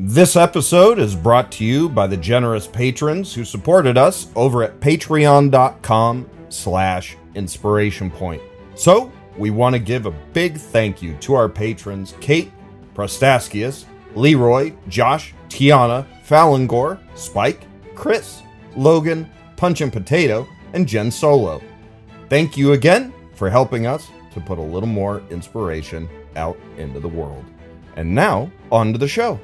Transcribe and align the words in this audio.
This 0.00 0.36
episode 0.36 1.00
is 1.00 1.16
brought 1.16 1.50
to 1.50 1.64
you 1.64 1.88
by 1.88 2.06
the 2.06 2.16
generous 2.16 2.68
patrons 2.68 3.34
who 3.34 3.44
supported 3.44 3.98
us 3.98 4.28
over 4.36 4.62
at 4.62 4.78
patreon.com 4.78 6.30
slash 6.50 7.16
inspiration 7.34 8.08
point. 8.08 8.40
So, 8.76 9.10
we 9.36 9.50
want 9.50 9.74
to 9.74 9.80
give 9.80 10.06
a 10.06 10.12
big 10.32 10.56
thank 10.56 11.02
you 11.02 11.16
to 11.16 11.34
our 11.34 11.48
patrons 11.48 12.14
Kate, 12.20 12.52
Prostaskius, 12.94 13.86
Leroy, 14.14 14.72
Josh, 14.86 15.34
Tiana, 15.48 16.06
Falangor, 16.24 17.00
Spike, 17.16 17.66
Chris, 17.96 18.42
Logan, 18.76 19.28
Punch 19.56 19.80
and 19.80 19.92
Potato, 19.92 20.46
and 20.74 20.86
Jen 20.86 21.10
Solo. 21.10 21.60
Thank 22.28 22.56
you 22.56 22.74
again 22.74 23.12
for 23.34 23.50
helping 23.50 23.88
us 23.88 24.06
to 24.32 24.40
put 24.40 24.58
a 24.58 24.62
little 24.62 24.88
more 24.88 25.24
inspiration 25.30 26.08
out 26.36 26.56
into 26.76 27.00
the 27.00 27.08
world. 27.08 27.44
And 27.96 28.14
now, 28.14 28.48
on 28.70 28.92
to 28.92 28.98
the 29.00 29.08
show. 29.08 29.40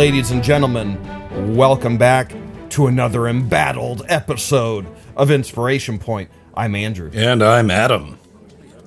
Ladies 0.00 0.30
and 0.30 0.42
gentlemen, 0.42 1.54
welcome 1.54 1.98
back 1.98 2.34
to 2.70 2.86
another 2.86 3.28
embattled 3.28 4.02
episode 4.08 4.86
of 5.14 5.30
Inspiration 5.30 5.98
Point. 5.98 6.30
I'm 6.54 6.74
Andrew. 6.74 7.10
And 7.12 7.42
I'm 7.42 7.70
Adam. 7.70 8.18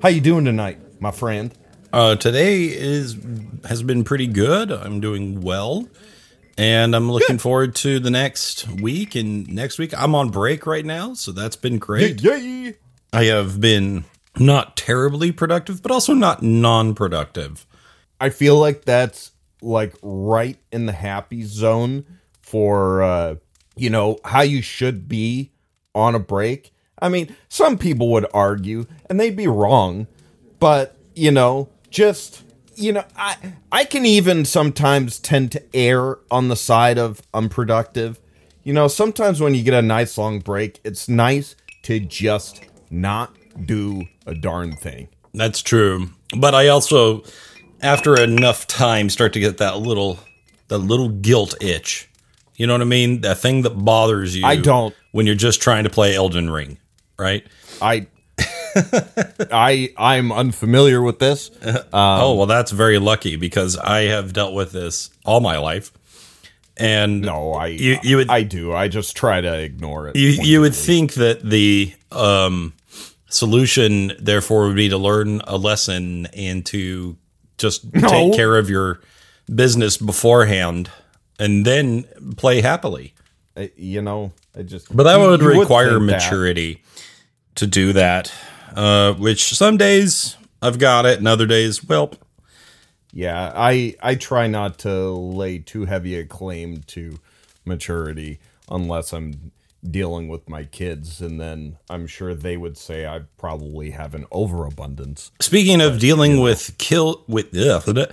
How 0.02 0.10
you 0.10 0.22
doing 0.22 0.44
tonight, 0.44 0.80
my 1.00 1.12
friend? 1.12 1.54
Uh, 1.94 2.16
today 2.16 2.64
is 2.64 3.16
has 3.70 3.84
been 3.84 4.04
pretty 4.04 4.26
good. 4.26 4.72
I'm 4.72 5.02
doing 5.02 5.42
well, 5.42 5.88
and 6.58 6.96
I'm 6.96 7.12
looking 7.12 7.38
forward 7.38 7.76
to 7.76 8.00
the 8.00 8.10
next 8.10 8.68
week. 8.68 9.14
And 9.14 9.48
next 9.48 9.78
week, 9.78 9.94
I'm 9.96 10.16
on 10.16 10.30
break 10.32 10.66
right 10.66 10.84
now, 10.84 11.14
so 11.14 11.32
that's 11.32 11.56
been 11.56 11.78
great. 11.78 12.24
Yay! 12.24 12.74
I 13.14 13.26
have 13.26 13.62
been 13.62 14.06
not 14.40 14.76
terribly 14.76 15.32
productive, 15.32 15.84
but 15.84 15.92
also 15.92 16.16
not 16.16 16.42
non-productive. 16.42 17.68
I 18.20 18.32
feel 18.32 18.58
like 18.58 18.86
that's 18.86 19.33
like 19.64 19.96
right 20.02 20.58
in 20.72 20.86
the 20.86 20.92
happy 20.92 21.44
zone 21.44 22.06
for 22.42 23.02
uh 23.02 23.36
you 23.76 23.90
know 23.90 24.20
how 24.26 24.42
you 24.42 24.62
should 24.62 25.08
be 25.08 25.52
on 25.96 26.16
a 26.16 26.20
break. 26.20 26.74
I 27.00 27.10
mean, 27.10 27.36
some 27.50 27.78
people 27.78 28.10
would 28.12 28.26
argue 28.34 28.86
and 29.10 29.20
they'd 29.20 29.36
be 29.36 29.48
wrong, 29.48 30.08
but 30.60 30.96
you 31.16 31.32
know, 31.32 31.70
just 31.90 32.44
you 32.76 32.92
know, 32.92 33.04
I 33.16 33.36
I 33.72 33.84
can 33.86 34.06
even 34.06 34.46
sometimes 34.46 35.20
tend 35.20 35.52
to 35.54 35.64
err 35.74 36.20
on 36.32 36.48
the 36.50 36.56
side 36.56 36.98
of 36.98 37.22
unproductive. 37.34 38.20
You 38.64 38.74
know, 38.74 38.88
sometimes 38.88 39.42
when 39.42 39.56
you 39.56 39.64
get 39.64 39.74
a 39.74 39.82
nice 39.82 40.18
long 40.18 40.40
break, 40.40 40.80
it's 40.84 41.10
nice 41.10 41.56
to 41.84 42.00
just 42.00 42.62
not 42.90 43.36
do 43.66 44.08
a 44.26 44.34
darn 44.34 44.76
thing. 44.76 45.10
That's 45.34 45.62
true, 45.62 46.10
but 46.38 46.56
I 46.56 46.68
also, 46.68 47.24
after 47.84 48.20
enough 48.20 48.66
time, 48.68 49.10
start 49.10 49.34
to 49.34 49.40
get 49.40 49.58
that 49.58 49.78
little, 49.80 50.20
that 50.70 50.80
little 50.80 51.10
guilt 51.10 51.56
itch. 51.62 52.10
You 52.56 52.68
know 52.68 52.74
what 52.74 52.82
I 52.82 52.86
mean? 52.86 53.22
That 53.22 53.38
thing 53.40 53.64
that 53.64 53.72
bothers 53.72 54.36
you. 54.36 54.46
I 54.46 54.56
don't. 54.58 54.96
when 55.12 55.26
you're 55.26 55.36
just 55.36 55.62
trying 55.62 55.84
to 55.84 55.90
play 55.90 56.16
Elden 56.16 56.50
Ring, 56.50 56.78
right? 57.18 57.46
I 57.82 58.08
I 59.52 59.94
I'm 59.98 60.32
unfamiliar 60.32 61.02
with 61.02 61.20
this. 61.20 61.52
oh 61.94 62.36
well, 62.36 62.46
that's 62.46 62.72
very 62.72 63.00
lucky 63.00 63.36
because 63.36 63.78
I 63.78 64.02
have 64.04 64.34
dealt 64.34 64.54
with 64.54 64.72
this 64.72 65.10
all 65.26 65.40
my 65.42 65.58
life, 65.58 65.92
and 66.78 67.22
No, 67.22 67.54
I 67.54 67.68
You- 67.68 68.00
you 68.04 68.18
would- 68.18 68.30
I 68.30 68.44
do. 68.44 68.74
I 68.74 68.88
just 68.88 69.16
try 69.16 69.42
to 69.42 69.60
ignore 69.60 70.10
it. 70.10 70.16
you 70.16 70.30
you 70.30 70.62
would 70.62 70.76
think 70.76 71.14
that 71.16 71.42
the 71.44 71.94
um, 72.12 72.74
solution, 73.30 74.14
therefore, 74.20 74.68
would 74.68 74.76
be 74.76 74.90
to 74.90 74.98
learn 74.98 75.42
a 75.46 75.58
lesson 75.58 76.28
and 76.28 76.66
to 76.68 77.18
just 77.64 77.92
take 78.14 78.34
care 78.36 78.56
of 78.58 78.70
your 78.70 79.00
business 79.54 79.98
beforehand, 79.98 80.92
and 81.40 81.66
then 81.66 82.04
play 82.38 82.62
happily. 82.62 83.14
Uh, 83.58 83.68
you 83.76 84.02
know, 84.02 84.32
I 84.56 84.62
just 84.64 84.96
But 84.96 85.04
that 85.04 85.18
you- 85.20 85.30
would 85.30 85.42
you 85.42 85.60
require 85.62 85.94
that. 85.94 86.00
maturity 86.00 86.84
to 87.56 87.66
do 87.68 87.94
that. 87.94 88.32
Uh, 88.76 89.14
which 89.14 89.54
some 89.54 89.78
days 89.78 90.36
I've 90.62 90.80
got 90.80 91.06
it, 91.06 91.18
and 91.20 91.28
other 91.28 91.46
days, 91.48 91.84
well, 91.84 92.12
Yeah, 93.12 93.52
I 93.56 93.96
I 94.02 94.16
try 94.16 94.48
not 94.48 94.80
to 94.80 95.12
lay 95.12 95.60
too 95.60 95.86
heavy 95.86 96.16
a 96.18 96.26
claim 96.26 96.82
to 96.88 97.20
maturity 97.66 98.40
unless 98.70 99.14
I'm 99.14 99.52
dealing 99.90 100.28
with 100.28 100.48
my 100.50 100.64
kids 100.64 101.22
and 101.22 101.40
then 101.40 101.78
I'm 101.90 102.08
sure 102.08 102.34
they 102.34 102.58
would 102.58 102.78
say 102.78 103.06
I 103.06 103.22
probably 103.38 103.92
have 103.92 104.16
an 104.16 104.26
overabundance. 104.32 105.32
Speaking 105.40 105.82
of 105.82 106.00
dealing 106.00 106.40
with 106.40 106.78
kill 106.78 107.24
with 107.28 107.56
ugh, 107.58 108.10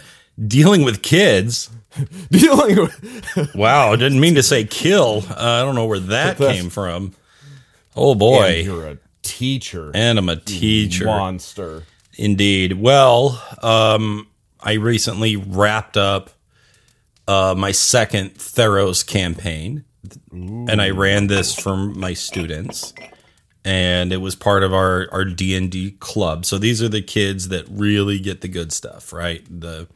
dealing 0.47 0.85
with 0.85 1.03
kids. 1.03 1.71
dealing 2.31 2.77
with 2.77 3.55
Wow, 3.55 3.93
I 3.93 3.97
didn't 3.97 4.21
mean 4.21 4.35
to 4.37 4.43
say 4.43 4.65
kill. 4.65 5.25
Uh, 5.31 5.35
I 5.39 5.63
don't 5.63 5.75
know 5.75 5.87
where 5.87 6.01
that 6.01 6.37
came 6.37 6.71
from. 6.71 7.15
Oh 7.97 8.11
and 8.13 8.21
boy, 8.21 8.61
you're 8.65 8.87
a 8.87 8.99
teacher. 9.23 9.91
and 9.95 10.19
I'm 10.19 10.29
a 10.29 10.37
teacher. 10.37 11.07
monster. 11.07 11.85
Indeed. 12.17 12.75
Well, 12.75 13.43
um, 13.63 14.29
I 14.61 14.75
recently 14.75 15.37
wrapped 15.37 15.97
up 15.97 16.31
uh, 17.27 17.55
my 17.57 17.73
second 17.73 18.35
Theros 18.35 19.07
campaign, 19.07 19.85
and 20.33 20.81
I 20.81 20.91
ran 20.91 21.27
this 21.27 21.55
for 21.55 21.77
my 21.77 22.15
students, 22.15 22.93
and 23.65 24.13
it 24.13 24.19
was 24.19 24.35
part 24.35 24.63
of 24.63 24.73
our 24.73 25.09
our 25.13 25.25
D 25.25 25.55
and 25.57 25.71
D 25.71 25.93
club. 25.93 26.45
So 26.45 26.59
these 26.59 26.83
are 26.83 26.89
the 26.89 27.03
kids 27.03 27.49
that 27.49 27.67
really 27.69 28.19
get 28.19 28.41
the 28.41 28.49
good 28.49 28.73
stuff, 28.73 29.13
right? 29.13 29.45
The 29.49 29.89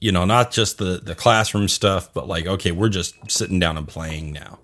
you 0.00 0.12
know, 0.12 0.24
not 0.24 0.50
just 0.50 0.78
the 0.78 1.00
the 1.02 1.14
classroom 1.14 1.68
stuff, 1.68 2.12
but 2.12 2.26
like, 2.26 2.46
okay, 2.46 2.72
we're 2.72 2.88
just 2.88 3.14
sitting 3.30 3.58
down 3.58 3.76
and 3.76 3.86
playing 3.86 4.32
now. 4.32 4.58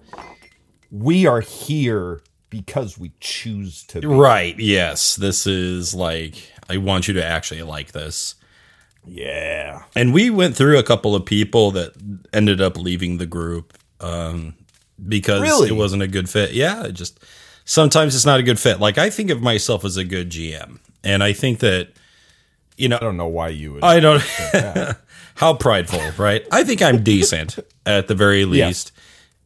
We 0.91 1.27
are 1.27 1.41
here 1.41 2.23
because 2.49 2.97
we 2.99 3.13
choose 3.21 3.85
to 3.85 4.01
be. 4.01 4.07
Right. 4.07 4.59
Yes. 4.59 5.17
This 5.17 5.47
is 5.47 5.95
like 5.95 6.51
I 6.69 6.79
want 6.79 7.09
you 7.09 7.15
to 7.15 7.25
actually 7.25 7.63
like 7.63 7.93
this. 7.93 8.35
Yeah. 9.05 9.85
And 9.95 10.13
we 10.13 10.31
went 10.31 10.57
through 10.57 10.79
a 10.79 10.83
couple 10.83 11.15
of 11.15 11.25
people 11.25 11.71
that 11.73 11.93
ended 12.33 12.61
up 12.61 12.77
leaving 12.77 13.19
the 13.19 13.27
group 13.27 13.77
um, 14.01 14.55
because 15.09 15.41
Really? 15.43 15.69
it 15.69 15.73
wasn't 15.73 16.03
a 16.03 16.09
good 16.09 16.29
fit. 16.29 16.53
Yeah, 16.53 16.85
it 16.85 16.93
just 16.93 17.19
sometimes 17.65 18.15
it's 18.15 18.27
not 18.27 18.41
a 18.41 18.43
good 18.43 18.59
fit. 18.59 18.81
Like 18.81 18.99
I 18.99 19.11
think 19.11 19.31
of 19.31 19.43
myself 19.43 19.85
as 19.85 19.97
a 19.97 20.05
good 20.05 20.31
GM, 20.31 20.79
and 21.05 21.23
I 21.23 21.33
think 21.33 21.61
that 21.61 21.89
you 22.77 22.89
know 22.89 22.97
I 22.97 23.01
don't 23.01 23.17
know 23.17 23.27
why 23.29 23.49
you 23.49 23.75
would 23.75 23.85
I 23.85 24.01
don't 24.01 24.23
how 25.37 25.55
prideful, 25.55 26.01
right? 26.23 26.47
I 26.51 26.65
think 26.65 26.83
I'm 26.83 27.03
decent 27.03 27.59
at 27.87 28.09
the 28.09 28.15
very 28.15 28.45
least, 28.45 28.93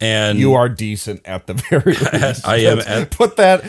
and 0.00 0.38
You 0.38 0.55
are 0.55 0.69
decent 0.69 1.22
at 1.27 1.47
the 1.47 1.55
very 1.55 1.94
least. 2.12 2.47
I 2.47 2.56
am 2.59 2.78
at- 2.81 3.11
put 3.11 3.37
that. 3.37 3.65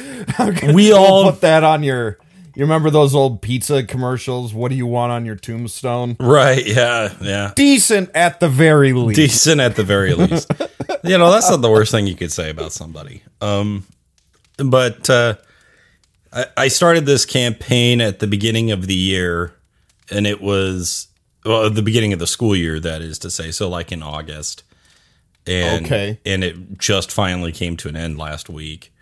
We 0.74 0.92
all- 0.94 1.32
put 1.32 1.42
that 1.42 1.64
on 1.64 1.84
your. 1.84 2.18
You 2.56 2.64
remember 2.64 2.90
those 2.90 3.16
old 3.16 3.42
pizza 3.42 3.84
commercials? 3.84 4.54
What 4.54 4.70
do 4.72 4.76
you 4.76 4.86
want 4.86 5.12
on 5.12 5.26
your 5.26 5.36
tombstone? 5.36 6.18
right, 6.20 6.66
yeah, 6.66 7.14
yeah. 7.22 7.54
Decent 7.56 8.10
at 8.14 8.40
the 8.40 8.50
very 8.50 8.94
least. 8.94 9.16
decent 9.18 9.62
at 9.62 9.76
the 9.76 9.84
very 9.84 10.14
least. 10.14 10.52
you 11.04 11.18
know, 11.18 11.32
that's 11.32 11.50
not 11.50 11.62
the 11.62 11.70
worst 11.72 11.92
thing 11.92 12.08
you 12.08 12.16
could 12.16 12.32
say 12.32 12.50
about 12.50 12.74
somebody. 12.74 13.24
Um, 13.40 13.86
but 14.58 15.10
uh, 15.10 15.36
I, 16.34 16.46
I 16.58 16.68
started 16.68 17.06
this 17.06 17.26
campaign 17.26 18.02
at 18.02 18.20
the 18.20 18.28
beginning 18.28 18.72
of 18.72 18.86
the 18.88 18.96
year, 18.96 19.54
and 20.10 20.28
it 20.28 20.42
was 20.42 21.08
well, 21.46 21.70
the 21.70 21.82
beginning 21.82 22.14
of 22.14 22.20
the 22.20 22.28
school 22.28 22.56
year, 22.56 22.80
that 22.80 23.02
is 23.02 23.18
to 23.20 23.32
say, 23.32 23.52
so 23.52 23.70
like 23.70 23.92
in 23.92 24.04
August. 24.04 24.64
And, 25.48 25.86
Okay. 25.86 26.20
and 26.24 26.44
it 26.44 26.78
just 26.78 27.12
finally 27.12 27.52
came 27.52 27.76
to 27.78 27.90
an 27.90 27.96
end 27.96 28.18
last 28.20 28.48
week. 28.48 28.94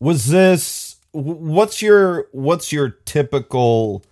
Was 0.00 0.26
this? 0.28 0.91
Wh- 1.12 1.40
What's 1.40 1.80
your 1.82 2.28
What's 2.32 2.72
your 2.72 2.90
typical? 3.04 4.04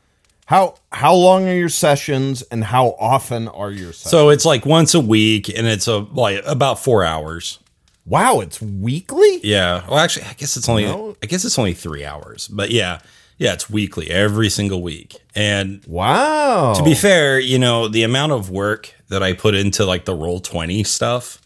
How 0.46 0.74
How 0.92 1.14
long 1.14 1.46
are 1.48 1.54
your 1.54 1.68
sessions, 1.68 2.42
and 2.50 2.64
how 2.64 2.96
often 2.98 3.48
are 3.48 3.70
your 3.70 3.92
sessions? 3.92 4.10
So 4.10 4.30
it's 4.30 4.44
like 4.44 4.66
once 4.66 4.94
a 4.94 5.00
week, 5.00 5.48
and 5.48 5.66
it's 5.66 5.86
a 5.86 5.98
like 5.98 6.42
about 6.46 6.78
four 6.78 7.04
hours. 7.04 7.58
wow, 8.06 8.40
it's 8.40 8.60
weekly. 8.60 9.40
Yeah. 9.44 9.86
Well, 9.88 9.98
actually, 9.98 10.26
I 10.26 10.32
guess 10.32 10.56
it's 10.56 10.68
only 10.68 10.84
No. 10.86 11.16
I 11.22 11.26
guess 11.26 11.44
it's 11.44 11.58
only 11.58 11.74
three 11.74 12.04
hours, 12.04 12.48
but 12.48 12.70
yeah, 12.70 12.98
yeah, 13.38 13.52
it's 13.52 13.70
weekly, 13.70 14.10
every 14.10 14.48
single 14.50 14.82
week. 14.82 15.16
And 15.36 15.82
Wow. 15.86 16.72
to 16.74 16.82
be 16.82 16.94
fair, 16.94 17.38
you 17.38 17.58
know, 17.58 17.86
the 17.86 18.02
amount 18.02 18.32
of 18.32 18.50
work 18.50 18.92
that 19.08 19.22
I 19.22 19.34
put 19.34 19.54
into 19.54 19.84
like 19.84 20.04
the 20.06 20.14
roll 20.14 20.40
twenty 20.40 20.82
stuff, 20.82 21.40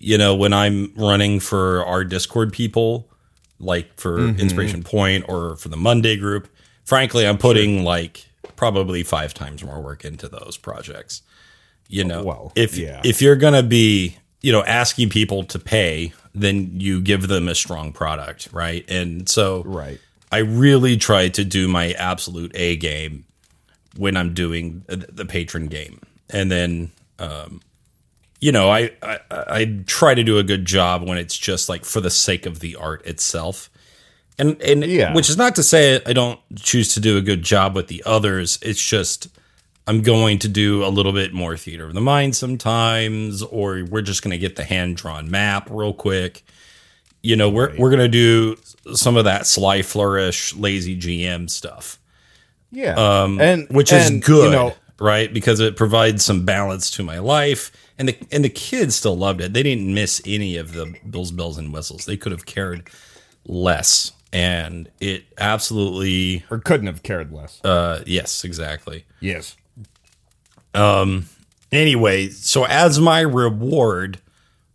you 0.00 0.18
know, 0.18 0.34
when 0.34 0.52
I'm 0.52 0.92
running 0.96 1.38
for 1.38 1.84
our 1.84 2.02
Discord 2.02 2.52
people, 2.52 3.09
like 3.60 3.98
for 4.00 4.18
Inspiration 4.18 4.82
Point 4.82 5.26
or 5.28 5.56
for 5.56 5.68
the 5.68 5.76
Monday 5.76 6.16
group, 6.16 6.48
frankly, 6.84 7.26
I'm 7.26 7.38
putting 7.38 7.84
like 7.84 8.26
probably 8.56 9.02
five 9.02 9.32
times 9.34 9.62
more 9.62 9.80
work 9.80 10.04
into 10.04 10.28
those 10.28 10.56
projects. 10.56 11.22
You 11.88 12.04
know, 12.04 12.22
Well, 12.24 12.52
if 12.56 12.76
yeah. 12.76 13.00
if 13.04 13.20
you're 13.20 13.36
gonna 13.36 13.62
be, 13.62 14.16
you 14.42 14.52
know, 14.52 14.64
asking 14.64 15.10
people 15.10 15.44
to 15.44 15.58
pay, 15.58 16.12
then 16.34 16.80
you 16.80 17.00
give 17.00 17.28
them 17.28 17.48
a 17.48 17.54
strong 17.54 17.92
product, 17.92 18.48
right? 18.52 18.84
And 18.88 19.28
so, 19.28 19.62
Right. 19.64 19.98
I 20.32 20.38
really 20.38 20.96
try 20.96 21.28
to 21.28 21.44
do 21.44 21.66
my 21.66 21.90
absolute 21.92 22.52
A 22.54 22.76
game 22.76 23.24
when 23.96 24.16
I'm 24.16 24.32
doing 24.34 24.84
the 24.86 24.96
the 24.96 25.24
patron 25.26 25.66
game, 25.66 26.00
and 26.30 26.50
then, 26.50 26.92
um, 27.18 27.60
you 28.40 28.52
know, 28.52 28.70
I, 28.70 28.90
I 29.02 29.18
I 29.30 29.78
try 29.86 30.14
to 30.14 30.22
do 30.24 30.38
a 30.38 30.42
good 30.42 30.64
job 30.64 31.06
when 31.06 31.18
it's 31.18 31.36
just 31.36 31.68
like 31.68 31.84
for 31.84 32.00
the 32.00 32.10
sake 32.10 32.46
of 32.46 32.60
the 32.60 32.76
art 32.76 33.04
itself, 33.06 33.68
and 34.38 34.60
and 34.62 34.84
Yeah. 34.84 35.12
which 35.14 35.28
is 35.28 35.36
not 35.36 35.54
to 35.56 35.62
say 35.62 36.00
I 36.06 36.12
don't 36.12 36.40
choose 36.56 36.94
to 36.94 37.00
do 37.00 37.16
a 37.18 37.20
good 37.22 37.42
job 37.42 37.74
with 37.76 37.88
the 37.88 38.02
others. 38.06 38.58
It's 38.62 38.82
just 38.84 39.28
I'm 39.86 40.02
going 40.02 40.38
to 40.40 40.48
do 40.48 40.84
a 40.84 40.88
little 40.88 41.12
bit 41.12 41.32
more 41.32 41.56
theater 41.56 41.86
of 41.86 41.94
the 41.94 42.00
mind 42.00 42.36
sometimes, 42.36 43.42
or 43.42 43.84
we're 43.90 44.02
just 44.02 44.22
going 44.22 44.30
to 44.32 44.38
get 44.38 44.56
the 44.56 44.64
hand 44.64 44.96
drawn 44.96 45.30
map 45.30 45.68
real 45.70 45.92
quick. 45.92 46.44
You 47.22 47.36
know, 47.36 47.50
we're 47.50 47.76
we're 47.76 47.90
going 47.90 48.00
to 48.00 48.08
do 48.08 48.56
some 48.94 49.16
of 49.16 49.24
that 49.24 49.46
sly 49.46 49.82
flourish, 49.82 50.54
lazy 50.56 50.96
GM 50.98 51.50
stuff, 51.50 51.98
Yeah. 52.72 52.94
Um, 52.94 53.38
and 53.40 53.68
which 53.68 53.92
is 53.92 54.10
good, 54.24 54.44
You 54.46 54.50
know, 54.50 54.74
right? 55.00 55.32
Because 55.32 55.58
it 55.60 55.76
provides 55.76 56.24
some 56.24 56.44
balance 56.44 56.90
to 56.92 57.02
my 57.02 57.18
life, 57.18 57.72
and 57.98 58.08
the 58.08 58.18
and 58.30 58.44
the 58.44 58.50
kids 58.50 58.94
still 58.94 59.16
loved 59.16 59.40
it. 59.40 59.52
They 59.52 59.62
didn't 59.62 59.92
miss 59.92 60.22
any 60.24 60.56
of 60.56 60.72
the 60.72 60.94
bills, 61.08 61.32
bells, 61.32 61.58
and 61.58 61.72
whistles. 61.72 62.04
They 62.04 62.16
could 62.16 62.32
have 62.32 62.46
cared 62.46 62.88
less, 63.46 64.12
and 64.32 64.88
it 65.00 65.24
absolutely, 65.38 66.44
or 66.50 66.58
couldn't 66.58 66.86
have 66.86 67.02
cared 67.02 67.32
less. 67.32 67.60
uh, 67.64 68.02
yes, 68.06 68.44
exactly. 68.44 69.04
yes. 69.20 69.56
Um 70.74 71.26
Anyway, 71.72 72.28
so 72.30 72.64
as 72.64 72.98
my 72.98 73.20
reward 73.20 74.20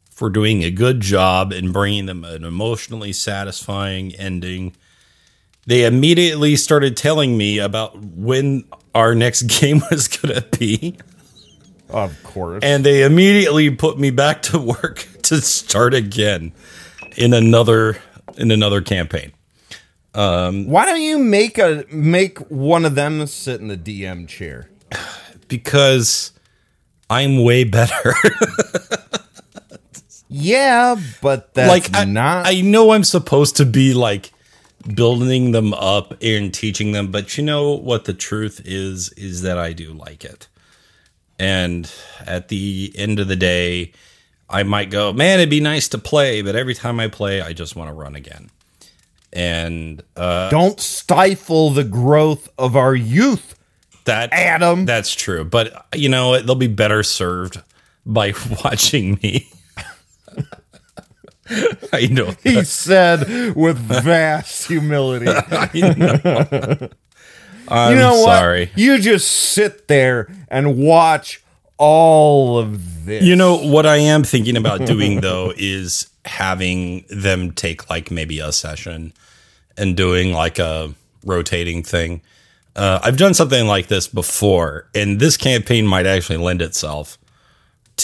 for 0.09 0.29
doing 0.29 0.63
a 0.63 0.71
good 0.71 1.01
job 1.01 1.51
and 1.51 1.73
bringing 1.73 2.05
them 2.05 2.23
an 2.23 2.45
emotionally 2.45 3.11
satisfying 3.11 4.15
ending, 4.15 4.73
they 5.67 5.83
immediately 5.83 6.55
started 6.55 6.95
telling 6.95 7.37
me 7.37 7.59
about 7.59 7.99
when 7.99 8.63
our 8.95 9.13
next 9.13 9.43
game 9.59 9.81
was 9.91 10.07
going 10.07 10.33
to 10.33 10.57
be. 10.57 10.97
Of 11.89 12.21
course. 12.23 12.63
And 12.63 12.83
they 12.83 13.03
immediately 13.03 13.69
put 13.69 13.99
me 13.99 14.09
back 14.09 14.41
to 14.43 14.59
work 14.59 15.07
to 15.23 15.41
start 15.41 15.93
again 15.93 16.53
in 17.15 17.33
another 17.33 17.97
in 18.37 18.49
another 18.49 18.81
campaign. 18.81 19.31
Um, 20.15 20.67
Why 20.67 20.85
don't 20.85 21.01
you 21.01 21.19
make 21.19 21.57
a 21.57 21.85
make 21.91 22.39
one 22.49 22.85
of 22.85 22.95
them 22.95 23.27
sit 23.27 23.61
in 23.61 23.67
the 23.67 23.77
DM 23.77 24.27
chair? 24.27 24.69
Because 25.47 26.31
I'm 27.09 27.43
way 27.43 27.65
better. 27.65 28.15
Yeah, 30.37 30.99
but 31.21 31.53
that's 31.53 31.69
like 31.69 31.95
I, 31.95 32.03
not. 32.03 32.45
I 32.45 32.59
know 32.59 32.91
I'm 32.91 33.05
supposed 33.05 33.57
to 33.57 33.65
be 33.65 33.93
like 33.93 34.33
building 34.93 35.51
them 35.51 35.73
up 35.73 36.15
and 36.21 36.53
teaching 36.53 36.91
them, 36.91 37.11
but 37.11 37.37
you 37.37 37.43
know 37.43 37.73
what 37.73 38.05
the 38.05 38.13
truth 38.13 38.61
is 38.65 39.09
is 39.13 39.41
that 39.41 39.57
I 39.57 39.73
do 39.73 39.93
like 39.93 40.23
it. 40.23 40.47
And 41.37 41.91
at 42.25 42.47
the 42.47 42.93
end 42.95 43.19
of 43.19 43.27
the 43.27 43.35
day, 43.35 43.91
I 44.49 44.63
might 44.63 44.89
go, 44.89 45.11
man, 45.11 45.39
it'd 45.39 45.49
be 45.49 45.59
nice 45.59 45.87
to 45.89 45.97
play, 45.97 46.41
but 46.41 46.55
every 46.55 46.75
time 46.75 46.99
I 46.99 47.07
play, 47.07 47.41
I 47.41 47.53
just 47.53 47.75
want 47.75 47.89
to 47.89 47.93
run 47.93 48.15
again. 48.15 48.49
And 49.33 50.01
uh, 50.15 50.49
don't 50.49 50.79
stifle 50.79 51.71
the 51.71 51.83
growth 51.83 52.47
of 52.57 52.77
our 52.77 52.95
youth, 52.95 53.55
that 54.05 54.31
Adam. 54.31 54.85
that's 54.85 55.13
true, 55.13 55.43
but 55.43 55.87
you 55.93 56.07
know 56.07 56.39
they'll 56.39 56.55
be 56.55 56.67
better 56.67 57.03
served 57.03 57.61
by 58.05 58.33
watching 58.63 59.19
me. 59.21 59.49
I 61.93 62.07
know. 62.07 62.33
he 62.43 62.63
said 62.63 63.55
with 63.55 63.77
vast 63.77 64.67
humility. 64.67 65.27
I'm 67.67 67.93
you 67.93 67.99
know 67.99 68.23
sorry. 68.23 68.65
what? 68.67 68.77
You 68.77 68.99
just 68.99 69.29
sit 69.29 69.87
there 69.87 70.27
and 70.49 70.77
watch 70.77 71.43
all 71.77 72.57
of 72.57 73.05
this. 73.05 73.23
You 73.23 73.35
know 73.35 73.57
what 73.57 73.85
I 73.85 73.97
am 73.97 74.23
thinking 74.23 74.57
about 74.57 74.85
doing 74.85 75.21
though 75.21 75.53
is 75.55 76.09
having 76.25 77.05
them 77.09 77.51
take 77.51 77.89
like 77.89 78.11
maybe 78.11 78.39
a 78.39 78.51
session 78.51 79.13
and 79.77 79.95
doing 79.95 80.31
like 80.31 80.59
a 80.59 80.93
rotating 81.23 81.83
thing. 81.83 82.21
Uh, 82.75 82.99
I've 83.03 83.17
done 83.17 83.33
something 83.33 83.67
like 83.67 83.87
this 83.87 84.07
before, 84.07 84.89
and 84.93 85.19
this 85.19 85.37
campaign 85.37 85.87
might 85.87 86.05
actually 86.05 86.37
lend 86.37 86.61
itself 86.61 87.17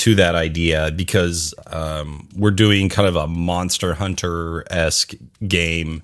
to 0.02 0.16
that 0.16 0.34
idea 0.34 0.92
because 0.96 1.54
um, 1.68 2.28
we're 2.36 2.50
doing 2.50 2.90
kind 2.90 3.08
of 3.08 3.16
a 3.16 3.28
monster 3.28 3.94
hunter 3.94 4.64
esque 4.72 5.14
game 5.48 6.02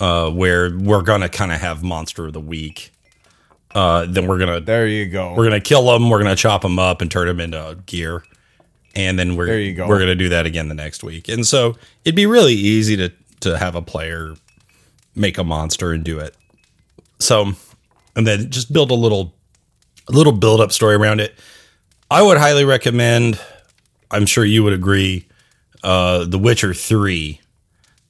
uh, 0.00 0.28
where 0.28 0.76
we're 0.76 1.02
gonna 1.02 1.28
kind 1.28 1.52
of 1.52 1.60
have 1.60 1.84
monster 1.84 2.26
of 2.26 2.32
the 2.32 2.40
week. 2.40 2.90
Uh, 3.74 4.06
then 4.08 4.26
we're 4.26 4.38
gonna 4.38 4.60
there 4.60 4.88
you 4.88 5.06
go. 5.06 5.34
we're 5.34 5.44
gonna 5.44 5.60
kill 5.60 5.86
them. 5.86 6.10
We're 6.10 6.18
gonna 6.18 6.34
chop 6.34 6.62
them 6.62 6.80
up 6.80 7.00
and 7.00 7.08
turn 7.10 7.28
them 7.28 7.38
into 7.38 7.78
gear, 7.86 8.24
and 8.96 9.16
then 9.16 9.36
we're 9.36 9.46
There 9.46 9.60
you 9.60 9.74
go. 9.74 9.86
we're 9.86 10.00
gonna 10.00 10.16
do 10.16 10.28
that 10.30 10.44
again 10.44 10.68
the 10.68 10.74
next 10.74 11.04
week. 11.04 11.28
And 11.28 11.46
so 11.46 11.76
it'd 12.04 12.16
be 12.16 12.26
really 12.26 12.54
easy 12.54 12.96
to 12.96 13.12
to 13.40 13.56
have 13.56 13.76
a 13.76 13.82
player 13.82 14.34
make 15.14 15.38
a 15.38 15.44
monster 15.44 15.92
and 15.92 16.02
do 16.02 16.18
it. 16.18 16.34
So, 17.20 17.52
and 18.16 18.26
then 18.26 18.50
just 18.50 18.72
build 18.72 18.90
a 18.90 18.94
little 18.94 19.32
a 20.08 20.12
little 20.12 20.32
build 20.32 20.60
up 20.60 20.72
story 20.72 20.96
around 20.96 21.20
it. 21.20 21.38
I 22.12 22.22
would 22.22 22.38
highly 22.38 22.64
recommend. 22.64 23.40
I'm 24.10 24.26
sure 24.26 24.44
you 24.44 24.62
would 24.64 24.72
agree. 24.74 25.26
Uh, 25.82 26.24
The 26.24 26.38
Witcher 26.38 26.74
Three 26.74 27.40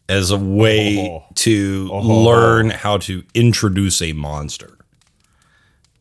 as 0.08 0.30
a 0.30 0.36
way 0.36 0.98
Oh. 0.98 1.24
to 1.36 1.88
learn 1.88 2.70
how 2.70 2.98
to 2.98 3.22
introduce 3.34 4.02
a 4.02 4.12
monster. 4.12 4.76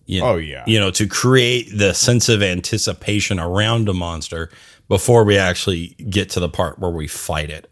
You 0.06 0.24
Oh, 0.24 0.38
yeah. 0.38 0.63
you 0.68 0.80
know, 0.80 0.92
to 0.92 1.07
create 1.07 1.69
the 1.77 1.94
sense 1.94 2.27
of 2.27 2.42
anticipation 2.42 3.39
around 3.39 3.88
a 3.88 3.94
monster 3.94 4.50
before 4.89 5.24
we 5.24 5.38
actually 5.38 5.89
get 6.09 6.30
to 6.31 6.39
the 6.39 6.50
part 6.50 6.80
where 6.80 6.92
we 6.92 7.07
fight 7.07 7.50
it. 7.50 7.71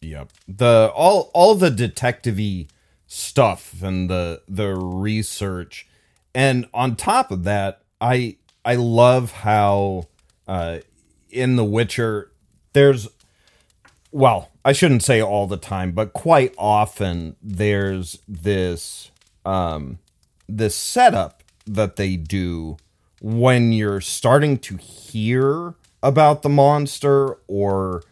Yep. 0.00 0.30
The 0.48 0.90
all 0.94 1.30
all 1.34 1.54
the 1.56 1.70
detective 1.70 2.40
stuff 3.08 3.74
and 3.82 4.08
the 4.08 4.42
the 4.48 4.74
research. 4.74 5.86
And 6.34 6.66
on 6.72 6.96
top 6.96 7.30
of 7.30 7.44
that, 7.44 7.82
I 8.00 8.36
I 8.66 8.74
love 8.74 9.30
how 9.30 10.08
uh 10.46 10.80
in 11.30 11.56
The 11.56 11.64
Witcher 11.64 12.32
there's 12.72 13.08
well, 14.12 14.50
I 14.64 14.72
shouldn't 14.72 15.02
say 15.02 15.20
all 15.22 15.46
the 15.46 15.56
time, 15.56 15.92
but 15.92 16.12
quite 16.12 16.54
often 16.58 17.36
there's 17.40 18.18
this 18.28 19.10
um 19.44 20.00
this 20.48 20.74
setup 20.74 21.42
that 21.66 21.96
they 21.96 22.16
do 22.16 22.76
when 23.20 23.72
you're 23.72 24.00
starting 24.00 24.58
to 24.58 24.76
hear 24.76 25.74
about 26.02 26.42
the 26.42 26.48
monster 26.48 27.38
or 27.46 28.02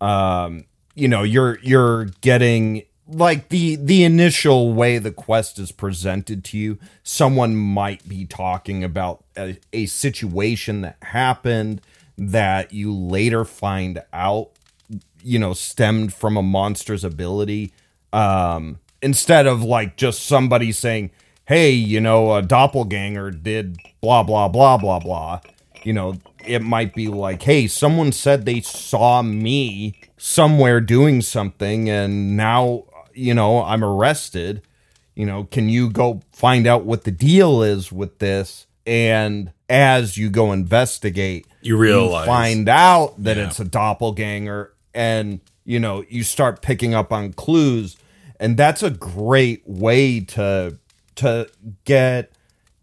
um 0.00 0.64
you 0.94 1.08
know 1.08 1.22
you're 1.22 1.58
you're 1.62 2.06
getting 2.20 2.82
like 3.10 3.48
the 3.48 3.76
the 3.76 4.04
initial 4.04 4.72
way 4.72 4.98
the 4.98 5.10
quest 5.10 5.58
is 5.58 5.72
presented 5.72 6.44
to 6.44 6.58
you 6.58 6.78
someone 7.02 7.56
might 7.56 8.08
be 8.08 8.24
talking 8.24 8.84
about 8.84 9.24
a, 9.36 9.58
a 9.72 9.86
situation 9.86 10.82
that 10.82 10.96
happened 11.02 11.80
that 12.16 12.72
you 12.72 12.94
later 12.94 13.44
find 13.44 14.02
out 14.12 14.50
you 15.22 15.38
know 15.38 15.52
stemmed 15.52 16.12
from 16.12 16.36
a 16.36 16.42
monster's 16.42 17.04
ability. 17.04 17.72
Um 18.12 18.78
instead 19.02 19.46
of 19.46 19.62
like 19.62 19.96
just 19.96 20.26
somebody 20.26 20.72
saying 20.72 21.10
hey 21.46 21.70
you 21.70 22.00
know 22.00 22.34
a 22.34 22.42
doppelganger 22.42 23.30
did 23.30 23.78
blah 24.00 24.22
blah 24.22 24.48
blah 24.48 24.76
blah 24.76 24.98
blah. 24.98 25.40
You 25.82 25.92
know 25.94 26.16
it 26.46 26.62
might 26.62 26.94
be 26.94 27.08
like 27.08 27.42
hey 27.42 27.66
someone 27.66 28.12
said 28.12 28.44
they 28.44 28.60
saw 28.60 29.22
me 29.22 29.98
somewhere 30.16 30.80
doing 30.80 31.22
something 31.22 31.88
and 31.88 32.36
now 32.36 32.84
you 33.14 33.34
know 33.34 33.62
i'm 33.64 33.82
arrested 33.84 34.62
you 35.14 35.26
know 35.26 35.44
can 35.44 35.68
you 35.68 35.90
go 35.90 36.20
find 36.32 36.66
out 36.66 36.84
what 36.84 37.04
the 37.04 37.10
deal 37.10 37.62
is 37.62 37.90
with 37.92 38.18
this 38.18 38.66
and 38.86 39.52
as 39.68 40.16
you 40.16 40.30
go 40.30 40.52
investigate 40.52 41.46
You 41.62 41.76
realize. 41.76 42.26
find 42.26 42.68
out 42.68 43.22
that 43.22 43.36
Yeah. 43.36 43.46
it's 43.46 43.60
a 43.60 43.64
doppelganger 43.64 44.72
and 44.94 45.40
you 45.64 45.78
know 45.78 46.04
you 46.08 46.22
start 46.24 46.62
picking 46.62 46.94
up 46.94 47.12
on 47.12 47.32
clues 47.32 47.96
and 48.38 48.56
that's 48.56 48.82
a 48.82 48.90
great 48.90 49.62
way 49.66 50.20
to 50.20 50.78
to 51.16 51.48
get 51.84 52.32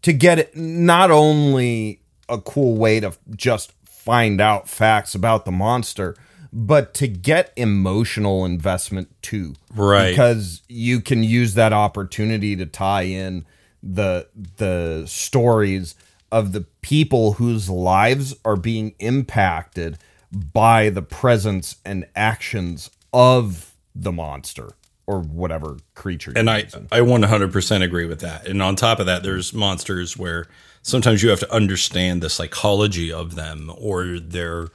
to 0.02 0.12
get 0.12 0.38
it 0.38 0.56
not 0.56 1.10
only 1.10 2.00
a 2.28 2.38
cool 2.40 2.76
way 2.76 3.00
to 3.00 3.12
just 3.34 3.72
find 3.84 4.40
out 4.40 4.68
facts 4.68 5.14
about 5.14 5.44
the 5.44 5.50
monster 5.52 6.16
but 6.52 6.94
to 6.94 7.06
get 7.08 7.52
emotional 7.56 8.44
investment 8.44 9.08
too 9.22 9.54
Right. 9.74 10.10
because 10.10 10.62
you 10.68 11.00
can 11.00 11.22
use 11.22 11.54
that 11.54 11.72
opportunity 11.72 12.56
to 12.56 12.66
tie 12.66 13.02
in 13.02 13.44
the 13.82 14.28
the 14.56 15.04
stories 15.06 15.94
of 16.32 16.52
the 16.52 16.62
people 16.82 17.34
whose 17.34 17.70
lives 17.70 18.34
are 18.44 18.56
being 18.56 18.94
impacted 18.98 19.98
by 20.32 20.90
the 20.90 21.02
presence 21.02 21.76
and 21.84 22.06
actions 22.14 22.90
of 23.12 23.72
the 23.94 24.12
monster 24.12 24.70
or 25.06 25.20
whatever 25.20 25.78
creature. 25.94 26.34
And 26.36 26.50
I, 26.50 26.58
using. 26.58 26.86
I 26.92 27.00
100% 27.00 27.82
agree 27.82 28.04
with 28.04 28.20
that. 28.20 28.46
And 28.46 28.60
on 28.60 28.76
top 28.76 29.00
of 29.00 29.06
that, 29.06 29.22
there's 29.22 29.54
monsters 29.54 30.18
where 30.18 30.46
sometimes 30.82 31.22
you 31.22 31.30
have 31.30 31.40
to 31.40 31.50
understand 31.50 32.22
the 32.22 32.28
psychology 32.28 33.10
of 33.10 33.34
them 33.34 33.72
or 33.78 34.18
their 34.18 34.68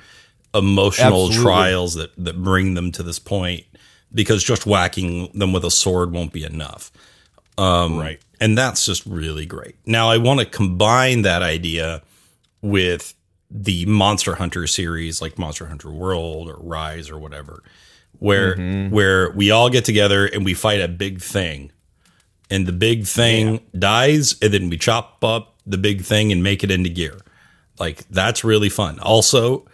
emotional 0.54 1.26
Absolutely. 1.26 1.44
trials 1.44 1.94
that, 1.96 2.12
that 2.18 2.42
bring 2.42 2.74
them 2.74 2.92
to 2.94 3.04
this 3.04 3.20
point 3.20 3.66
because 4.14 4.44
just 4.44 4.66
whacking 4.66 5.32
them 5.34 5.54
with 5.54 5.66
a 5.66 5.72
sword 5.72 6.12
won't 6.12 6.34
be 6.34 6.44
enough. 6.44 6.92
Um, 7.58 7.98
right. 7.98 8.22
And 8.40 8.58
that's 8.58 8.86
just 8.86 9.06
really 9.06 9.46
great. 9.46 9.76
Now, 9.86 10.10
I 10.10 10.18
want 10.18 10.40
to 10.40 10.46
combine 10.46 11.24
that 11.24 11.42
idea 11.42 12.02
with 12.62 13.14
the 13.50 13.86
Monster 13.86 14.36
Hunter 14.36 14.66
series, 14.68 15.22
like 15.22 15.38
Monster 15.38 15.68
Hunter 15.68 15.92
World 15.92 16.50
or 16.50 16.58
Rise 16.58 17.10
or 17.10 17.20
whatever, 17.20 17.64
where 18.20 18.56
mm-hmm. 18.56 18.94
where 18.94 19.32
we 19.32 19.52
all 19.52 19.70
get 19.70 19.86
together 19.86 20.26
and 20.26 20.44
we 20.44 20.54
fight 20.54 20.82
a 20.82 20.88
big 20.88 21.22
thing, 21.22 21.72
and 22.50 22.66
the 22.66 22.74
big 22.74 23.06
thing 23.06 23.62
dies, 23.78 24.36
and 24.42 24.54
then 24.54 24.70
we 24.70 24.78
chop 24.78 25.24
up 25.24 25.56
the 25.66 25.78
big 25.78 26.02
thing 26.02 26.32
and 26.32 26.44
make 26.44 26.64
it 26.64 26.72
into 26.72 26.90
gear. 26.90 27.20
Like 27.80 28.08
that's 28.10 28.44
really 28.44 28.70
fun. 28.70 29.00
Also, 29.00 29.66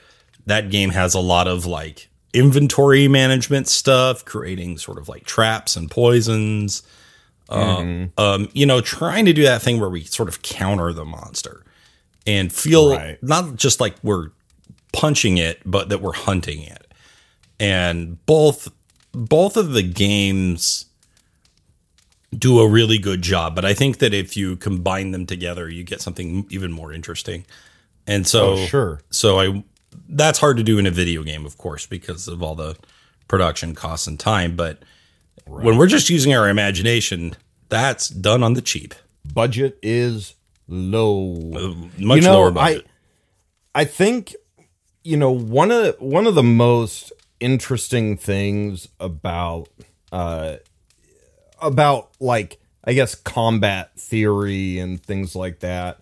that 0.50 0.70
game 0.70 0.90
has 0.92 1.14
a 1.14 1.20
lot 1.20 1.48
of 1.48 1.66
like 1.66 2.10
inventory 2.34 3.08
management 3.08 3.68
stuff, 3.68 4.24
creating 4.26 4.78
sort 4.78 4.98
of 4.98 5.08
like 5.10 5.24
traps 5.26 5.76
and 5.76 5.90
poisons 5.90 6.84
um, 7.52 8.48
you 8.54 8.66
know, 8.68 8.80
trying 8.80 9.26
to 9.26 9.34
do 9.34 9.42
that 9.42 9.60
thing 9.62 9.80
where 9.80 9.90
we 9.90 10.04
sort 10.04 10.30
of 10.30 10.44
counter 10.44 10.94
the 10.94 11.04
monster 11.06 11.64
and 12.28 12.54
feel 12.54 12.92
Right. 12.96 13.18
not 13.24 13.56
just 13.56 13.80
like 13.80 13.96
we're 14.04 14.30
punching 14.94 15.38
it, 15.38 15.60
but 15.66 15.90
that 15.90 16.00
we're 16.00 16.14
hunting 16.14 16.62
it. 16.62 16.94
And 17.60 18.24
both 18.28 18.70
both 19.14 19.58
of 19.58 19.72
the 19.72 19.82
games 19.82 20.86
do 22.38 22.60
a 22.60 22.68
really 22.70 23.00
good 23.00 23.24
job, 23.24 23.56
but 23.56 23.66
I 23.66 23.74
think 23.74 23.98
that 23.98 24.14
if 24.14 24.38
you 24.38 24.56
combine 24.56 25.10
them 25.10 25.26
together, 25.26 25.68
you 25.68 25.84
get 25.84 26.02
something 26.02 26.46
even 26.52 26.72
more 26.72 26.94
interesting. 26.94 27.46
And 28.06 28.28
so, 28.28 28.52
Oh, 28.52 28.66
sure. 28.68 29.02
so 29.10 29.40
I 29.40 29.64
that's 30.08 30.40
hard 30.40 30.58
to 30.58 30.64
do 30.64 30.78
in 30.78 30.86
a 30.86 30.92
video 30.92 31.24
game, 31.24 31.46
of 31.46 31.58
course, 31.58 31.86
because 31.86 32.28
of 32.28 32.42
all 32.44 32.56
the 32.56 32.76
production 33.28 33.76
costs 33.76 34.08
and 34.08 34.20
time. 34.20 34.56
But 34.56 34.80
when 35.46 35.78
we're 35.78 35.88
just 35.88 36.10
using 36.10 36.34
our 36.34 36.50
imagination, 36.50 37.36
that's 37.70 38.10
done 38.10 38.44
on 38.44 38.54
the 38.54 38.62
cheap, 38.62 38.94
Budget 39.34 39.78
is 39.82 40.36
low. 40.68 41.34
much 41.98 42.18
You 42.18 42.22
know, 42.22 42.34
lower 42.34 42.52
budget. 42.52 42.88
I 43.76 43.86
think 43.86 44.36
you 45.04 45.18
know 45.18 45.32
one 45.32 45.72
of 45.72 46.00
one 46.00 46.28
of 46.28 46.36
the 46.36 46.44
most 46.44 47.12
interesting 47.40 48.18
things 48.18 48.88
about 49.00 49.70
uh 50.12 50.58
about 51.62 52.10
like 52.20 52.60
I 52.84 52.94
guess 52.94 53.16
combat 53.16 53.98
theory 53.98 54.80
and 54.80 55.02
things 55.02 55.36
like 55.36 55.60
that 55.60 56.00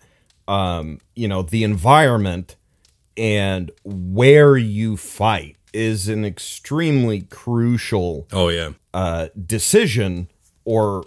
um 0.48 1.00
you 1.14 1.28
know 1.28 1.42
the 1.42 1.62
environment 1.64 2.56
and 3.18 3.70
where 3.84 4.56
you 4.56 4.96
fight 4.96 5.56
is 5.72 6.08
an 6.08 6.24
extremely 6.24 7.22
crucial 7.22 8.26
oh 8.32 8.48
yeah, 8.48 8.70
uh, 8.94 9.28
decision 9.46 10.28
or 10.64 11.04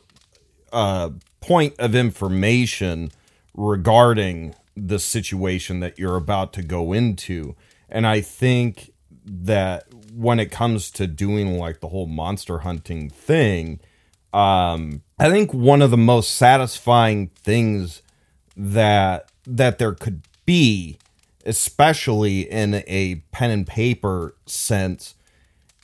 uh, 0.71 1.09
point 1.39 1.73
of 1.79 1.95
information 1.95 3.11
regarding 3.55 4.55
the 4.75 4.99
situation 4.99 5.79
that 5.79 5.99
you're 5.99 6.15
about 6.15 6.53
to 6.53 6.61
go 6.61 6.93
into. 6.93 7.55
And 7.89 8.07
I 8.07 8.21
think 8.21 8.91
that 9.25 9.85
when 10.15 10.39
it 10.39 10.51
comes 10.51 10.89
to 10.91 11.07
doing 11.07 11.57
like 11.57 11.79
the 11.79 11.89
whole 11.89 12.07
monster 12.07 12.59
hunting 12.59 13.09
thing, 13.09 13.79
um, 14.33 15.01
I 15.19 15.29
think 15.29 15.53
one 15.53 15.81
of 15.81 15.91
the 15.91 15.97
most 15.97 16.31
satisfying 16.31 17.27
things 17.27 18.01
that 18.55 19.29
that 19.45 19.79
there 19.79 19.93
could 19.93 20.21
be, 20.45 20.97
especially 21.45 22.41
in 22.41 22.83
a 22.87 23.15
pen 23.31 23.49
and 23.51 23.67
paper 23.67 24.35
sense, 24.45 25.15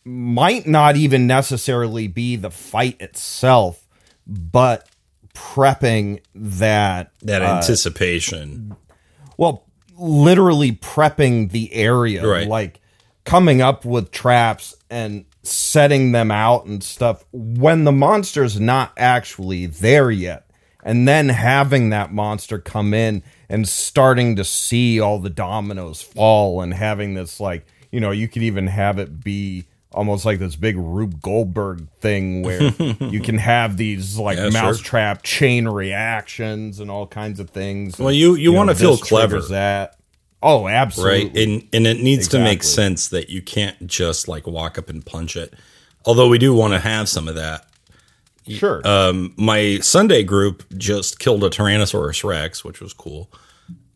might 0.03 0.65
not 0.67 0.95
even 0.95 1.27
necessarily 1.27 2.07
be 2.07 2.35
the 2.35 2.49
fight 2.51 2.95
itself, 3.01 3.85
but 4.25 4.87
prepping 5.33 6.19
that 6.33 7.11
that 7.21 7.41
uh, 7.41 7.45
anticipation. 7.57 8.75
well, 9.37 9.65
literally 9.97 10.71
prepping 10.71 11.51
the 11.51 11.73
area, 11.73 12.25
Right. 12.27 12.47
like 12.47 12.79
coming 13.25 13.61
up 13.61 13.83
with 13.85 14.11
traps 14.11 14.75
and 14.89 15.25
setting 15.43 16.11
them 16.13 16.31
out 16.31 16.65
and 16.65 16.83
stuff 16.83 17.25
when 17.31 17.83
the 17.83 17.91
monster's 17.91 18.59
not 18.59 18.91
actually 18.97 19.65
there 19.65 20.09
yet. 20.11 20.49
And 20.83 21.07
then 21.07 21.29
having 21.29 21.89
that 21.89 22.13
monster 22.13 22.59
come 22.59 22.93
in 22.93 23.23
and 23.49 23.67
starting 23.67 24.35
to 24.35 24.43
see 24.43 24.99
all 24.99 25.19
the 25.19 25.29
dominoes 25.29 26.01
fall 26.01 26.61
and 26.61 26.73
having 26.73 27.13
this, 27.13 27.39
like, 27.39 27.65
you 27.91 27.99
know, 27.99 28.11
you 28.11 28.27
could 28.27 28.43
even 28.43 28.67
have 28.67 28.99
it 28.99 29.23
be 29.23 29.65
almost 29.93 30.25
like 30.25 30.37
this 30.39 30.55
big 30.55 30.75
Rube 30.77 31.21
Goldberg 31.21 31.87
thing 32.01 32.43
where 32.43 32.61
you 32.99 33.19
can 33.21 33.37
have 33.37 33.77
these 33.77 34.17
like 34.17 34.37
Yeah, 34.37 34.49
sure. 34.49 34.61
mousetrap 34.61 35.23
chain 35.23 35.67
reactions 35.67 36.79
and 36.79 36.91
all 36.91 37.07
kinds 37.07 37.39
of 37.39 37.49
things. 37.49 37.97
Well, 37.97 38.11
you 38.11 38.35
you, 38.35 38.51
know, 38.51 38.57
want 38.57 38.69
to 38.69 38.75
feel 38.75 38.97
clever, 38.97 39.41
That. 39.41 39.95
Oh, 40.43 40.67
absolutely. 40.67 41.25
right? 41.25 41.37
And 41.37 41.67
and 41.73 41.87
it 41.87 42.01
needs 42.03 42.27
to 42.29 42.39
make 42.39 42.61
sense 42.63 43.07
that 43.09 43.29
you 43.29 43.41
can't 43.41 43.87
just 43.87 44.27
like 44.27 44.45
walk 44.45 44.77
up 44.77 44.89
and 44.89 45.03
punch 45.03 45.35
it. 45.35 45.53
Although 46.05 46.29
we 46.29 46.37
do 46.37 46.53
want 46.53 46.73
to 46.73 46.79
have 46.79 47.09
some 47.09 47.27
of 47.27 47.35
that. 47.35 47.65
Sure. 48.49 48.81
Um, 48.87 49.33
my 49.37 49.79
Sunday 49.79 50.23
group 50.23 50.63
just 50.77 51.19
killed 51.19 51.43
a 51.43 51.49
Tyrannosaurus 51.49 52.23
Rex, 52.23 52.63
which 52.63 52.79
was 52.81 52.93
cool. 52.93 53.31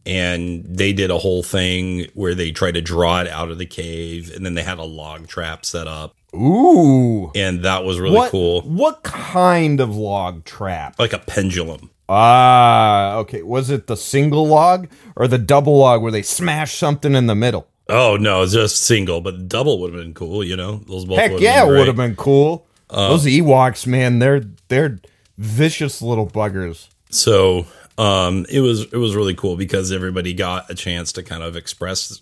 And 0.06 0.66
they 0.66 0.94
did 0.94 1.12
a 1.12 1.18
whole 1.20 1.44
thing 1.44 2.08
where 2.16 2.34
they 2.34 2.52
tried 2.52 2.74
to 2.74 2.82
draw 2.82 3.22
it 3.22 3.28
out 3.28 3.52
of 3.52 3.60
the 3.60 3.68
cave, 3.68 4.32
and 4.36 4.44
then 4.44 4.56
they 4.56 4.64
had 4.64 4.80
a 4.80 4.84
log 4.84 5.28
trap 5.28 5.64
set 5.64 5.86
up, 5.86 6.16
Ooh. 6.34 7.32
and 7.36 7.62
that 7.64 7.84
was 7.84 8.00
really 8.00 8.16
what, 8.18 8.32
cool, 8.32 8.62
What 8.62 9.04
kind 9.04 9.80
of 9.80 9.96
log 9.96 10.44
trap? 10.44 10.96
like 10.98 11.14
a 11.14 11.20
pendulum. 11.20 11.92
Ah, 12.10 13.16
okay. 13.18 13.42
Was 13.44 13.70
it 13.70 13.88
the 13.88 13.96
single 13.96 14.48
log 14.48 14.90
or 15.16 15.28
the 15.28 15.38
double 15.38 15.78
log 15.78 16.02
where 16.02 16.12
they 16.12 16.24
smash 16.24 16.76
something 16.78 17.14
in 17.16 17.28
the 17.28 17.36
middle? 17.36 17.68
Oh 17.88 18.18
no, 18.20 18.46
just 18.46 18.78
single, 18.84 19.22
but 19.22 19.48
double 19.48 19.80
would 19.80 19.94
have 19.94 20.02
been 20.02 20.14
cool. 20.14 20.44
You 20.44 20.56
know, 20.58 20.78
those 20.88 21.06
both. 21.06 21.20
Heck 21.20 21.40
yeah, 21.40 21.62
it 21.64 21.66
been 21.66 21.68
great. 21.70 21.78
Would 21.80 21.88
have 21.88 21.96
been 21.96 22.16
cool. 22.16 22.66
Those 22.92 23.26
Ewoks, 23.26 23.88
man, 23.88 24.20
they're 24.20 24.44
they're 24.68 25.00
vicious 25.38 26.02
little 26.02 26.28
buggers. 26.28 26.88
So 27.10 27.66
um, 27.98 28.46
it 28.50 28.62
was 28.62 28.82
it 28.92 28.98
was 28.98 29.16
really 29.16 29.36
cool 29.36 29.58
because 29.58 29.92
everybody 29.92 30.34
got 30.34 30.70
a 30.70 30.76
chance 30.76 31.12
to 31.14 31.24
kind 31.24 31.44
of 31.44 31.56
express, 31.56 32.22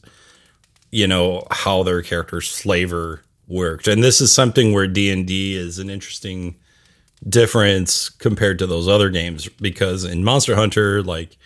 you 0.92 1.08
know, 1.08 1.46
how 1.52 1.84
their 1.84 2.02
character's 2.02 2.50
flavor 2.50 3.22
worked, 3.48 3.88
and 3.88 4.04
this 4.04 4.22
is 4.22 4.34
something 4.34 4.74
where 4.74 4.88
D 4.88 5.12
and 5.12 5.26
D 5.26 5.56
is 5.56 5.80
an 5.80 5.90
interesting 5.90 6.56
difference 7.28 8.10
compared 8.10 8.60
to 8.60 8.68
those 8.68 8.88
other 8.88 9.10
games 9.10 9.50
because 9.60 10.06
in 10.06 10.24
Monster 10.24 10.56
Hunter, 10.56 11.04
like 11.04 11.38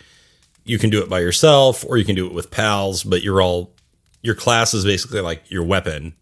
you 0.64 0.78
can 0.78 0.90
do 0.90 1.02
it 1.02 1.08
by 1.08 1.20
yourself 1.20 1.84
or 1.88 1.96
you 1.96 2.04
can 2.04 2.14
do 2.14 2.26
it 2.26 2.32
with 2.32 2.50
pals, 2.50 3.04
but 3.04 3.22
you're 3.22 3.42
all 3.42 3.72
your 4.22 4.34
class 4.34 4.72
is 4.74 4.84
basically 4.84 5.20
like 5.20 5.50
your 5.50 5.64
weapon, 5.64 6.14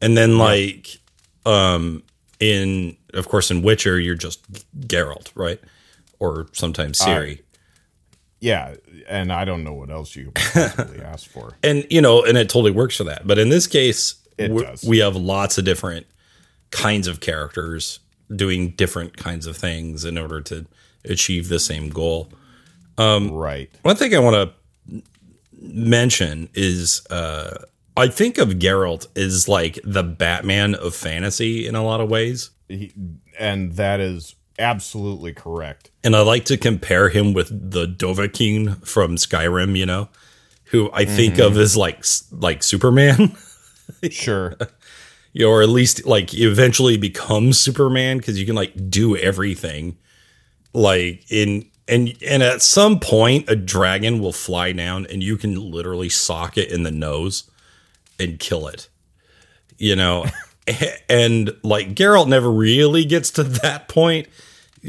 and 0.00 0.16
then 0.16 0.38
like 0.38 0.98
um 1.46 2.02
in 2.42 2.96
of 3.14 3.28
course 3.28 3.50
in 3.52 3.62
Witcher 3.62 4.00
you're 4.00 4.16
just 4.16 4.40
Geralt, 4.88 5.30
right? 5.36 5.60
Or 6.18 6.48
sometimes 6.52 6.98
Ciri. 7.00 7.40
Yeah, 8.40 8.74
and 9.08 9.32
I 9.32 9.44
don't 9.44 9.62
know 9.62 9.72
what 9.74 9.88
else 9.90 10.16
you 10.16 10.32
possibly 10.34 11.00
ask 11.12 11.28
for. 11.30 11.56
and 11.62 11.86
you 11.88 12.00
know, 12.00 12.24
and 12.24 12.36
it 12.36 12.48
totally 12.48 12.72
works 12.72 12.96
for 12.96 13.04
that. 13.04 13.24
But 13.26 13.38
in 13.38 13.48
this 13.50 13.68
case, 13.68 14.16
It 14.36 14.50
we- 14.50 14.64
does. 14.64 14.82
we 14.82 14.98
have 14.98 15.14
lots 15.14 15.58
of 15.58 15.64
different 15.64 16.06
kinds 16.70 17.06
of 17.06 17.20
characters 17.20 18.00
doing 18.34 18.70
different 18.70 19.16
kinds 19.16 19.46
of 19.46 19.56
things 19.56 20.04
in 20.04 20.18
order 20.18 20.40
to 20.40 20.66
achieve 21.04 21.48
the 21.48 21.60
same 21.60 21.88
goal. 21.90 22.32
right. 22.98 23.70
One 23.82 23.94
thing 23.96 24.14
I 24.14 24.18
want 24.18 24.34
to 24.88 25.02
mention 25.60 26.48
is 26.54 27.02
uh, 27.10 27.58
I 27.96 28.08
think 28.08 28.38
of 28.38 28.50
Geralt 28.50 29.06
as 29.16 29.48
like 29.48 29.78
the 29.84 30.02
Batman 30.02 30.74
of 30.74 30.94
fantasy 30.94 31.66
in 31.66 31.74
a 31.74 31.84
lot 31.84 32.00
of 32.00 32.08
ways. 32.08 32.50
He, 32.68 32.92
and 33.38 33.72
that 33.74 34.00
is 34.00 34.34
absolutely 34.58 35.32
correct. 35.32 35.90
And 36.04 36.16
I 36.16 36.20
like 36.20 36.44
to 36.46 36.56
compare 36.56 37.08
him 37.10 37.32
with 37.32 37.70
the 37.70 37.86
Dovahkiin 37.86 38.86
from 38.86 39.16
Skyrim, 39.16 39.76
you 39.76 39.86
know, 39.86 40.08
who 40.64 40.90
I 40.92 41.04
think 41.04 41.34
Mm-hmm. 41.34 41.42
of 41.52 41.58
as 41.58 41.76
like 41.76 42.04
like 42.30 42.62
Superman. 42.62 43.36
Sure. 44.10 44.56
you 45.32 45.44
know, 45.44 45.50
or 45.50 45.60
at 45.62 45.68
least 45.68 46.06
like 46.06 46.32
eventually 46.34 46.96
becomes 46.96 47.58
Superman 47.58 48.18
because 48.18 48.38
you 48.40 48.46
can 48.46 48.54
like 48.54 48.90
do 48.90 49.16
everything 49.16 49.98
like 50.72 51.24
in 51.30 51.68
and 51.88 52.14
and 52.26 52.42
at 52.42 52.62
some 52.62 52.98
point 53.00 53.48
a 53.50 53.56
dragon 53.56 54.18
will 54.18 54.32
fly 54.32 54.72
down 54.72 55.06
and 55.10 55.22
you 55.22 55.36
can 55.36 55.54
literally 55.70 56.08
sock 56.08 56.56
it 56.56 56.70
in 56.72 56.84
the 56.84 56.90
nose 56.90 57.50
and 58.22 58.38
kill 58.38 58.68
it. 58.68 58.88
You 59.78 59.96
know, 59.96 60.26
and 61.08 61.54
like 61.62 61.94
Geralt 61.94 62.28
never 62.28 62.50
really 62.50 63.04
gets 63.04 63.30
to 63.32 63.42
that 63.42 63.88
point, 63.88 64.28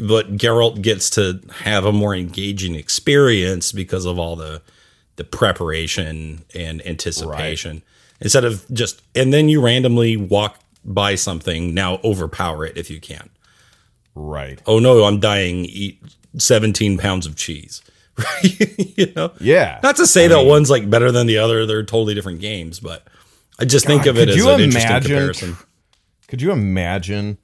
but 0.03 0.37
Geralt 0.37 0.81
gets 0.81 1.09
to 1.11 1.41
have 1.61 1.85
a 1.85 1.91
more 1.91 2.15
engaging 2.15 2.75
experience 2.75 3.71
because 3.71 4.05
of 4.05 4.19
all 4.19 4.35
the 4.35 4.61
the 5.15 5.23
preparation 5.23 6.43
and 6.55 6.85
anticipation 6.87 7.83
instead 8.19 8.43
of 8.43 8.65
just 8.73 8.99
and 9.13 9.31
then 9.31 9.47
you 9.47 9.61
randomly 9.61 10.17
walk 10.17 10.57
by 10.83 11.13
something 11.13 11.71
now 11.75 11.99
overpower 12.03 12.65
it 12.65 12.75
if 12.77 12.89
you 12.89 12.99
can 12.99 13.29
Right. 14.15 14.59
oh 14.65 14.79
no 14.79 15.03
i'm 15.03 15.19
dying 15.19 15.65
eat 15.65 16.01
17 16.39 16.97
pounds 16.97 17.27
of 17.27 17.35
cheese 17.35 17.83
you 18.43 19.13
know 19.15 19.31
Yeah. 19.39 19.79
not 19.83 19.97
to 19.97 20.07
say 20.07 20.27
that 20.27 20.47
one's 20.47 20.71
like 20.71 20.89
better 20.89 21.11
than 21.11 21.27
the 21.27 21.37
other 21.37 21.67
they're 21.67 21.83
totally 21.83 22.15
different 22.15 22.39
games 22.39 22.79
but 22.79 23.05
i 23.59 23.65
just 23.65 23.85
think 23.85 24.05
of 24.05 24.17
it 24.17 24.21
could 24.21 24.29
as 24.29 24.35
you 24.35 24.49
an 24.49 24.59
interesting 24.61 24.91
imagine- 24.91 25.09
comparison 25.11 25.57
Could 26.27 26.41
you 26.41 26.51
imagine 26.51 27.37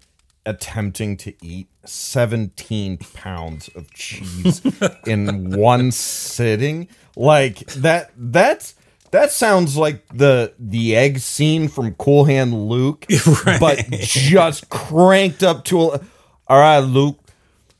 attempting 0.45 1.15
to 1.17 1.33
eat 1.45 1.67
17 1.85 2.97
pounds 3.13 3.69
of 3.75 3.91
cheese 3.93 4.61
in 5.05 5.51
one 5.51 5.91
sitting? 5.91 6.87
Like 7.15 7.59
that 7.75 8.11
that's 8.17 8.73
that 9.11 9.31
sounds 9.31 9.77
like 9.77 10.07
the 10.13 10.53
the 10.57 10.95
egg 10.95 11.19
scene 11.19 11.67
from 11.67 11.93
Cool 11.95 12.25
Hand 12.25 12.67
Luke, 12.69 13.05
but 13.59 13.85
just 13.91 14.69
cranked 14.69 15.43
up 15.43 15.65
to 15.65 15.81
a, 15.91 16.01
all 16.47 16.59
right, 16.59 16.79
Luke, 16.79 17.19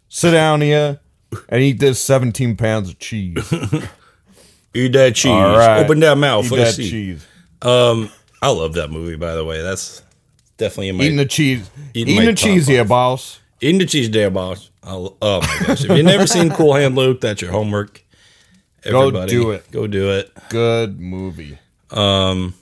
sit 0.10 0.32
down 0.32 0.62
here 0.62 1.00
and 1.48 1.62
eat 1.62 1.80
this 1.80 2.00
17 2.00 2.56
pounds 2.58 2.90
of 2.90 3.00
cheese. 3.00 3.52
eat 4.74 4.94
that 4.94 5.16
cheese 5.16 5.32
right. 5.32 5.84
open 5.84 6.00
that 6.02 6.18
mouth 6.18 6.46
Eat 6.52 6.56
that 6.58 6.76
cheese. 6.76 7.26
um 7.64 8.10
i 8.42 8.50
love 8.50 8.74
that 8.74 8.90
movie 8.90 9.16
by 9.16 9.36
the 9.36 9.44
way 9.46 9.62
that's 9.62 10.02
definitely 10.58 10.90
in 10.90 10.98
my 10.98 11.04
Eating 11.06 11.18
the 11.18 11.26
cheese. 11.26 11.70
Eating 11.94 12.16
Eating, 12.16 12.26
the 12.28 12.34
cheese 12.34 12.68
here, 12.68 12.84
boss. 12.86 13.40
Eating 13.62 13.80
the 13.80 13.86
cheese 13.86 14.10
there, 14.12 14.30
boss. 14.30 14.70
I'll, 14.84 15.18
oh 15.22 15.42
my 15.42 15.66
gosh! 15.68 15.84
If 15.84 15.90
you've 15.90 16.06
never 16.06 16.28
seen 16.28 16.50
Cool 16.50 16.74
Hand 16.76 16.96
Luke, 16.96 17.22
that's 17.22 17.42
your 17.42 17.52
homework. 17.52 18.02
Go 18.84 19.26
do 19.26 19.52
it. 19.52 19.70
Go 19.72 19.88
do 19.88 20.12
it. 20.12 20.32
Good 20.50 21.00
movie. 21.00 21.60
Um, 21.92 22.54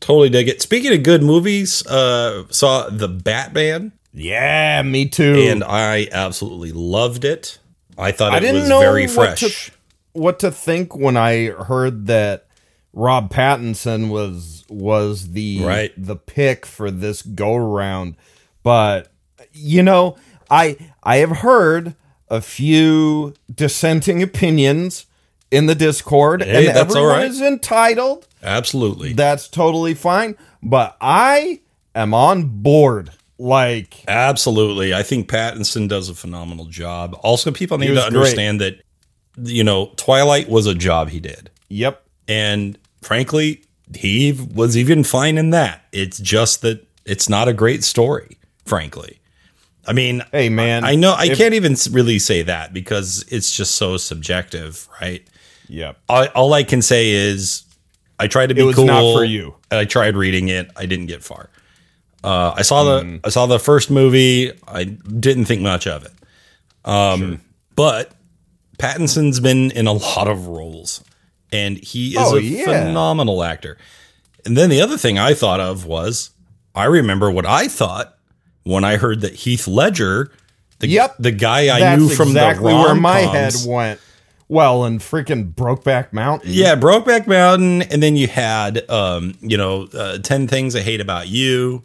totally 0.00 0.28
dig 0.28 0.48
it. 0.48 0.60
Speaking 0.62 0.92
of 0.92 1.02
good 1.02 1.22
movies, 1.22 1.86
uh, 1.86 2.44
saw 2.50 2.88
the 2.90 3.08
Batman, 3.08 3.92
Yeah, 4.12 4.82
me 4.82 5.06
too. 5.08 5.46
and 5.48 5.64
I 5.64 6.08
absolutely 6.12 6.72
loved 6.72 7.24
it. 7.24 7.58
I 7.96 8.12
thought 8.12 8.32
it 8.34 8.36
I 8.36 8.40
didn't 8.40 8.60
was 8.62 8.68
know 8.68 8.80
very 8.80 9.06
what 9.06 9.36
to- 9.38 9.46
fresh. 9.48 9.70
what 10.12 10.38
to 10.40 10.50
think 10.50 10.94
when 10.96 11.16
I 11.16 11.46
heard 11.46 12.06
that 12.08 12.46
Rob 12.94 13.32
Pattinson 13.32 14.08
was 14.08 14.64
was 14.68 15.32
the 15.32 15.60
Right. 15.62 15.92
the 15.96 16.16
pick 16.16 16.64
for 16.64 16.90
this 16.90 17.22
go 17.22 17.54
round. 17.56 18.16
But 18.62 19.12
you 19.52 19.82
know, 19.82 20.16
I 20.50 20.76
I 21.02 21.16
have 21.16 21.38
heard 21.38 21.94
a 22.28 22.40
few 22.40 23.34
dissenting 23.52 24.22
opinions 24.22 25.06
in 25.50 25.66
the 25.66 25.74
Discord, 25.74 26.42
Hey, 26.42 26.68
and 26.68 26.76
everyone 26.76 27.08
right. 27.10 27.26
is 27.30 27.40
entitled. 27.40 28.26
Absolutely, 28.42 29.12
That's 29.12 29.48
totally 29.48 29.94
fine. 29.94 30.36
But 30.62 30.96
I 31.00 31.60
am 31.94 32.14
on 32.14 32.62
board. 32.62 33.10
Like 33.38 34.04
absolutely. 34.08 34.94
I 34.94 35.02
think 35.02 35.28
Pattinson 35.28 35.88
does 35.88 36.08
a 36.08 36.14
phenomenal 36.14 36.66
job. 36.66 37.18
Also, 37.22 37.50
people 37.50 37.78
need 37.78 37.88
to 37.88 37.94
great. 37.94 38.04
understand 38.04 38.60
that 38.60 38.80
you 39.42 39.64
know 39.64 39.92
Twilight 39.96 40.48
was 40.48 40.66
a 40.66 40.74
job 40.74 41.08
he 41.10 41.18
did. 41.20 41.50
Yep. 41.68 42.00
And 42.28 42.78
frankly, 43.04 43.62
he 43.94 44.32
was 44.32 44.76
even 44.76 45.04
fine 45.04 45.38
in 45.38 45.50
that. 45.50 45.84
It's 45.92 46.18
just 46.18 46.62
that 46.62 46.86
it's 47.04 47.28
not 47.28 47.48
a 47.48 47.52
great 47.52 47.84
story, 47.84 48.38
frankly. 48.64 49.20
I 49.86 49.92
mean, 49.92 50.22
Hey 50.32 50.48
man. 50.48 50.84
I 50.84 50.94
know 50.94 51.12
I 51.12 51.26
if- 51.26 51.36
can't 51.38 51.54
even 51.54 51.76
really 51.90 52.18
say 52.18 52.42
that 52.42 52.72
because 52.72 53.24
it's 53.28 53.54
just 53.54 53.74
so 53.74 53.96
subjective, 53.98 54.88
right? 55.00 55.22
Yep. 55.68 55.98
I, 56.08 56.26
all 56.28 56.52
I 56.54 56.62
can 56.64 56.80
say 56.82 57.10
is 57.10 57.64
I 58.18 58.26
tried 58.28 58.48
to 58.48 58.54
be 58.54 58.62
It 58.62 58.64
was 58.64 58.76
cool. 58.76 58.86
not 58.86 59.00
for 59.14 59.24
you. 59.24 59.54
I 59.70 59.84
tried 59.84 60.16
reading 60.16 60.48
it. 60.48 60.70
I 60.76 60.86
didn't 60.86 61.06
get 61.06 61.22
far. 61.22 61.50
Uh, 62.22 62.54
I 62.56 62.62
saw 62.62 62.84
the 62.84 63.02
Mm. 63.02 63.20
I 63.24 63.28
saw 63.28 63.44
the 63.46 63.58
first 63.58 63.90
movie. 63.90 64.52
I 64.66 64.84
didn't 64.84 65.44
think 65.44 65.60
much 65.60 65.86
of 65.86 66.04
it. 66.06 66.12
Um, 66.86 67.40
But 67.76 68.12
Pattinson's 68.78 69.40
been 69.40 69.70
in 69.72 69.86
a 69.86 69.92
lot 69.92 70.28
of 70.28 70.46
roles, 70.46 71.02
and 71.54 71.78
he 71.78 72.10
is 72.10 72.18
Oh, 72.20 72.36
a 72.36 72.40
yeah. 72.40 72.64
phenomenal 72.64 73.42
actor. 73.42 73.78
And 74.44 74.56
then 74.56 74.68
the 74.70 74.80
other 74.80 74.98
thing 74.98 75.18
I 75.18 75.32
thought 75.34 75.60
of 75.60 75.86
was 75.86 76.30
I 76.74 76.84
remember 76.84 77.30
what 77.30 77.46
I 77.46 77.68
thought 77.68 78.16
when 78.64 78.84
I 78.84 78.96
heard 78.96 79.20
that 79.22 79.34
Heath 79.34 79.66
Ledger, 79.68 80.30
the, 80.80 80.88
Yep. 80.88 81.16
the 81.18 81.30
guy 81.32 81.74
I 81.74 81.80
That's 81.80 82.02
knew 82.02 82.08
from 82.10 82.28
exactly 82.28 82.72
the 82.72 82.78
where 82.78 82.94
my 82.94 83.20
head 83.20 83.54
went. 83.66 84.00
Well, 84.48 84.84
and 84.84 85.00
freaking 85.00 85.54
Brokeback 85.54 86.12
Mountain. 86.12 86.50
Yeah, 86.52 86.76
Brokeback 86.76 87.26
Mountain, 87.26 87.82
and 87.82 88.02
then 88.02 88.14
you 88.16 88.26
had, 88.26 88.88
um, 88.90 89.34
you 89.40 89.56
know, 89.56 89.84
uh, 89.94 90.18
Ten 90.18 90.46
Things 90.48 90.76
I 90.76 90.80
Hate 90.80 91.00
About 91.00 91.28
You, 91.28 91.82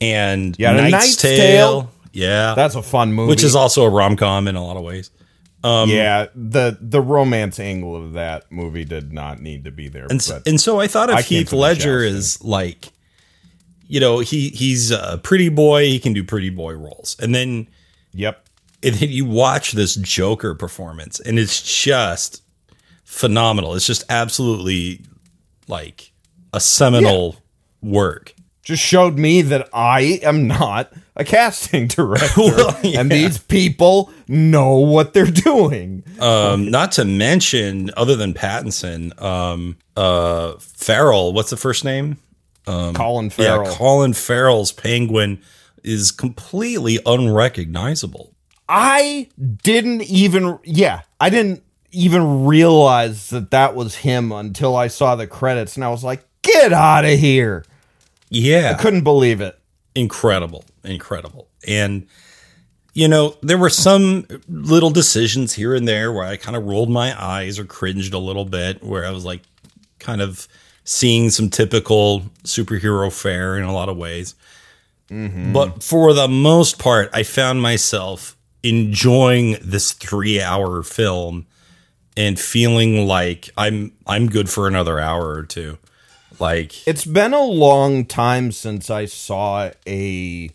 and 0.00 0.56
Yeah, 0.58 0.72
The 0.72 0.82
Knight's, 0.82 0.92
Knight's 0.92 1.16
Tale. 1.16 1.36
Tale. 1.82 1.90
Yeah, 2.14 2.54
That's 2.54 2.74
a 2.74 2.82
fun 2.82 3.12
movie. 3.12 3.28
which 3.30 3.42
is 3.44 3.54
also 3.54 3.84
a 3.84 3.90
rom 3.90 4.16
com 4.16 4.48
in 4.48 4.56
a 4.56 4.64
lot 4.64 4.76
of 4.78 4.82
ways. 4.82 5.10
Um, 5.64 5.88
yeah, 5.90 6.26
the 6.34 6.76
the 6.80 7.00
romance 7.00 7.60
angle 7.60 7.94
of 7.96 8.14
that 8.14 8.50
movie 8.50 8.84
did 8.84 9.12
not 9.12 9.40
need 9.40 9.64
to 9.64 9.70
be 9.70 9.88
there. 9.88 10.06
And, 10.10 10.20
s- 10.20 10.30
but 10.30 10.46
and 10.46 10.60
so 10.60 10.80
I 10.80 10.86
thought 10.88 11.08
of 11.10 11.16
I 11.16 11.22
Heath 11.22 11.52
Ledger 11.52 12.02
is 12.02 12.42
like, 12.42 12.88
you 13.86 14.00
know, 14.00 14.18
he 14.18 14.48
he's 14.48 14.90
a 14.90 15.20
pretty 15.22 15.48
boy. 15.48 15.84
He 15.86 15.98
can 16.00 16.12
do 16.12 16.24
pretty 16.24 16.50
boy 16.50 16.74
roles, 16.74 17.16
and 17.20 17.32
then 17.34 17.68
yep, 18.12 18.44
and 18.82 18.94
then 18.96 19.10
you 19.10 19.24
watch 19.24 19.72
this 19.72 19.94
Joker 19.94 20.54
performance, 20.56 21.20
and 21.20 21.38
it's 21.38 21.62
just 21.62 22.42
phenomenal. 23.04 23.74
It's 23.74 23.86
just 23.86 24.04
absolutely 24.08 25.02
like 25.68 26.10
a 26.52 26.60
seminal 26.60 27.36
work. 27.82 28.34
Just 28.62 28.82
showed 28.82 29.18
me 29.18 29.42
that 29.42 29.68
I 29.72 30.20
am 30.22 30.46
not 30.46 30.92
a 31.16 31.24
casting 31.24 31.86
director, 31.88 32.26
Well, 32.36 32.78
yeah. 32.82 33.00
and 33.00 33.10
these 33.10 33.38
people 33.38 34.10
know 34.28 34.76
what 34.76 35.12
they're 35.14 35.26
doing. 35.26 36.04
Um, 36.20 36.70
not 36.70 36.92
to 36.92 37.04
mention, 37.04 37.90
other 37.96 38.14
than 38.16 38.34
Pattinson, 38.34 39.20
um, 39.20 39.76
uh, 39.96 40.54
Farrell. 40.58 41.32
What's 41.32 41.50
the 41.50 41.56
first 41.56 41.84
name? 41.84 42.18
Colin 42.64 43.30
Farrell. 43.30 43.64
Yeah, 43.68 43.76
Colin 43.76 44.12
Farrell's 44.12 44.70
Penguin 44.72 45.42
is 45.82 46.12
completely 46.12 47.00
unrecognizable. 47.04 48.34
I 48.68 49.28
didn't 49.62 50.02
even. 50.02 50.58
Yeah, 50.64 51.02
I 51.20 51.28
didn't 51.30 51.62
even 51.90 52.44
realize 52.46 53.30
that 53.30 53.50
that 53.50 53.74
was 53.74 53.96
him 53.96 54.32
until 54.32 54.76
I 54.76 54.86
saw 54.86 55.16
the 55.16 55.26
credits, 55.26 55.74
and 55.76 55.84
I 55.84 55.88
was 55.90 56.04
like, 56.04 56.24
"Get 56.42 56.72
out 56.72 57.04
of 57.04 57.18
here!" 57.18 57.64
Yeah, 58.34 58.74
I 58.76 58.82
Couldn't 58.82 59.02
believe 59.04 59.40
it. 59.40 59.58
incredible, 59.94 60.64
incredible. 60.84 61.48
And 61.68 62.06
you 62.94 63.08
know, 63.08 63.36
there 63.42 63.56
were 63.56 63.70
some 63.70 64.26
little 64.48 64.90
decisions 64.90 65.54
here 65.54 65.74
and 65.74 65.88
there 65.88 66.12
where 66.12 66.24
I 66.24 66.36
kind 66.36 66.56
of 66.56 66.64
rolled 66.64 66.90
my 66.90 67.14
eyes 67.22 67.58
or 67.58 67.64
cringed 67.64 68.12
a 68.12 68.18
little 68.18 68.44
bit, 68.44 68.82
where 68.82 69.06
I 69.06 69.10
was 69.10 69.24
like, 69.24 69.40
kind 69.98 70.20
of 70.20 70.46
seeing 70.84 71.30
some 71.30 71.48
typical 71.48 72.20
superhero 72.44 73.10
fare 73.12 73.56
in 73.56 73.64
a 73.64 73.72
lot 73.72 73.88
of 73.88 73.96
ways. 73.96 74.34
Mm-hmm. 75.08 75.52
But 75.52 75.82
for 75.82 76.12
the 76.12 76.28
most 76.28 76.78
part, 76.78 77.08
I 77.14 77.22
found 77.22 77.62
myself 77.62 78.36
enjoying 78.62 79.56
this 79.62 79.92
three-hour 79.92 80.82
film 80.82 81.46
and 82.16 82.38
feeling 82.38 83.06
like 83.06 83.48
I'm 83.56 83.92
I'm 84.06 84.28
good 84.28 84.50
for 84.50 84.68
another 84.68 85.00
hour 85.00 85.28
or 85.34 85.44
two. 85.44 85.78
Like 86.42 86.88
It's 86.88 87.04
been 87.04 87.32
a 87.32 87.44
long 87.44 88.04
time 88.04 88.50
since 88.50 88.90
I 88.90 89.04
saw 89.04 89.70
a, 89.86 90.50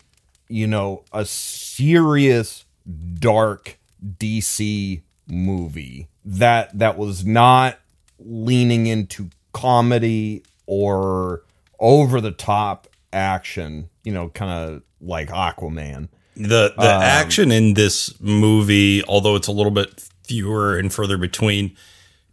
you 0.46 0.66
know, 0.66 1.02
a 1.14 1.24
serious 1.24 2.66
dark 3.14 3.78
DC 4.18 5.00
movie 5.26 6.08
that 6.26 6.78
that 6.78 6.98
was 6.98 7.24
not 7.24 7.78
leaning 8.18 8.86
into 8.86 9.30
comedy 9.54 10.42
or 10.66 11.42
over 11.80 12.20
the 12.20 12.32
top 12.32 12.86
action, 13.10 13.88
you 14.04 14.12
know, 14.12 14.28
kind 14.28 14.50
of 14.50 14.82
like 15.00 15.30
Aquaman. 15.30 16.10
the 16.36 16.74
the 16.76 16.96
um, 16.96 17.02
action 17.02 17.50
in 17.50 17.72
this 17.72 18.20
movie, 18.20 19.02
although 19.04 19.36
it's 19.36 19.48
a 19.48 19.52
little 19.52 19.72
bit 19.72 20.06
fewer 20.24 20.76
and 20.76 20.92
further 20.92 21.16
between, 21.16 21.74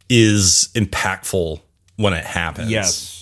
is 0.09 0.67
impactful 0.73 1.61
when 1.95 2.11
it 2.11 2.25
happens. 2.25 2.69
Yes. 2.69 3.14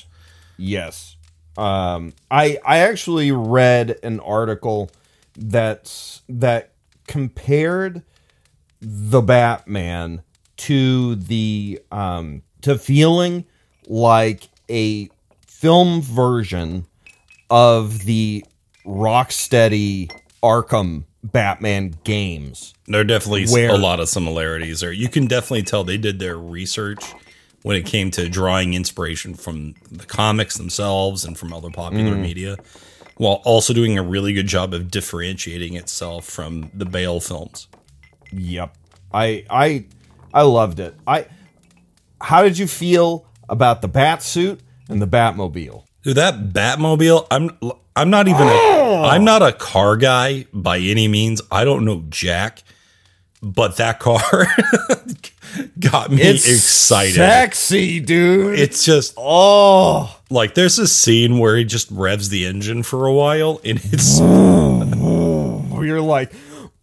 Yes. 0.57 1.15
Um, 1.57 2.13
I 2.31 2.57
I 2.65 2.79
actually 2.79 3.31
read 3.31 3.99
an 4.03 4.19
article 4.19 4.89
that's 5.35 6.21
that 6.29 6.73
compared 7.07 8.01
the 8.81 9.21
Batman 9.21 10.23
to 10.57 11.15
the 11.15 11.79
um 11.91 12.41
to 12.61 12.77
feeling 12.77 13.45
like 13.87 14.49
a 14.69 15.09
film 15.47 16.01
version 16.01 16.85
of 17.49 17.99
the 18.05 18.43
Rocksteady 18.85 20.11
Arkham 20.41 21.03
Batman 21.23 21.95
games. 22.03 22.73
There 22.87 23.01
are 23.01 23.05
definitely 23.05 23.45
Where- 23.47 23.69
a 23.69 23.77
lot 23.77 23.99
of 23.99 24.09
similarities 24.09 24.81
there. 24.81 24.91
You 24.91 25.07
can 25.07 25.27
definitely 25.27 25.63
tell 25.63 25.83
they 25.83 25.97
did 25.97 26.19
their 26.19 26.37
research 26.37 27.03
when 27.63 27.75
it 27.75 27.85
came 27.85 28.11
to 28.11 28.29
drawing 28.29 28.73
inspiration 28.73 29.33
from 29.33 29.73
the 29.91 30.05
comics 30.05 30.57
themselves 30.57 31.25
and 31.25 31.37
from 31.37 31.51
other 31.53 31.69
popular 31.69 32.15
mm. 32.15 32.21
media, 32.21 32.57
while 33.17 33.41
also 33.45 33.73
doing 33.73 33.97
a 33.97 34.03
really 34.03 34.33
good 34.33 34.47
job 34.47 34.73
of 34.73 34.91
differentiating 34.91 35.75
itself 35.75 36.25
from 36.25 36.69
the 36.73 36.85
Bale 36.85 37.19
films. 37.19 37.67
Yep. 38.31 38.75
I 39.13 39.45
I 39.49 39.85
I 40.33 40.41
loved 40.43 40.79
it. 40.79 40.95
I 41.07 41.27
How 42.21 42.43
did 42.43 42.57
you 42.57 42.67
feel 42.67 43.25
about 43.49 43.81
the 43.81 43.87
bat 43.87 44.23
suit 44.23 44.59
and 44.89 45.01
the 45.01 45.07
Batmobile? 45.07 45.83
Dude, 46.03 46.17
that 46.17 46.53
Batmobile, 46.53 47.27
I'm 47.31 47.57
I'm 47.95 48.09
not 48.09 48.27
even 48.27 48.47
a 48.47 48.51
oh! 48.51 49.03
I'm 49.05 49.23
not 49.23 49.41
a 49.41 49.53
car 49.53 49.95
guy 49.95 50.47
by 50.53 50.79
any 50.79 51.07
means. 51.07 51.41
I 51.51 51.63
don't 51.63 51.85
know 51.85 52.03
Jack, 52.09 52.63
but 53.43 53.75
that 53.75 53.99
car 53.99 54.21
got 55.79 56.09
me 56.09 56.21
excited. 56.21 57.15
Sexy, 57.15 57.99
dude. 57.99 58.57
It's 58.57 58.85
just 58.85 59.13
oh, 59.17 60.17
like 60.29 60.55
there's 60.55 60.79
a 60.79 60.87
scene 60.87 61.37
where 61.39 61.57
he 61.57 61.65
just 61.65 61.91
revs 61.91 62.29
the 62.29 62.45
engine 62.45 62.83
for 62.83 63.05
a 63.05 63.13
while 63.13 63.59
and 63.65 63.79
it's 63.83 64.19
you're 65.83 66.01
like, 66.01 66.33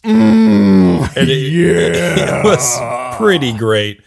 and 0.05 1.09
it, 1.16 1.29
it 1.29 2.44
was 2.44 3.16
pretty 3.16 3.57
great. 3.57 4.03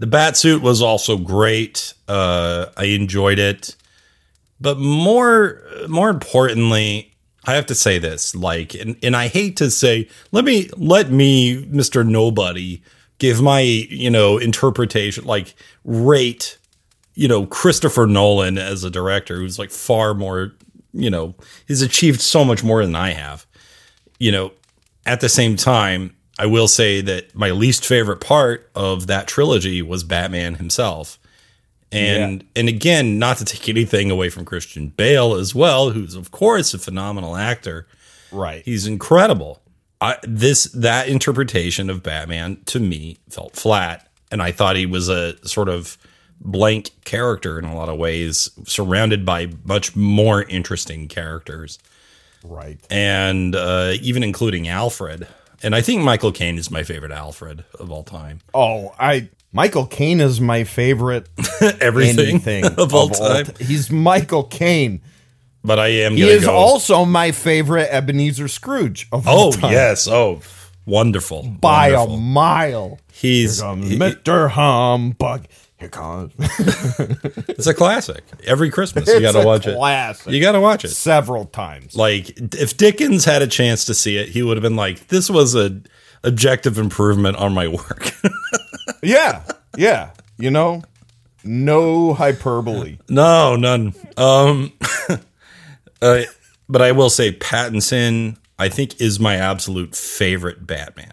The 0.00 0.08
bat 0.08 0.36
suit 0.36 0.60
was 0.60 0.82
also 0.82 1.16
great. 1.16 1.94
Uh, 2.08 2.66
I 2.76 2.86
enjoyed 2.86 3.38
it, 3.38 3.76
but 4.60 4.76
more 4.76 5.62
more 5.88 6.10
importantly, 6.10 7.11
I 7.44 7.54
have 7.54 7.66
to 7.66 7.74
say 7.74 7.98
this. 7.98 8.34
Like, 8.34 8.74
and, 8.74 8.96
and 9.02 9.16
I 9.16 9.28
hate 9.28 9.56
to 9.56 9.70
say, 9.70 10.08
let 10.30 10.44
me 10.44 10.70
let 10.76 11.10
me, 11.10 11.66
Mister 11.68 12.04
Nobody, 12.04 12.82
give 13.18 13.40
my 13.40 13.60
you 13.60 14.10
know 14.10 14.38
interpretation. 14.38 15.24
Like, 15.24 15.54
rate 15.84 16.58
you 17.14 17.28
know 17.28 17.46
Christopher 17.46 18.06
Nolan 18.06 18.58
as 18.58 18.84
a 18.84 18.90
director, 18.90 19.36
who's 19.36 19.58
like 19.58 19.70
far 19.70 20.14
more 20.14 20.52
you 20.92 21.10
know 21.10 21.34
he's 21.66 21.82
achieved 21.82 22.20
so 22.20 22.44
much 22.44 22.62
more 22.62 22.84
than 22.84 22.94
I 22.94 23.10
have. 23.10 23.46
You 24.18 24.30
know, 24.30 24.52
at 25.04 25.20
the 25.20 25.28
same 25.28 25.56
time, 25.56 26.14
I 26.38 26.46
will 26.46 26.68
say 26.68 27.00
that 27.00 27.34
my 27.34 27.50
least 27.50 27.84
favorite 27.84 28.20
part 28.20 28.70
of 28.74 29.08
that 29.08 29.26
trilogy 29.26 29.82
was 29.82 30.04
Batman 30.04 30.54
himself. 30.54 31.18
And 31.92 32.44
and 32.56 32.68
again, 32.68 33.18
not 33.18 33.36
to 33.38 33.44
take 33.44 33.68
anything 33.68 34.10
away 34.10 34.28
from 34.30 34.44
Christian 34.44 34.88
Bale 34.88 35.34
as 35.34 35.54
well, 35.54 35.90
who's 35.90 36.14
of 36.14 36.30
course 36.30 36.72
a 36.74 36.78
phenomenal 36.78 37.36
actor. 37.36 37.86
right. 38.30 38.62
He's 38.64 38.86
incredible. 38.86 39.60
I, 40.00 40.16
this 40.24 40.64
that 40.72 41.08
interpretation 41.08 41.88
of 41.90 42.02
Batman 42.02 42.58
to 42.66 42.80
me 42.80 43.18
felt 43.28 43.54
flat, 43.56 44.08
and 44.32 44.42
I 44.42 44.50
thought 44.50 44.74
he 44.76 44.86
was 44.86 45.08
a 45.08 45.36
sort 45.46 45.68
of 45.68 45.96
blank 46.40 46.90
character 47.04 47.56
in 47.58 47.64
a 47.64 47.74
lot 47.74 47.88
of 47.88 47.98
ways, 47.98 48.50
surrounded 48.64 49.24
by 49.24 49.48
much 49.64 49.94
more 49.94 50.42
interesting 50.42 51.06
characters 51.06 51.78
Right. 52.42 52.80
and 52.90 53.54
uh, 53.54 53.92
even 54.00 54.24
including 54.24 54.66
Alfred. 54.66 55.28
And 55.62 55.76
I 55.76 55.82
think 55.82 56.02
Michael 56.02 56.32
Caine 56.32 56.58
is 56.58 56.68
my 56.68 56.82
favorite 56.82 57.12
Alfred 57.12 57.64
of 57.78 57.92
all 57.92 58.02
time. 58.02 58.40
Oh, 58.52 58.92
I 58.98 59.28
Michael 59.52 59.86
Caine 59.86 60.20
is 60.20 60.40
my 60.40 60.64
favorite 60.64 61.28
Everything 61.80 62.26
anything 62.28 62.64
of 62.78 62.94
all 62.94 63.10
time. 63.10 63.46
ti- 63.46 63.64
He's 63.64 63.90
Michael 63.90 64.44
Caine. 64.44 65.00
but 65.64 65.78
I 65.78 65.88
am 65.88 66.14
He 66.16 66.22
is 66.22 66.44
go. 66.44 66.52
also 66.54 67.04
my 67.04 67.32
favorite 67.32 67.88
Ebenezer 67.90 68.48
Scrooge 68.48 69.08
of 69.12 69.28
all 69.28 69.48
oh 69.48 69.52
time. 69.52 69.72
yes, 69.72 70.08
oh 70.08 70.40
wonderful 70.86 71.42
by 71.60 71.92
wonderful. 71.92 72.14
a 72.14 72.18
mile. 72.20 72.98
He's 73.12 73.60
he- 73.60 73.66
Mr. 73.66 74.50
Humbug. 74.50 75.46
Here 75.78 75.88
comes. 75.88 76.32
it's 76.38 77.66
a 77.66 77.74
classic. 77.74 78.22
Every 78.46 78.70
Christmas 78.70 79.08
you 79.08 79.20
got 79.20 79.32
to 79.32 79.38
It's 79.38 79.44
a 79.44 79.46
watch 79.48 79.66
it. 79.66 79.76
classic. 79.76 80.32
You 80.32 80.40
got 80.40 80.52
to 80.52 80.60
watch 80.60 80.84
it. 80.84 80.90
several 80.90 81.44
times. 81.46 81.96
Like 81.96 82.38
if 82.54 82.76
Dickens 82.76 83.24
had 83.24 83.42
a 83.42 83.48
chance 83.48 83.84
to 83.86 83.94
see 83.94 84.16
it, 84.16 84.28
he 84.28 84.44
would 84.44 84.56
have 84.56 84.62
been 84.62 84.76
like, 84.76 85.08
"This 85.08 85.28
was 85.28 85.56
a 85.56 85.80
objective 86.22 86.78
improvement 86.78 87.36
on 87.36 87.52
my 87.52 87.66
work." 87.68 88.12
Yeah, 89.02 89.44
yeah. 89.76 90.10
You 90.38 90.50
know, 90.50 90.82
no 91.44 92.14
hyperbole. 92.14 92.98
no, 93.08 93.56
none. 93.56 93.94
Um, 94.16 94.72
uh, 96.02 96.22
but 96.68 96.82
I 96.82 96.92
will 96.92 97.10
say 97.10 97.32
Pattinson, 97.32 98.36
I 98.58 98.68
think, 98.68 99.00
is 99.00 99.20
my 99.20 99.36
absolute 99.36 99.94
favorite 99.94 100.66
Batman. 100.66 101.12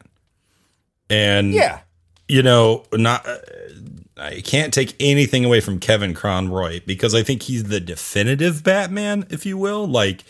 And 1.10 1.54
Yeah, 1.54 1.80
you 2.28 2.44
know, 2.44 2.86
not 2.94 3.28
uh, 3.28 3.38
I 4.18 4.42
can't 4.42 4.74
take 4.74 4.96
anything 5.00 5.46
away 5.46 5.62
from 5.62 5.80
Kevin 5.80 6.14
Conroy 6.14 6.82
because 6.86 7.16
I 7.16 7.24
think 7.24 7.44
he's 7.44 7.66
the 7.66 7.80
definitive 7.80 8.64
Batman, 8.64 9.26
if 9.30 9.46
you 9.46 9.58
will. 9.58 9.88
Like, 9.88 10.24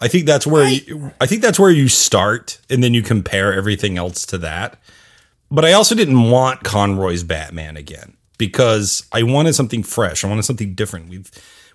I 0.00 0.08
think 0.08 0.26
that's 0.26 0.46
where 0.46 0.68
you, 0.68 1.12
I 1.20 1.26
think 1.26 1.42
that's 1.42 1.58
where 1.58 1.70
you 1.70 1.88
start, 1.88 2.58
and 2.68 2.82
then 2.82 2.94
you 2.94 3.02
compare 3.02 3.52
everything 3.52 3.96
else 3.96 4.26
to 4.26 4.38
that. 4.38 4.78
But 5.54 5.64
I 5.64 5.72
also 5.72 5.94
didn't 5.94 6.30
want 6.30 6.64
Conroy's 6.64 7.22
Batman 7.22 7.76
again 7.76 8.16
because 8.38 9.06
I 9.12 9.22
wanted 9.22 9.54
something 9.54 9.84
fresh. 9.84 10.24
I 10.24 10.28
wanted 10.28 10.44
something 10.44 10.74
different. 10.74 11.08
We've 11.08 11.30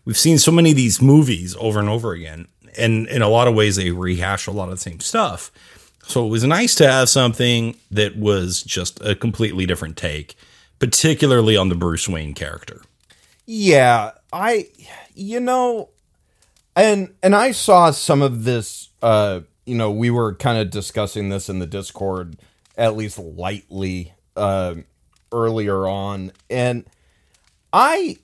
we've 0.06 0.18
seen 0.18 0.38
so 0.38 0.52
many 0.52 0.72
of 0.72 0.76
these 0.76 1.02
movies 1.02 1.56
over 1.60 1.80
and 1.80 1.90
over 1.90 2.12
again, 2.12 2.48
and 2.78 3.08
in 3.08 3.22
a 3.22 3.30
lot 3.30 3.48
of 3.48 3.56
ways 3.56 3.78
they 3.78 3.92
rehash 3.92 4.48
a 4.48 4.52
lot 4.52 4.66
of 4.66 4.72
the 4.72 4.78
same 4.78 5.00
stuff. 5.00 5.52
So 6.04 6.26
it 6.26 6.30
was 6.30 6.44
nice 6.44 6.76
to 6.76 6.88
have 6.90 7.08
something 7.10 7.78
that 7.92 8.18
was 8.18 8.64
just 8.64 9.00
a 9.06 9.16
completely 9.16 9.66
different 9.66 9.96
take, 9.96 10.36
particularly 10.80 11.56
on 11.56 11.70
the 11.70 11.76
Bruce 11.76 12.10
Wayne 12.10 12.34
character. 12.34 12.82
yeah. 13.46 14.12
I, 14.32 14.68
you 15.16 15.40
know, 15.40 15.90
and 16.76 17.14
and 17.24 17.36
I 17.36 17.52
saw 17.52 17.92
some 17.92 18.22
of 18.22 18.44
this. 18.44 18.90
Uh, 19.02 19.42
you 19.66 19.76
know, 19.76 19.92
we 19.92 20.10
were 20.10 20.36
kind 20.36 20.58
of 20.60 20.70
discussing 20.72 21.30
this 21.30 21.50
in 21.50 21.60
the 21.60 21.68
Discord, 21.68 22.38
at 22.80 22.96
least 22.96 23.20
lightly, 23.20 24.14
uh, 24.36 24.76
earlier 25.32 25.88
on, 25.88 26.32
and 26.50 26.86
I, 27.72 28.18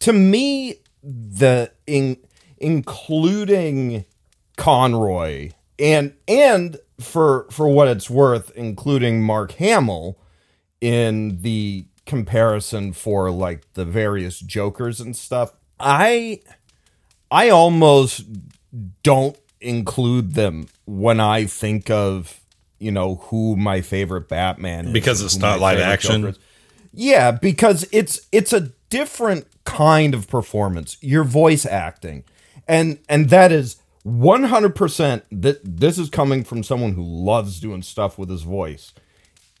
to 0.00 0.12
me, 0.12 0.76
the 1.02 1.70
in 1.86 2.16
including 2.58 4.04
Conroy 4.56 5.52
and 5.78 6.14
and 6.26 6.78
for 7.00 7.46
for 7.50 7.68
what 7.68 7.88
it's 7.88 8.10
worth, 8.10 8.50
including 8.56 9.22
Mark 9.22 9.52
Hamill 9.52 10.18
in 10.80 11.42
the 11.42 11.86
comparison 12.06 12.92
for 12.92 13.30
like 13.30 13.72
the 13.74 13.84
various 13.84 14.40
Jokers 14.40 15.00
and 15.00 15.16
stuff. 15.16 15.52
I 15.78 16.40
I 17.30 17.50
almost 17.50 18.24
don't 19.02 19.38
include 19.60 20.34
them 20.34 20.68
when 20.86 21.20
I 21.20 21.44
think 21.44 21.90
of 21.90 22.39
you 22.80 22.90
know 22.90 23.16
who 23.26 23.54
my 23.56 23.80
favorite 23.82 24.28
Batman 24.28 24.86
is 24.88 24.92
Because 24.92 25.22
it's 25.22 25.36
not 25.38 25.60
live 25.60 25.78
action? 25.78 26.34
Yeah, 26.92 27.30
because 27.30 27.86
it's 27.92 28.20
it's 28.32 28.52
a 28.52 28.72
different 28.88 29.46
kind 29.64 30.14
of 30.14 30.26
performance. 30.28 30.96
You're 31.00 31.22
voice 31.24 31.64
acting. 31.64 32.24
And 32.66 32.98
and 33.08 33.30
that 33.30 33.52
is 33.52 33.76
100% 34.06 35.22
that 35.30 35.60
this 35.62 35.98
is 35.98 36.08
coming 36.10 36.42
from 36.44 36.62
someone 36.62 36.94
who 36.94 37.04
loves 37.04 37.60
doing 37.60 37.82
stuff 37.82 38.18
with 38.18 38.28
his 38.30 38.42
voice. 38.42 38.92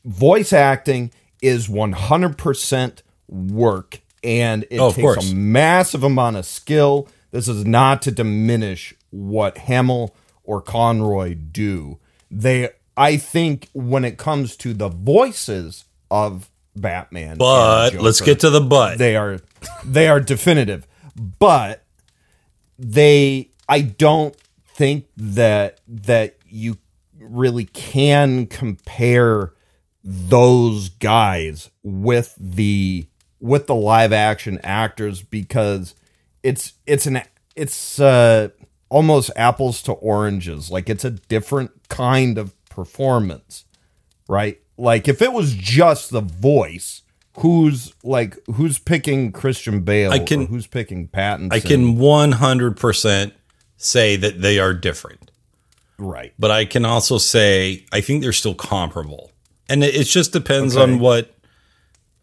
Voice 0.04 0.52
acting 0.52 1.12
is 1.42 1.68
100% 1.68 3.02
work 3.28 4.00
and 4.24 4.64
it 4.70 4.78
Oh, 4.80 4.90
takes 4.90 5.00
course. 5.00 5.30
a 5.30 5.34
massive 5.34 6.02
amount 6.02 6.36
of 6.36 6.46
skill. 6.46 7.08
This 7.30 7.48
is 7.48 7.64
not 7.64 8.02
to 8.02 8.10
diminish 8.10 8.94
what 9.10 9.58
Hamill 9.58 10.14
or 10.44 10.60
Conroy 10.60 11.34
do. 11.34 11.98
They 12.30 12.70
I 13.00 13.16
think 13.16 13.68
when 13.72 14.04
it 14.04 14.18
comes 14.18 14.56
to 14.58 14.74
the 14.74 14.88
voices 14.88 15.84
of 16.10 16.50
Batman, 16.76 17.38
But 17.38 17.94
let's 17.94 18.20
get 18.20 18.40
to 18.40 18.50
the 18.50 18.60
but. 18.60 18.98
they 18.98 19.16
are 19.16 19.40
they 19.84 20.08
are 20.08 20.20
definitive 20.20 20.86
but 21.38 21.84
they 22.78 23.50
i 23.68 23.80
don't 23.82 24.34
think 24.74 25.06
that 25.16 25.80
that 25.86 26.36
you 26.48 26.78
really 27.18 27.64
can 27.66 28.46
compare 28.46 29.52
those 30.02 30.88
guys 30.88 31.70
with 31.82 32.34
the 32.40 33.06
with 33.40 33.66
the 33.66 33.74
live 33.74 34.12
action 34.12 34.58
actors 34.62 35.20
because 35.22 35.94
it's 36.42 36.72
it's 36.86 37.06
an 37.06 37.20
it's 37.56 38.00
uh 38.00 38.48
almost 38.88 39.30
apples 39.36 39.82
to 39.82 39.92
oranges 39.92 40.70
like 40.70 40.88
it's 40.88 41.04
a 41.04 41.10
different 41.10 41.70
kind 41.88 42.38
of 42.38 42.54
performance 42.70 43.64
right 44.28 44.58
like 44.78 45.06
if 45.08 45.20
it 45.20 45.34
was 45.34 45.52
just 45.54 46.10
the 46.10 46.22
voice, 46.22 47.02
who's 47.40 47.92
like 48.02 48.38
who's 48.54 48.78
picking 48.78 49.30
Christian 49.30 49.80
Bale? 49.82 50.10
I 50.10 50.18
can- 50.20 50.44
or 50.44 50.46
who's 50.46 50.66
picking 50.66 51.06
Pattinson? 51.08 51.52
I 51.52 51.60
can 51.60 51.96
100% 51.98 53.32
say 53.76 54.16
that 54.16 54.40
they 54.40 54.58
are 54.58 54.72
different. 54.72 55.30
right. 55.98 56.32
but 56.38 56.50
I 56.50 56.64
can 56.64 56.86
also 56.86 57.18
say 57.18 57.84
I 57.92 58.00
think 58.00 58.22
they're 58.22 58.32
still 58.32 58.54
comparable, 58.54 59.32
and 59.68 59.84
it, 59.84 59.94
it 59.94 60.04
just 60.04 60.32
depends 60.32 60.76
Okay. 60.76 60.82
on 60.94 60.98
what 60.98 61.34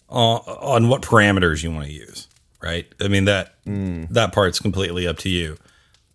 uh, 0.09 0.15
on 0.37 0.89
what 0.89 1.01
parameters 1.03 1.61
you 1.63 1.71
want 1.71 1.85
to 1.85 1.91
use, 1.93 2.27
right? 2.61 2.87
I 2.99 3.07
mean 3.07 3.25
that 3.25 3.53
that 3.65 4.31
part's 4.33 4.59
completely 4.59 5.05
up 5.07 5.17
to 5.19 5.29
you. 5.29 5.57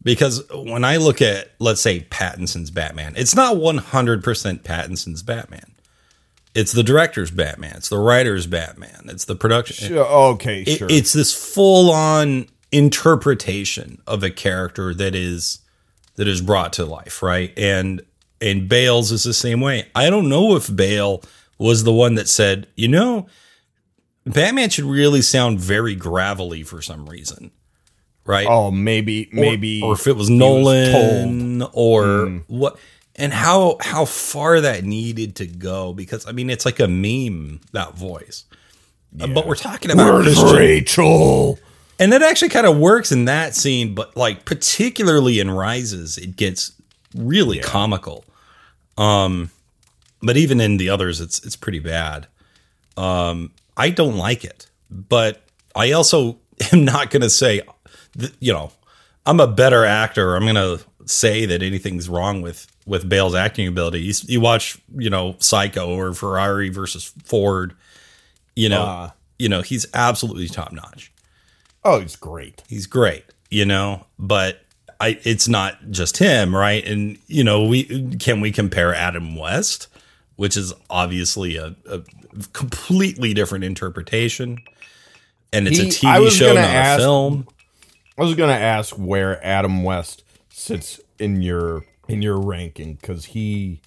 Because 0.03 0.43
when 0.53 0.85
I 0.85 0.97
look 0.97 1.23
at 1.23 1.53
let's 1.59 1.81
say 1.81 2.01
Pattinson's 2.11 2.71
Batman, 2.71 3.15
it's 3.17 3.35
not 3.37 3.57
one 3.57 3.79
hundred 3.79 4.25
percent 4.25 4.65
Pattinson's 4.65 5.23
Batman. 5.23 5.73
It's 6.55 6.73
the 6.73 6.83
director's 6.83 7.31
Batman. 7.31 7.77
It's 7.77 7.89
the 7.89 7.99
writer's 7.99 8.47
Batman. 8.47 9.05
It's 9.09 9.25
the 9.25 9.37
production. 9.37 9.89
Sure, 9.89 10.05
okay, 10.33 10.63
It- 10.67 10.79
sure. 10.79 10.89
it's 10.91 11.13
this 11.13 11.33
full 11.33 11.91
on 11.91 12.47
interpretation 12.73 14.01
of 14.07 14.23
a 14.23 14.31
character 14.31 14.93
that 14.95 15.15
is 15.15 15.61
that 16.17 16.29
is 16.29 16.41
brought 16.43 16.73
to 16.75 16.85
life, 16.85 17.23
right? 17.23 17.53
And 17.57 18.03
and 18.41 18.69
Bale's 18.69 19.13
is 19.13 19.23
the 19.23 19.33
same 19.35 19.61
way. 19.61 19.87
I 19.95 20.11
don't 20.11 20.29
know 20.29 20.57
if 20.57 20.75
Bale 20.75 21.23
was 21.59 21.85
the 21.85 21.93
one 21.93 22.17
that 22.17 22.29
said, 22.29 22.67
you 22.75 22.89
know, 22.89 23.29
Batman 24.27 24.69
should 24.69 24.85
really 24.85 25.23
sound 25.23 25.61
very 25.61 25.95
gravelly 25.95 26.65
for 26.65 26.83
some 26.83 27.09
reason, 27.09 27.51
right? 28.25 28.47
oh, 28.49 28.71
maybe 28.71 29.29
maybe 29.33 29.83
or 29.83 29.95
if 29.95 30.07
it 30.07 30.17
was 30.17 30.31
Nolan 30.31 31.63
or 31.73 32.43
what 32.47 32.79
and 33.17 33.33
how 33.33 33.77
how 33.81 34.05
far 34.05 34.61
that 34.61 34.85
needed 34.85 35.37
to 35.37 35.47
go 35.47 35.93
because 35.93 36.27
I 36.27 36.33
mean 36.33 36.51
it's 36.51 36.65
like 36.65 36.81
a 36.81 36.89
meme 36.89 37.61
that 37.73 37.95
voice. 37.95 38.45
Uh, 39.21 39.27
But 39.27 39.47
we're 39.47 39.57
talking 39.57 39.91
about 39.91 40.13
Where's 40.25 40.39
Christian 40.39 40.57
Rachel? 40.57 41.59
and 41.99 42.15
it 42.15 42.23
actually 42.23 42.49
kind 42.49 42.67
of 42.67 42.79
works 42.79 43.13
in 43.13 43.27
that 43.27 43.55
scene, 43.55 43.95
but 43.95 44.17
like 44.17 44.45
particularly 44.47 45.39
in 45.39 45.51
Rises, 45.51 46.17
it 46.17 46.37
gets 46.37 46.73
really 47.15 47.59
comical. 47.59 48.25
Um, 48.97 49.51
but 50.23 50.37
even 50.37 50.61
in 50.61 50.77
the 50.79 50.89
others, 50.89 51.21
it's 51.21 51.45
it's 51.45 51.57
pretty 51.57 51.79
bad. 51.81 52.27
Um, 52.97 53.53
I 53.77 53.91
don't 53.91 54.17
like 54.17 54.45
it, 54.45 54.67
but 54.91 55.43
I 55.75 55.93
also 55.93 56.39
am 56.73 56.85
not 56.85 57.11
going 57.11 57.23
to 57.23 57.31
say, 57.31 57.61
th- 58.19 58.33
you 58.41 58.53
know, 58.53 58.73
I'm 59.27 59.41
a 59.41 59.47
better 59.47 59.85
actor. 59.85 60.35
I'm 60.37 60.43
going 60.43 60.55
to 60.57 60.81
say 61.07 61.47
that 61.47 61.63
anything's 61.63 62.09
wrong 62.09 62.43
with 62.43 62.67
with 62.87 63.09
Bale's 63.09 63.35
acting 63.35 63.69
ability. 63.69 64.01
You, 64.01 64.13
you 64.27 64.41
watch, 64.41 64.77
you 64.97 65.09
know, 65.11 65.37
Psycho 65.39 65.95
or 65.97 66.13
Ferrari 66.15 66.69
versus 66.69 67.13
Ford. 67.25 67.75
You 68.57 68.69
know, 68.69 68.83
Uh. 68.83 69.11
you 69.39 69.49
know, 69.49 69.63
he's 69.63 69.87
absolutely 69.95 70.49
top 70.49 70.73
notch 70.73 71.13
Oh, 71.85 72.01
he's 72.01 72.17
great. 72.17 72.63
he's 72.69 72.87
great, 72.87 73.25
you 73.51 73.65
know, 73.65 74.07
but 74.19 74.61
I 75.01 75.19
it's 75.25 75.49
not 75.49 75.91
just 75.91 76.19
him, 76.19 76.55
right? 76.55 76.85
And 76.87 77.19
you 77.29 77.43
know, 77.45 77.65
we 77.65 78.15
can 78.19 78.41
we 78.41 78.51
compare 78.53 78.95
Adam 78.95 79.35
West, 79.37 79.89
which 80.37 80.57
is 80.57 80.73
obviously 80.91 81.57
a, 81.57 81.75
a 81.89 82.03
completely 82.53 83.35
different 83.35 83.65
interpretation, 83.65 84.59
and 85.53 85.67
it's 85.67 85.79
He- 85.79 86.07
a 86.07 86.11
TV 86.11 86.31
show, 86.31 86.55
not 86.55 86.65
ask- 86.65 87.01
a 87.01 87.03
film. 87.03 87.49
I 88.19 88.23
was 88.23 88.35
gonna 88.35 88.53
ask 88.53 88.95
where 88.95 89.45
Adam 89.45 89.83
West 89.85 90.23
sits 90.51 91.01
in 91.19 91.43
your 91.43 91.85
in 92.09 92.21
your 92.23 92.39
ranking 92.39 92.95
because 92.95 93.25
he, 93.27 93.81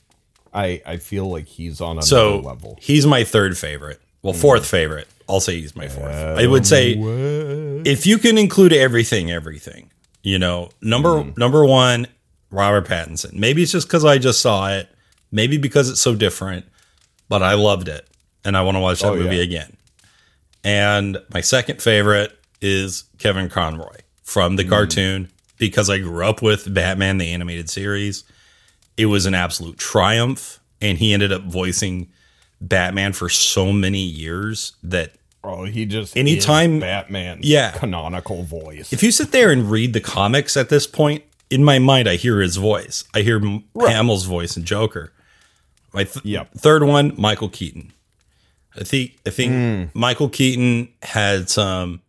I 0.54 0.82
I 0.86 0.98
feel 0.98 1.30
like 1.30 1.46
he's 1.48 1.82
on 1.82 1.92
another 1.98 2.08
So 2.08 2.40
level. 2.40 2.78
he's 2.82 3.06
my 3.06 3.24
third 3.24 3.58
favorite. 3.58 4.02
Well, 4.22 4.34
fourth 4.34 4.66
favorite. 4.66 5.08
I'll 5.30 5.40
say 5.40 5.60
he's 5.60 5.76
my 5.76 5.88
fourth. 5.88 6.12
I 6.14 6.48
would 6.48 6.66
say 6.66 6.96
if 7.86 8.06
you 8.08 8.18
can 8.18 8.38
include 8.38 8.74
everything, 8.74 9.32
everything, 9.32 9.92
you 10.24 10.40
know, 10.40 10.70
number 10.82 11.22
Hmm. 11.22 11.30
number 11.38 11.64
one, 11.66 12.08
Robert 12.52 12.88
Pattinson. 12.88 13.34
Maybe 13.34 13.62
it's 13.64 13.72
just 13.72 13.88
because 13.88 14.04
I 14.06 14.18
just 14.18 14.42
saw 14.42 14.72
it. 14.72 14.90
Maybe 15.32 15.58
because 15.58 15.90
it's 15.90 16.02
so 16.02 16.16
different, 16.16 16.66
but 17.30 17.44
I 17.44 17.54
loved 17.56 17.88
it, 17.88 18.08
and 18.46 18.56
I 18.56 18.62
want 18.62 18.76
to 18.76 18.80
watch 18.80 19.02
that 19.02 19.12
Oh, 19.12 19.16
movie 19.16 19.36
yeah. 19.38 19.42
again. 19.44 19.78
And 20.64 21.18
my 21.34 21.42
second 21.42 21.82
favorite 21.82 22.32
is 22.62 23.04
Kevin 23.20 23.50
Conroy 23.50 23.98
from 24.26 24.58
the 24.58 24.64
mm-hmm. 24.64 24.72
cartoon 24.72 25.32
because 25.58 25.90
I 25.90 26.00
grew 26.00 26.26
up 26.26 26.42
with 26.42 26.72
Batman 26.74 27.18
the 27.18 27.32
animated 27.32 27.70
series. 27.70 28.26
It 28.98 29.06
was 29.06 29.26
an 29.26 29.34
absolute 29.34 29.78
triumph, 29.78 30.60
and 30.82 30.98
he 30.98 31.14
ended 31.14 31.32
up 31.32 31.44
voicing 31.44 32.10
Batman 32.60 33.14
for 33.14 33.30
so 33.30 33.72
many 33.72 34.02
years 34.02 34.74
that 34.84 35.14
Oh, 35.48 35.64
he 35.66 35.86
just 35.86 36.18
Anytime- 36.18 36.78
is 36.78 36.82
Batman. 36.82 37.40
Yeah. 37.44 37.70
canonical 37.72 38.44
voice. 38.44 38.92
if 38.92 39.04
you 39.04 39.12
sit 39.12 39.32
there 39.32 39.52
and 39.52 39.70
read 39.70 39.94
the 39.94 40.02
comics 40.02 40.58
at 40.58 40.70
this 40.70 40.88
point, 40.88 41.24
in 41.52 41.64
my 41.64 41.78
mind, 41.78 42.10
I 42.10 42.16
hear 42.16 42.42
his 42.42 42.56
voice. 42.56 43.04
I 43.14 43.22
hear 43.22 43.38
M 43.38 43.64
Hamill's 43.80 44.26
voice 44.26 44.58
and 44.58 44.66
Joker. 44.66 45.14
My 45.94 46.04
th- 46.04 46.26
Yep. 46.26 46.54
third 46.58 46.84
one, 46.84 47.14
Michael 47.16 47.50
Keaton. 47.50 47.94
I 48.76 48.84
think 48.84 49.18
I 49.26 49.30
think 49.30 49.52
mm. 49.54 49.90
Michael 49.94 50.30
Keaton 50.30 50.90
had 51.04 51.48
some 51.50 52.02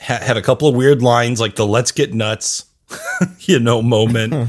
ha- 0.00 0.20
had 0.20 0.36
a 0.36 0.42
couple 0.42 0.68
of 0.68 0.74
weird 0.74 1.02
lines 1.02 1.40
like 1.40 1.56
the 1.56 1.66
"Let's 1.66 1.92
get 1.92 2.14
nuts," 2.14 2.66
you 3.40 3.58
know, 3.58 3.82
moment. 3.82 4.48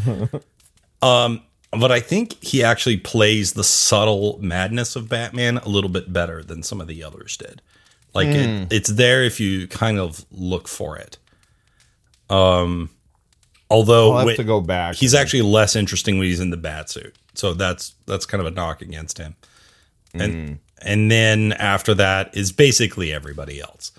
um, 1.01 1.41
but 1.71 1.91
I 1.91 1.99
think 1.99 2.43
he 2.43 2.63
actually 2.63 2.97
plays 2.97 3.53
the 3.53 3.63
subtle 3.63 4.37
madness 4.41 4.95
of 4.95 5.07
Batman 5.07 5.57
a 5.57 5.69
little 5.69 5.89
bit 5.89 6.11
better 6.11 6.43
than 6.43 6.63
some 6.63 6.81
of 6.81 6.87
the 6.87 7.03
others 7.03 7.37
did. 7.37 7.61
Like 8.13 8.27
it, 8.27 8.73
it's 8.73 8.89
there 8.89 9.23
if 9.23 9.39
you 9.39 9.67
kind 9.67 9.97
of 9.97 10.25
look 10.31 10.67
for 10.67 10.97
it. 10.97 11.17
Um, 12.29 12.89
although 13.69 14.13
I'll 14.13 14.27
have 14.27 14.37
to 14.37 14.43
go 14.43 14.59
back. 14.59 14.95
he's 14.95 15.13
actually 15.13 15.43
less 15.43 15.75
interesting 15.77 16.17
when 16.17 16.27
he's 16.27 16.41
in 16.41 16.49
the 16.49 16.57
bat 16.57 16.89
suit. 16.89 17.15
So 17.35 17.53
that's 17.53 17.93
that's 18.05 18.25
kind 18.25 18.41
of 18.41 18.47
a 18.47 18.51
knock 18.51 18.81
against 18.81 19.17
him. 19.17 19.35
And 20.13 20.59
and 20.81 21.09
then 21.09 21.53
after 21.53 21.93
that 21.93 22.35
is 22.35 22.51
basically 22.51 23.13
everybody 23.13 23.61
else. 23.61 23.93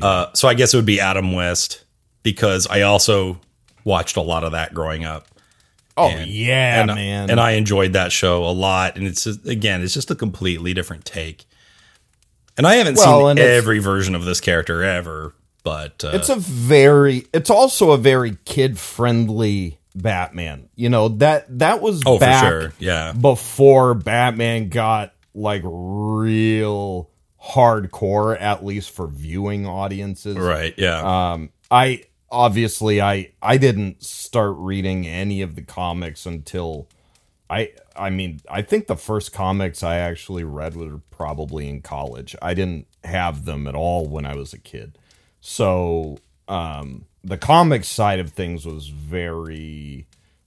Uh, 0.00 0.26
so 0.32 0.48
I 0.48 0.54
guess 0.54 0.72
it 0.72 0.76
would 0.76 0.86
be 0.86 1.00
Adam 1.00 1.32
West 1.32 1.84
because 2.22 2.66
I 2.68 2.82
also 2.82 3.40
watched 3.84 4.16
a 4.16 4.22
lot 4.22 4.44
of 4.44 4.52
that 4.52 4.72
growing 4.72 5.04
up. 5.04 5.26
oh 5.96 6.08
and- 6.08 6.30
yeah, 6.30 6.80
and, 6.82 6.94
man. 6.94 7.30
And 7.30 7.40
I 7.40 7.52
enjoyed 7.52 7.92
that 7.94 8.12
show 8.12 8.44
a 8.44 8.52
lot. 8.52 8.96
And 8.96 9.06
it's 9.06 9.24
just, 9.24 9.46
again, 9.46 9.82
it's 9.82 9.94
just 9.94 10.10
a 10.10 10.14
completely 10.14 10.72
different 10.72 11.04
take. 11.04 11.44
And 12.56 12.66
I 12.66 12.74
haven't 12.74 12.96
Well, 12.96 13.28
seen 13.28 13.38
every 13.38 13.78
version 13.78 14.14
of 14.14 14.24
this 14.24 14.40
character 14.40 14.82
ever, 14.82 15.34
but 15.64 16.04
uh, 16.04 16.10
it's 16.12 16.28
a 16.28 16.36
very. 16.36 17.26
It's 17.32 17.48
also 17.48 17.92
a 17.92 17.98
very 17.98 18.36
kid 18.44 18.78
friendly 18.78 19.78
Batman. 19.94 20.68
You 20.76 20.90
know 20.90 21.08
that 21.08 21.58
that 21.60 21.80
was 21.80 22.02
oh 22.04 22.18
back 22.18 22.44
for 22.44 22.50
sure, 22.50 22.72
yeah. 22.78 23.12
before 23.12 23.94
Batman 23.94 24.68
got 24.68 25.14
like 25.34 25.62
real 25.64 27.08
hardcore, 27.50 28.40
at 28.40 28.64
least 28.64 28.90
for 28.90 29.06
viewing 29.06 29.66
audiences. 29.66 30.36
Right, 30.36 30.74
yeah. 30.76 31.32
Um, 31.32 31.50
I 31.70 32.04
obviously 32.30 33.00
I 33.00 33.32
I 33.42 33.58
didn't 33.58 34.02
start 34.02 34.54
reading 34.58 35.06
any 35.06 35.42
of 35.42 35.54
the 35.54 35.62
comics 35.62 36.26
until 36.26 36.88
I 37.50 37.72
I 37.96 38.10
mean 38.10 38.40
I 38.48 38.62
think 38.62 38.86
the 38.86 38.96
first 38.96 39.32
comics 39.32 39.82
I 39.82 39.96
actually 39.96 40.44
read 40.44 40.76
were 40.76 41.00
probably 41.10 41.68
in 41.68 41.82
college. 41.82 42.34
I 42.40 42.54
didn't 42.54 42.86
have 43.04 43.44
them 43.44 43.66
at 43.66 43.74
all 43.74 44.06
when 44.06 44.24
I 44.24 44.34
was 44.34 44.52
a 44.52 44.58
kid. 44.58 44.98
So 45.40 46.18
um, 46.48 47.06
the 47.24 47.38
comics 47.38 47.88
side 47.88 48.20
of 48.20 48.30
things 48.30 48.64
was 48.64 48.88
very 48.88 50.06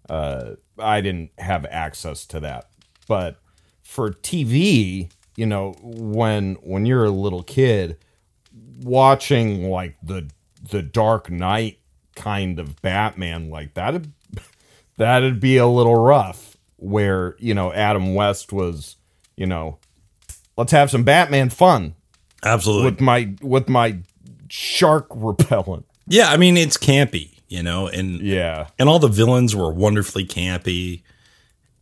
uh, 0.09 0.55
I 0.77 1.01
didn't 1.01 1.31
have 1.37 1.65
access 1.65 2.25
to 2.27 2.39
that. 2.41 2.69
But 3.07 3.39
for 3.81 4.11
TV, 4.11 5.09
you 5.35 5.45
know, 5.45 5.75
when 5.81 6.55
when 6.61 6.85
you're 6.85 7.05
a 7.05 7.11
little 7.11 7.43
kid, 7.43 7.97
watching 8.81 9.69
like 9.69 9.95
the 10.01 10.29
the 10.69 10.81
Dark 10.81 11.29
Knight 11.29 11.79
kind 12.15 12.59
of 12.59 12.81
Batman 12.81 13.49
like 13.49 13.73
that'd 13.73 14.11
that'd 14.97 15.39
be 15.39 15.57
a 15.57 15.67
little 15.67 15.95
rough. 15.95 16.57
Where 16.77 17.35
you 17.39 17.53
know 17.53 17.71
Adam 17.73 18.15
West 18.15 18.51
was, 18.53 18.97
you 19.35 19.45
know, 19.45 19.79
let's 20.57 20.71
have 20.71 20.91
some 20.91 21.03
Batman 21.03 21.49
fun 21.49 21.95
Absolutely. 22.43 22.91
with 22.91 23.01
my 23.01 23.33
with 23.41 23.69
my 23.69 23.99
shark 24.49 25.07
repellent. 25.11 25.85
yeah, 26.07 26.29
I 26.29 26.37
mean 26.37 26.57
it's 26.57 26.77
campy, 26.77 27.39
you 27.47 27.63
know, 27.63 27.87
and 27.87 28.19
Yeah, 28.19 28.67
and 28.77 28.87
all 28.89 28.99
the 28.99 29.07
villains 29.07 29.55
were 29.55 29.71
wonderfully 29.71 30.25
campy, 30.25 31.01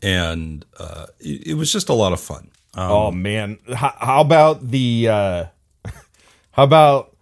and 0.02 0.63
uh, 0.80 1.08
it, 1.20 1.48
it 1.48 1.54
was 1.56 1.72
just 1.72 1.89
a 1.89 1.94
lot 1.94 2.13
of 2.13 2.22
fun. 2.22 2.50
Um, 2.76 2.92
Oh 2.92 3.12
man, 3.12 3.60
how, 3.74 3.94
how 3.98 4.22
about 4.22 4.70
the 4.70 5.08
uh 5.10 5.46
how 6.52 6.64
about 6.64 7.16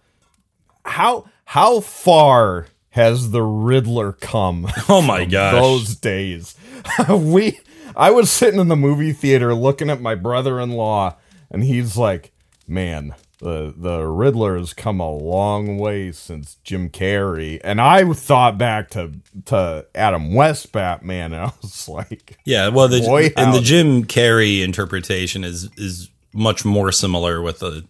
how 0.84 1.28
how 1.44 1.80
far 1.80 2.66
has 2.90 3.30
the 3.30 3.42
Riddler 3.42 4.12
come? 4.12 4.66
oh 4.88 5.02
my 5.02 5.24
gosh, 5.24 5.54
those 5.54 5.96
days. 5.96 6.54
we 7.08 7.60
I 7.94 8.10
was 8.10 8.30
sitting 8.30 8.60
in 8.60 8.68
the 8.68 8.76
movie 8.76 9.12
theater 9.12 9.54
looking 9.54 9.90
at 9.90 10.00
my 10.00 10.14
brother-in-law, 10.14 11.16
and 11.50 11.62
he's 11.62 11.96
like, 11.96 12.32
"Man, 12.66 13.14
the 13.42 13.74
the 13.76 14.06
Riddler 14.06 14.56
has 14.56 14.72
come 14.72 15.00
a 15.00 15.10
long 15.10 15.76
way 15.78 16.12
since 16.12 16.56
Jim 16.64 16.88
Carrey." 16.88 17.60
And 17.64 17.80
I 17.80 18.10
thought 18.12 18.56
back 18.58 18.90
to 18.90 19.12
to 19.46 19.86
Adam 19.94 20.34
West 20.34 20.72
Batman, 20.72 21.32
and 21.32 21.42
I 21.46 21.52
was 21.60 21.88
like, 21.88 22.38
Yeah, 22.44 22.68
well, 22.68 22.88
the 22.88 23.00
Boy, 23.00 23.30
and 23.36 23.52
the. 23.54 23.60
Jim 23.60 24.04
Carrey 24.04 24.62
interpretation 24.62 25.44
is 25.44 25.68
is 25.76 26.08
much 26.32 26.64
more 26.64 26.90
similar 26.92 27.42
with 27.42 27.58
the 27.58 27.84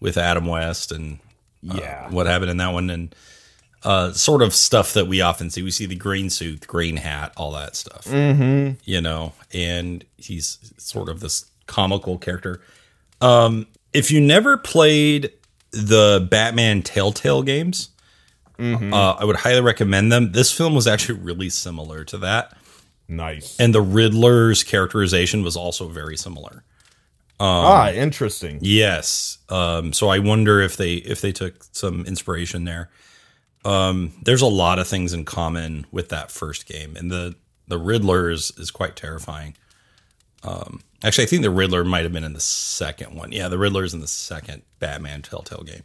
with 0.00 0.16
Adam 0.16 0.46
West 0.46 0.92
and 0.92 1.18
uh, 1.70 1.76
Yeah. 1.78 2.10
what 2.10 2.26
happened 2.26 2.50
in 2.50 2.56
that 2.58 2.72
one 2.72 2.90
and 2.90 3.14
uh, 3.84 4.12
sort 4.12 4.42
of 4.42 4.54
stuff 4.54 4.92
that 4.94 5.08
we 5.08 5.20
often 5.20 5.50
see. 5.50 5.62
We 5.62 5.72
see 5.72 5.86
the 5.86 5.96
green 5.96 6.30
suit, 6.30 6.60
the 6.60 6.66
green 6.68 6.96
hat, 6.98 7.32
all 7.36 7.50
that 7.52 7.74
stuff. 7.74 8.04
Mm-hmm. 8.04 8.74
You 8.84 9.00
know, 9.00 9.32
and 9.52 10.04
he's 10.16 10.58
sort 10.78 11.08
of 11.08 11.18
this 11.18 11.46
comical 11.66 12.16
character. 12.18 12.60
Um, 13.20 13.66
if 13.92 14.10
you 14.10 14.20
never 14.20 14.56
played 14.56 15.32
the 15.70 16.26
Batman 16.30 16.82
Telltale 16.82 17.42
games, 17.42 17.90
uh, 18.58 19.16
I 19.18 19.24
would 19.24 19.36
highly 19.36 19.60
recommend 19.60 20.12
them. 20.12 20.32
This 20.32 20.52
film 20.52 20.74
was 20.74 20.86
actually 20.86 21.18
really 21.20 21.48
similar 21.50 22.04
to 22.04 22.18
that 22.18 22.56
"Nice." 23.08 23.58
and 23.58 23.74
the 23.74 23.80
Riddler's 23.80 24.62
characterization 24.62 25.42
was 25.42 25.56
also 25.56 25.88
very 25.88 26.16
similar. 26.16 26.64
ah, 27.40 27.90
interesting. 27.90 28.58
Yes. 28.60 29.38
Um, 29.48 29.92
so 29.92 30.08
I 30.08 30.20
wonder 30.20 30.60
if 30.60 30.76
they 30.76 30.94
if 30.94 31.20
they 31.20 31.32
took 31.32 31.64
some 31.72 32.06
inspiration 32.06 32.64
there. 32.64 32.90
Um, 33.64 34.12
there's 34.22 34.42
a 34.42 34.46
lot 34.46 34.78
of 34.78 34.86
things 34.86 35.12
in 35.12 35.24
common 35.24 35.86
with 35.90 36.08
that 36.10 36.30
first 36.30 36.66
game, 36.66 36.96
and 36.96 37.10
the 37.10 37.34
the 37.66 37.78
Riddler 37.78 38.30
is, 38.30 38.52
is 38.58 38.70
quite 38.70 38.96
terrifying. 38.96 39.56
Um, 40.44 40.82
actually, 41.04 41.24
I 41.24 41.26
think 41.28 41.42
the 41.42 41.50
Riddler 41.50 41.84
might 41.84 42.02
have 42.04 42.12
been 42.12 42.24
in 42.24 42.32
the 42.32 42.40
second 42.40 43.14
one. 43.16 43.32
Yeah, 43.32 43.48
the 43.48 43.58
Riddler's 43.58 43.94
in 43.94 44.00
the 44.00 44.06
second 44.08 44.62
Batman 44.78 45.22
Telltale 45.22 45.64
game, 45.64 45.82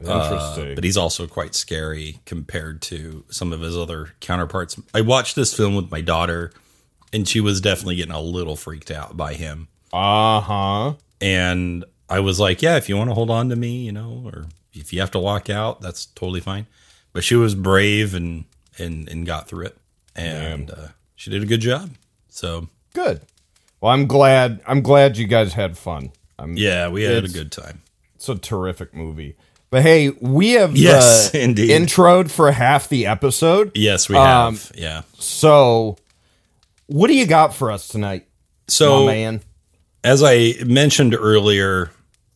Interesting. 0.00 0.74
but 0.74 0.84
he's 0.84 0.96
also 0.96 1.26
quite 1.26 1.54
scary 1.54 2.18
compared 2.26 2.82
to 2.82 3.24
some 3.30 3.52
of 3.52 3.60
his 3.60 3.76
other 3.76 4.10
counterparts. 4.20 4.80
I 4.92 5.00
watched 5.00 5.36
this 5.36 5.54
film 5.54 5.74
with 5.76 5.90
my 5.90 6.00
daughter, 6.00 6.52
and 7.12 7.28
she 7.28 7.40
was 7.40 7.60
definitely 7.60 7.96
getting 7.96 8.12
a 8.14 8.20
little 8.20 8.56
freaked 8.56 8.90
out 8.90 9.16
by 9.16 9.34
him. 9.34 9.68
uh 9.92 10.40
huh. 10.40 10.94
And 11.20 11.84
I 12.08 12.18
was 12.18 12.40
like, 12.40 12.62
yeah, 12.62 12.76
if 12.76 12.88
you 12.88 12.96
want 12.96 13.10
to 13.10 13.14
hold 13.14 13.30
on 13.30 13.48
to 13.50 13.56
me, 13.56 13.84
you 13.84 13.92
know, 13.92 14.22
or 14.26 14.46
if 14.72 14.92
you 14.92 14.98
have 15.00 15.12
to 15.12 15.20
walk 15.20 15.48
out, 15.48 15.80
that's 15.80 16.06
totally 16.06 16.40
fine. 16.40 16.66
But 17.12 17.22
she 17.22 17.36
was 17.36 17.54
brave 17.54 18.12
and 18.14 18.44
and 18.78 19.08
and 19.08 19.24
got 19.24 19.46
through 19.48 19.66
it, 19.66 19.76
and 20.16 20.70
uh, 20.70 20.88
she 21.14 21.30
did 21.30 21.42
a 21.42 21.46
good 21.46 21.60
job. 21.60 21.90
So 22.28 22.68
Good. 22.92 23.20
Well, 23.82 23.92
I'm 23.92 24.06
glad. 24.06 24.62
I'm 24.66 24.80
glad 24.80 25.16
you 25.18 25.26
guys 25.26 25.52
had 25.54 25.76
fun. 25.76 26.12
I'm, 26.38 26.56
yeah, 26.56 26.88
we 26.88 27.02
had 27.02 27.24
a 27.24 27.28
good 27.28 27.50
time. 27.52 27.82
It's 28.14 28.28
a 28.28 28.36
terrific 28.36 28.94
movie. 28.94 29.36
But 29.70 29.82
hey, 29.82 30.10
we 30.20 30.52
have 30.52 30.76
Yes, 30.76 31.34
uh, 31.34 31.38
indeed. 31.38 31.70
introed 31.70 32.30
for 32.30 32.52
half 32.52 32.88
the 32.88 33.06
episode. 33.06 33.72
Yes, 33.74 34.08
we 34.08 34.14
Um, 34.16 34.54
have. 34.54 34.72
yeah. 34.76 35.02
So, 35.18 35.96
what 36.86 37.08
do 37.08 37.14
you 37.14 37.26
got 37.26 37.54
for 37.54 37.72
us 37.72 37.88
tonight, 37.88 38.26
So 38.68 39.06
man? 39.06 39.40
as 40.04 40.22
I 40.22 40.54
mentioned 40.64 41.14
earlier, 41.14 41.90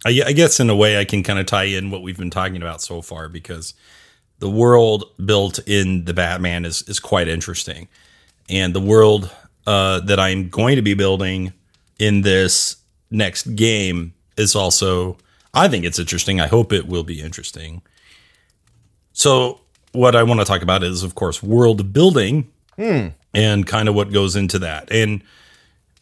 I, 0.04 0.22
I 0.26 0.32
guess 0.32 0.58
in 0.60 0.68
a 0.70 0.74
way 0.76 0.98
I 0.98 1.04
can 1.04 1.22
kind 1.22 1.38
of 1.38 1.46
tie 1.46 1.64
in 1.64 1.90
what 1.92 2.02
we've 2.02 2.18
been 2.18 2.30
talking 2.30 2.56
about 2.56 2.80
so 2.82 3.02
far 3.02 3.28
because 3.28 3.74
the 4.40 4.50
world 4.50 5.04
built 5.24 5.58
in 5.68 6.06
the 6.06 6.14
Batman 6.14 6.64
is 6.64 6.82
is 6.88 6.98
quite 7.00 7.28
interesting, 7.28 7.86
and 8.48 8.74
the 8.74 8.80
world 8.80 9.30
uh, 9.66 10.00
that 10.00 10.18
I'm 10.20 10.48
going 10.48 10.76
to 10.76 10.82
be 10.82 10.94
building 10.94 11.52
in 11.98 12.22
this 12.22 12.76
next 13.10 13.54
game 13.56 14.12
is 14.36 14.54
also 14.54 15.16
I 15.54 15.68
think 15.68 15.84
it's 15.86 15.98
interesting. 15.98 16.38
I 16.40 16.46
hope 16.48 16.72
it 16.72 16.86
will 16.86 17.04
be 17.04 17.20
interesting. 17.22 17.80
So 19.12 19.60
what 19.92 20.14
I 20.14 20.22
want 20.22 20.40
to 20.40 20.44
talk 20.46 20.60
about 20.62 20.82
is, 20.82 21.02
of 21.02 21.14
course, 21.14 21.42
world 21.42 21.92
building 21.94 22.50
and 22.76 23.66
kind 23.66 23.88
of 23.88 23.94
what 23.94 24.12
goes 24.12 24.36
into 24.36 24.58
that. 24.58 24.92
And 24.92 25.22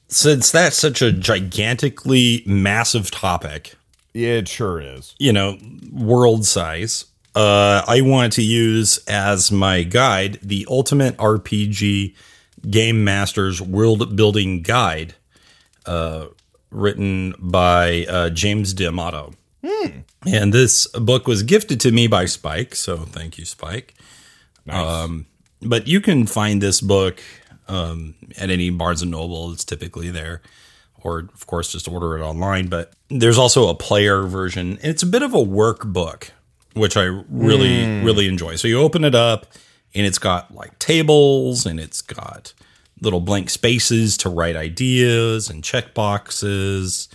since 0.08 0.50
that's 0.50 0.76
such 0.76 1.00
a 1.02 1.12
gigantically 1.12 2.42
massive 2.46 3.12
topic, 3.12 3.76
Yeah, 4.12 4.30
it 4.38 4.48
sure 4.48 4.80
is. 4.80 5.14
you 5.20 5.32
know, 5.32 5.56
world 5.92 6.44
size, 6.46 7.04
uh, 7.36 7.82
I 7.86 8.00
want 8.00 8.32
to 8.34 8.42
use 8.42 8.98
as 9.06 9.52
my 9.52 9.84
guide 9.84 10.40
the 10.42 10.66
Ultimate 10.68 11.16
RPG 11.18 12.14
Game 12.70 13.04
Master's 13.04 13.60
World 13.60 14.16
Building 14.16 14.62
Guide, 14.62 15.14
uh, 15.86 16.26
written 16.70 17.34
by 17.38 18.06
uh, 18.08 18.30
James 18.30 18.74
D'Amato. 18.74 19.34
And 20.26 20.52
this 20.52 20.86
book 20.88 21.26
was 21.26 21.42
gifted 21.42 21.80
to 21.80 21.92
me 21.92 22.06
by 22.06 22.24
Spike, 22.24 22.74
so 22.74 22.96
thank 22.96 23.36
you, 23.36 23.44
Spike. 23.44 23.94
Nice. 24.64 25.10
But 25.60 25.88
you 25.88 26.00
can 26.00 26.26
find 26.26 26.62
this 26.62 26.80
book 26.80 27.22
um, 27.68 28.14
at 28.38 28.50
any 28.50 28.70
Barnes 28.70 29.02
and 29.02 29.10
Noble. 29.10 29.52
It's 29.52 29.64
typically 29.64 30.10
there, 30.10 30.42
or 31.02 31.20
of 31.20 31.46
course, 31.46 31.72
just 31.72 31.88
order 31.88 32.18
it 32.18 32.22
online. 32.22 32.68
But 32.68 32.92
there's 33.08 33.38
also 33.38 33.68
a 33.68 33.74
player 33.74 34.22
version. 34.22 34.78
It's 34.82 35.02
a 35.02 35.06
bit 35.06 35.22
of 35.22 35.34
a 35.34 35.38
workbook, 35.38 36.30
which 36.74 36.96
I 36.96 37.04
really, 37.28 38.02
really 38.02 38.26
enjoy. 38.28 38.56
So 38.56 38.68
you 38.68 38.78
open 38.80 39.04
it 39.04 39.14
up, 39.14 39.46
and 39.94 40.06
it's 40.06 40.18
got 40.18 40.54
like 40.54 40.78
tables, 40.78 41.66
and 41.66 41.78
it's 41.80 42.00
got 42.00 42.52
little 43.00 43.20
blank 43.20 43.50
spaces 43.50 44.16
to 44.18 44.28
write 44.28 44.56
ideas 44.56 45.50
and 45.50 45.62
check 45.64 45.94
boxes, 45.94 47.08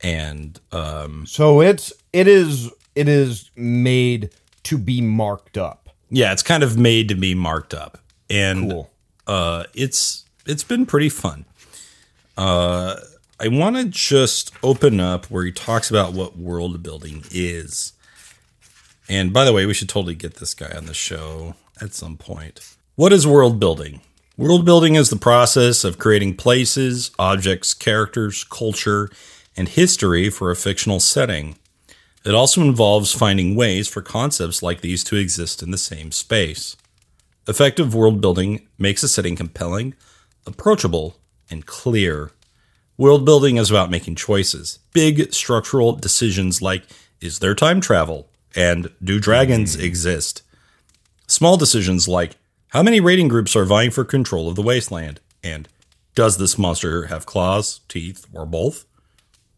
and 0.00 0.60
um, 0.72 1.26
so 1.26 1.60
it's 1.60 1.92
it 2.12 2.26
is 2.28 2.70
it 2.94 3.08
is 3.08 3.50
made 3.56 4.30
to 4.64 4.78
be 4.78 5.00
marked 5.00 5.56
up. 5.58 5.88
yeah, 6.10 6.32
it's 6.32 6.42
kind 6.42 6.62
of 6.62 6.76
made 6.78 7.08
to 7.08 7.14
be 7.14 7.34
marked 7.34 7.74
up, 7.74 7.98
and 8.30 8.70
Cool. 8.70 8.90
uh, 9.26 9.64
it's 9.74 10.24
it's 10.46 10.64
been 10.64 10.86
pretty 10.86 11.08
fun. 11.08 11.44
Uh, 12.36 12.96
I 13.40 13.48
want 13.48 13.76
to 13.76 13.84
just 13.84 14.52
open 14.62 14.98
up 15.00 15.26
where 15.26 15.44
he 15.44 15.52
talks 15.52 15.90
about 15.90 16.12
what 16.12 16.36
world 16.36 16.82
building 16.82 17.24
is. 17.30 17.92
And 19.08 19.32
by 19.32 19.44
the 19.44 19.52
way, 19.52 19.64
we 19.66 19.74
should 19.74 19.88
totally 19.88 20.14
get 20.14 20.34
this 20.36 20.54
guy 20.54 20.70
on 20.76 20.86
the 20.86 20.94
show 20.94 21.54
at 21.80 21.94
some 21.94 22.16
point. 22.16 22.76
What 22.94 23.12
is 23.12 23.26
world 23.26 23.60
building? 23.60 24.00
World 24.36 24.64
building 24.64 24.94
is 24.94 25.10
the 25.10 25.16
process 25.16 25.84
of 25.84 25.98
creating 25.98 26.36
places, 26.36 27.10
objects, 27.18 27.74
characters, 27.74 28.44
culture, 28.44 29.10
and 29.56 29.68
history 29.68 30.30
for 30.30 30.50
a 30.50 30.56
fictional 30.56 31.00
setting. 31.00 31.56
It 32.24 32.34
also 32.34 32.60
involves 32.60 33.12
finding 33.12 33.56
ways 33.56 33.88
for 33.88 34.02
concepts 34.02 34.62
like 34.62 34.80
these 34.80 35.02
to 35.04 35.16
exist 35.16 35.62
in 35.62 35.70
the 35.70 35.78
same 35.78 36.12
space. 36.12 36.76
Effective 37.48 37.94
world 37.94 38.20
building 38.20 38.68
makes 38.78 39.02
a 39.02 39.08
setting 39.08 39.34
compelling, 39.34 39.94
approachable, 40.46 41.16
and 41.50 41.66
clear. 41.66 42.30
World 42.96 43.24
building 43.24 43.56
is 43.56 43.70
about 43.70 43.90
making 43.90 44.16
choices, 44.16 44.78
big 44.92 45.32
structural 45.32 45.94
decisions 45.94 46.60
like 46.60 46.84
is 47.20 47.40
there 47.40 47.54
time 47.54 47.80
travel 47.80 48.28
and 48.54 48.90
do 49.02 49.18
dragons 49.18 49.74
hmm. 49.74 49.82
exist? 49.82 50.42
Small 51.38 51.56
decisions 51.56 52.08
like 52.08 52.34
how 52.70 52.82
many 52.82 52.98
raiding 52.98 53.28
groups 53.28 53.54
are 53.54 53.64
vying 53.64 53.92
for 53.92 54.02
control 54.02 54.48
of 54.48 54.56
the 54.56 54.60
wasteland 54.60 55.20
and 55.40 55.68
does 56.16 56.36
this 56.36 56.58
monster 56.58 57.06
have 57.06 57.26
claws, 57.26 57.78
teeth, 57.86 58.26
or 58.32 58.44
both? 58.44 58.86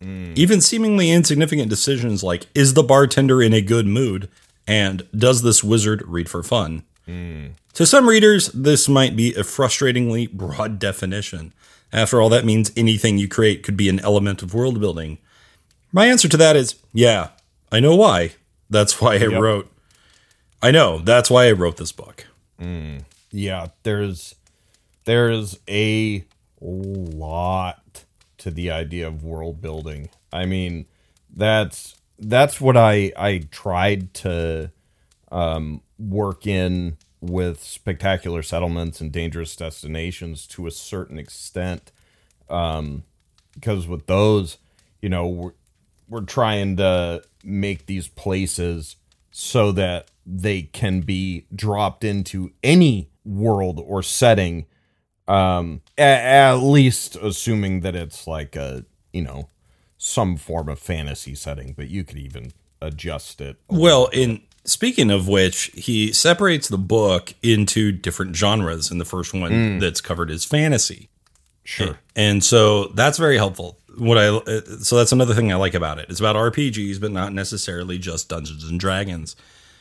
Hmm. 0.02 0.34
Even 0.36 0.60
seemingly 0.60 1.10
insignificant 1.10 1.70
decisions 1.70 2.22
like 2.22 2.48
is 2.54 2.74
the 2.74 2.82
bartender 2.82 3.40
in 3.40 3.54
a 3.54 3.62
good 3.62 3.86
mood 3.86 4.28
and 4.68 5.08
does 5.16 5.40
this 5.40 5.64
wizard 5.64 6.02
read 6.06 6.28
for 6.28 6.42
fun? 6.42 6.82
Hmm. 7.06 7.46
To 7.72 7.86
some 7.86 8.06
readers, 8.06 8.48
this 8.48 8.86
might 8.86 9.16
be 9.16 9.32
a 9.32 9.42
frustratingly 9.42 10.30
broad 10.30 10.78
definition. 10.88 11.54
After 11.94 12.20
all, 12.20 12.28
that 12.28 12.44
means 12.44 12.72
anything 12.76 13.16
you 13.16 13.26
create 13.26 13.62
could 13.62 13.78
be 13.78 13.88
an 13.88 14.00
element 14.00 14.42
of 14.42 14.52
world 14.52 14.78
building. 14.82 15.16
My 15.92 16.08
answer 16.08 16.28
to 16.28 16.36
that 16.36 16.56
is 16.56 16.74
yeah, 16.92 17.28
I 17.72 17.80
know 17.80 17.96
why. 17.96 18.32
That's 18.68 19.00
why 19.00 19.14
I 19.14 19.24
wrote. 19.24 19.72
I 20.62 20.70
know, 20.70 20.98
that's 20.98 21.30
why 21.30 21.46
I 21.46 21.52
wrote 21.52 21.76
this 21.78 21.92
book. 21.92 22.26
Yeah, 23.30 23.68
there's 23.82 24.34
there's 25.04 25.58
a 25.68 26.24
lot 26.60 28.04
to 28.38 28.50
the 28.50 28.70
idea 28.70 29.06
of 29.06 29.24
world 29.24 29.60
building. 29.62 30.10
I 30.32 30.44
mean, 30.46 30.86
that's 31.34 31.96
that's 32.18 32.60
what 32.60 32.76
I 32.76 33.12
I 33.16 33.46
tried 33.50 34.12
to 34.14 34.70
um, 35.32 35.80
work 35.98 36.46
in 36.46 36.96
with 37.20 37.62
spectacular 37.62 38.42
settlements 38.42 39.00
and 39.00 39.12
dangerous 39.12 39.54
destinations 39.56 40.46
to 40.48 40.66
a 40.66 40.70
certain 40.70 41.18
extent. 41.18 41.92
Um, 42.48 43.04
because 43.54 43.86
with 43.86 44.06
those, 44.06 44.58
you 45.02 45.08
know, 45.08 45.26
we're, 45.26 45.52
we're 46.08 46.20
trying 46.22 46.76
to 46.76 47.22
make 47.44 47.86
these 47.86 48.08
places 48.08 48.96
so 49.30 49.72
that 49.72 50.08
they 50.38 50.62
can 50.62 51.00
be 51.00 51.46
dropped 51.54 52.04
into 52.04 52.52
any 52.62 53.10
world 53.24 53.82
or 53.84 54.02
setting 54.02 54.66
Um, 55.28 55.82
a- 55.96 56.02
at 56.02 56.54
least 56.56 57.14
assuming 57.16 57.80
that 57.82 57.94
it's 57.94 58.26
like 58.26 58.56
a 58.56 58.84
you 59.12 59.22
know 59.22 59.48
some 59.96 60.36
form 60.36 60.68
of 60.68 60.78
fantasy 60.78 61.34
setting, 61.34 61.72
but 61.76 61.88
you 61.88 62.02
could 62.04 62.16
even 62.18 62.52
adjust 62.80 63.40
it. 63.40 63.56
Well, 63.68 64.06
in 64.12 64.40
speaking 64.64 65.10
of 65.10 65.28
which, 65.28 65.70
he 65.74 66.12
separates 66.12 66.68
the 66.68 66.78
book 66.78 67.34
into 67.42 67.92
different 67.92 68.34
genres. 68.34 68.90
And 68.90 69.00
the 69.00 69.04
first 69.04 69.32
one 69.34 69.78
that's 69.78 70.00
covered 70.00 70.30
is 70.30 70.44
fantasy. 70.44 71.10
Sure. 71.64 71.98
And 72.16 72.42
so 72.42 72.86
that's 72.94 73.18
very 73.18 73.36
helpful. 73.36 73.78
What 73.98 74.16
I 74.18 74.28
uh, 74.28 74.60
so 74.80 74.96
that's 74.96 75.12
another 75.12 75.34
thing 75.34 75.52
I 75.52 75.56
like 75.56 75.74
about 75.74 75.98
it. 75.98 76.06
It's 76.08 76.18
about 76.20 76.34
RPGs, 76.36 76.98
but 77.00 77.12
not 77.12 77.32
necessarily 77.34 77.98
just 77.98 78.28
Dungeons 78.30 78.64
and 78.64 78.80
Dragons. 78.80 79.36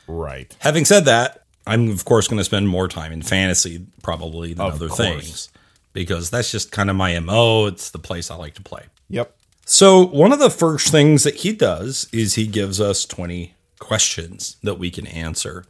Right. 0.10 0.56
Having 0.60 0.86
said 0.86 1.06
that, 1.06 1.44
I'm 1.68 1.90
of 1.92 2.04
course 2.04 2.28
going 2.28 2.40
to 2.40 2.44
spend 2.44 2.68
more 2.68 2.88
time 2.88 3.12
in 3.12 3.22
fantasy 3.22 3.86
probably 4.02 4.54
than 4.54 4.66
Of 4.66 4.74
other 4.76 4.88
course. 4.88 4.98
things 4.98 5.50
because 5.94 6.30
that's 6.32 6.52
just 6.52 6.72
kind 6.72 6.90
of 6.90 6.96
my 6.96 7.18
mo. 7.20 7.68
It's 7.68 7.92
the 7.92 8.00
place 8.00 8.32
I 8.32 8.36
like 8.36 8.56
to 8.56 8.62
play. 8.64 8.86
Yep. 9.10 9.36
So, 9.66 10.04
one 10.04 10.32
of 10.32 10.40
the 10.40 10.50
first 10.50 10.88
things 10.90 11.24
that 11.26 11.36
he 11.36 11.54
does 11.54 12.08
is 12.12 12.34
he 12.34 12.48
gives 12.48 12.82
us 12.82 13.06
20 13.06 13.54
questions 13.78 14.58
that 14.64 14.80
we 14.80 14.90
can 14.90 15.06
answer. 15.06 15.64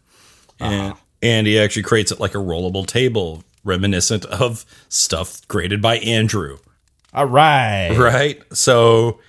Uh-huh. 0.61 0.71
And, 0.73 0.93
and 1.21 1.47
he 1.47 1.59
actually 1.59 1.83
creates 1.83 2.09
it 2.11 2.19
like 2.19 2.33
a 2.33 2.37
rollable 2.37 2.87
table, 2.87 3.43
reminiscent 3.65 4.23
of 4.25 4.63
stuff 4.87 5.45
created 5.49 5.81
by 5.81 5.97
Andrew, 5.97 6.59
All 7.13 7.25
right. 7.25 7.93
right? 7.97 8.41
So, 8.55 9.19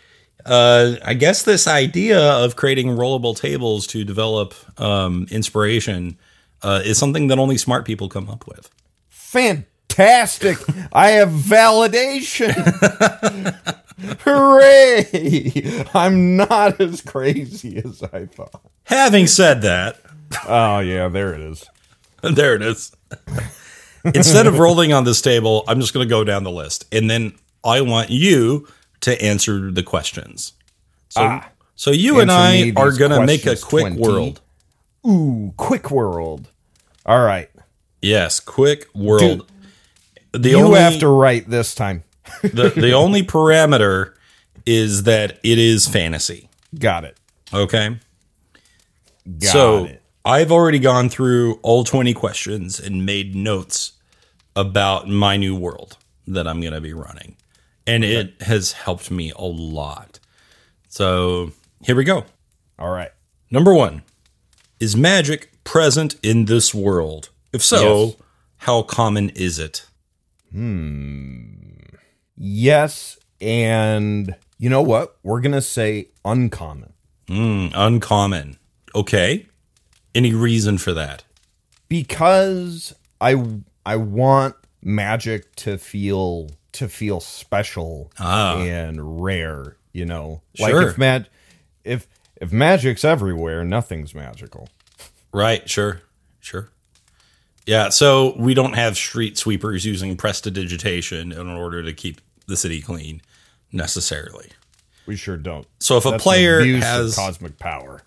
uh, 0.47 0.97
I 1.05 1.15
guess 1.15 1.43
this 1.43 1.67
idea 1.67 2.21
of 2.21 2.57
creating 2.57 2.89
rollable 2.89 3.37
tables 3.37 3.87
to 3.89 4.05
develop 4.05 4.55
um, 4.81 5.27
inspiration 5.31 6.19
uh, 6.63 6.83
is 6.85 6.99
something 6.99 7.29
that 7.29 7.39
only 7.39 7.57
smart 7.59 7.85
people 7.85 8.09
come 8.09 8.29
up 8.29 8.47
with. 8.47 8.71
Fantastic. 9.09 10.59
I 10.93 11.11
have 11.11 11.31
validation. 11.31 12.53
Hooray. 14.21 15.85
I'm 15.95 16.37
not 16.37 16.81
as 16.81 17.01
crazy 17.03 17.79
as 17.79 18.03
I 18.03 18.27
thought. 18.27 18.63
Having 18.85 19.27
said 19.27 19.63
that, 19.63 19.99
Oh, 20.47 20.81
yeah, 20.81 21.09
there 21.09 21.35
it 21.35 21.41
is. 21.41 21.65
there 22.23 22.55
it 22.55 22.63
is. 22.63 22.93
Instead 24.05 24.47
of 24.47 24.59
rolling 24.59 24.93
on 24.93 25.05
this 25.05 25.21
table, 25.21 25.65
I'm 25.69 25.81
just 25.81 25.93
going 25.93 26.07
to 26.07 26.11
go 26.11 26.25
down 26.25 26.45
the 26.45 26.51
list, 26.51 26.87
and 26.93 27.11
then 27.11 27.35
I 27.65 27.83
want 27.83 28.11
you 28.11 28.67
to 29.01 29.21
answer 29.23 29.71
the 29.71 29.83
questions. 29.83 30.53
So, 31.09 31.23
Ah. 31.23 31.49
so 31.75 31.91
you 31.91 32.21
and 32.21 32.31
I 32.31 32.73
are 32.77 32.93
going 32.93 33.11
to 33.11 33.25
make 33.27 33.47
a 33.47 33.57
quick 33.57 33.87
20. 33.87 33.97
world. 33.97 34.41
Ooh, 35.07 35.55
quick 35.57 35.91
world. 35.91 36.49
All 37.07 37.21
right. 37.25 37.51
Yes, 38.03 38.41
quick 38.41 38.87
world. 38.95 39.51
the 40.33 40.51
you 40.51 40.57
only 40.59 40.79
have 40.81 40.99
to 41.01 41.09
write 41.09 41.49
this 41.51 41.75
time. 41.75 42.05
the, 42.43 42.71
the 42.71 42.93
only 42.93 43.23
parameter 43.23 44.13
is 44.67 45.03
that 45.05 45.39
it 45.43 45.59
is 45.59 45.89
fantasy. 45.89 46.49
Got 46.79 47.05
it. 47.05 47.17
Okay. 47.53 47.97
Got 49.39 49.53
so 49.53 49.85
it. 49.87 50.03
I've 50.25 50.53
already 50.53 50.79
gone 50.79 51.09
through 51.09 51.55
all 51.63 51.83
20 51.83 52.13
questions 52.15 52.79
and 52.79 53.05
made 53.05 53.35
notes 53.35 53.93
about 54.55 55.09
my 55.09 55.37
new 55.37 55.57
world 55.57 55.97
that 56.27 56.47
I'm 56.47 56.61
going 56.61 56.75
to 56.75 56.81
be 56.81 56.93
running. 56.93 57.37
And 57.87 58.05
it 58.05 58.43
has 58.43 58.73
helped 58.73 59.11
me 59.11 59.33
a 59.37 59.43
lot. 59.45 60.21
So 60.89 61.53
here 61.83 61.97
we 61.97 62.05
go. 62.05 62.25
All 62.79 62.91
right. 62.91 63.11
Number 63.51 63.75
one 63.75 64.03
Is 64.79 64.97
magic 64.97 65.51
present 65.65 66.15
in 66.23 66.45
this 66.47 66.75
world? 66.75 67.31
If 67.53 67.63
so, 67.65 68.05
Yes. 68.05 68.17
how 68.59 68.83
common 68.83 69.31
is 69.31 69.59
it? 69.59 69.87
Hmm. 70.53 71.45
Yes. 72.37 73.19
And 73.41 74.35
you 74.59 74.69
know 74.71 74.83
what? 74.83 75.17
We're 75.23 75.41
going 75.41 75.53
to 75.53 75.63
say 75.63 76.09
uncommon 76.25 76.93
Mm, 77.29 77.73
uncommon. 77.75 78.59
Okay. 78.95 79.47
Any 80.15 80.33
reason 80.35 80.79
for 80.79 80.93
that? 80.95 81.25
because 81.89 82.95
I 83.21 83.35
I 83.85 83.97
want 83.97 84.55
magic 84.83 85.55
to 85.57 85.77
feel 85.77 86.51
to 86.73 86.89
feel 86.89 87.21
special 87.21 88.11
Ah. 88.19 88.59
and 88.61 89.23
rare, 89.23 89.77
you 89.93 90.05
know. 90.05 90.43
Sure. 90.55 90.81
Like 90.83 90.91
if 90.93 90.99
mag 90.99 91.27
if 91.85 92.07
if 92.41 92.53
magic's 92.53 93.05
everywhere, 93.05 93.65
nothing's 93.65 94.15
magical. 94.15 94.69
Right, 95.33 95.69
sure, 95.69 96.03
sure. 96.41 96.71
Yeah, 97.67 97.91
so 97.91 98.35
we 98.37 98.55
don't 98.55 98.73
have 98.73 98.97
street 98.97 99.37
sweepers 99.39 99.85
using 99.85 100.17
prestidigitation 100.17 101.31
in 101.33 101.47
order 101.49 101.83
to 101.83 101.93
keep 101.93 102.21
the 102.47 102.57
city 102.57 102.81
clean 102.81 103.21
necessarily. 103.71 104.49
We 105.07 105.17
sure 105.17 105.37
don't. 105.37 105.67
So 105.79 105.97
if 105.97 106.05
a 106.05 106.11
That's 106.11 106.23
an 106.23 106.25
player 106.25 106.65
has 106.79 107.15
cosmic 107.15 107.59
power. 107.59 108.03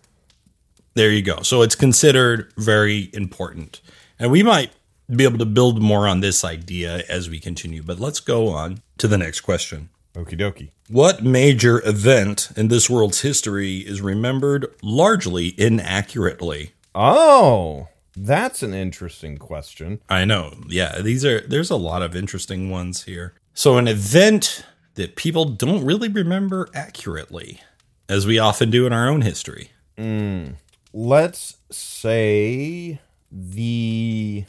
there 0.96 1.12
you 1.12 1.22
go. 1.22 1.42
So 1.44 1.62
it's 1.62 1.76
considered 1.76 2.52
very 2.58 3.10
important. 3.14 3.82
And 4.20 4.32
we 4.32 4.44
might 4.44 4.72
be 5.10 5.24
able 5.24 5.38
to 5.38 5.46
build 5.46 5.82
more 5.82 6.08
on 6.08 6.22
this 6.22 6.44
idea 6.44 7.04
as 7.10 7.30
we 7.30 7.40
continue, 7.40 7.84
but 7.84 8.00
let's 8.00 8.20
go 8.20 8.50
on 8.50 8.82
to 8.98 9.08
the 9.08 9.18
next 9.18 9.42
question. 9.42 9.90
Okie 10.16 10.40
dokie. 10.40 10.70
What 10.90 11.24
major 11.24 11.86
event 11.88 12.52
in 12.56 12.68
this 12.68 12.90
world's 12.90 13.22
history 13.22 13.78
is 13.78 14.02
remembered 14.02 14.68
largely 14.84 15.60
inaccurately? 15.60 16.74
Oh, 16.94 17.88
that's 18.16 18.62
an 18.62 18.74
interesting 18.74 19.38
question. 19.38 20.02
I 20.08 20.26
know. 20.26 20.54
Yeah, 20.68 21.02
these 21.02 21.26
are 21.26 21.42
there's 21.42 21.72
a 21.72 21.76
lot 21.76 22.04
of 22.04 22.16
interesting 22.16 22.70
ones 22.70 23.04
here. 23.04 23.34
So 23.56 23.78
an 23.78 23.88
event 23.88 24.66
that 24.96 25.16
people 25.16 25.46
don't 25.46 25.84
really 25.84 26.10
remember 26.10 26.70
accurately, 26.76 27.62
as 28.08 28.28
we 28.28 28.38
often 28.38 28.70
do 28.70 28.86
in 28.86 28.94
our 28.94 29.10
own 29.10 29.22
history. 29.22 29.72
Hmm. 29.98 30.52
Let's 30.94 31.58
say 31.72 33.00
the 33.32 34.46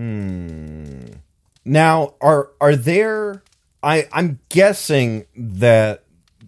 hmm. 0.00 1.00
Now, 1.64 2.14
are 2.20 2.50
are 2.60 2.74
there 2.74 3.42
I 3.82 4.08
I'm 4.12 4.40
guessing 4.48 5.26
that 5.36 6.04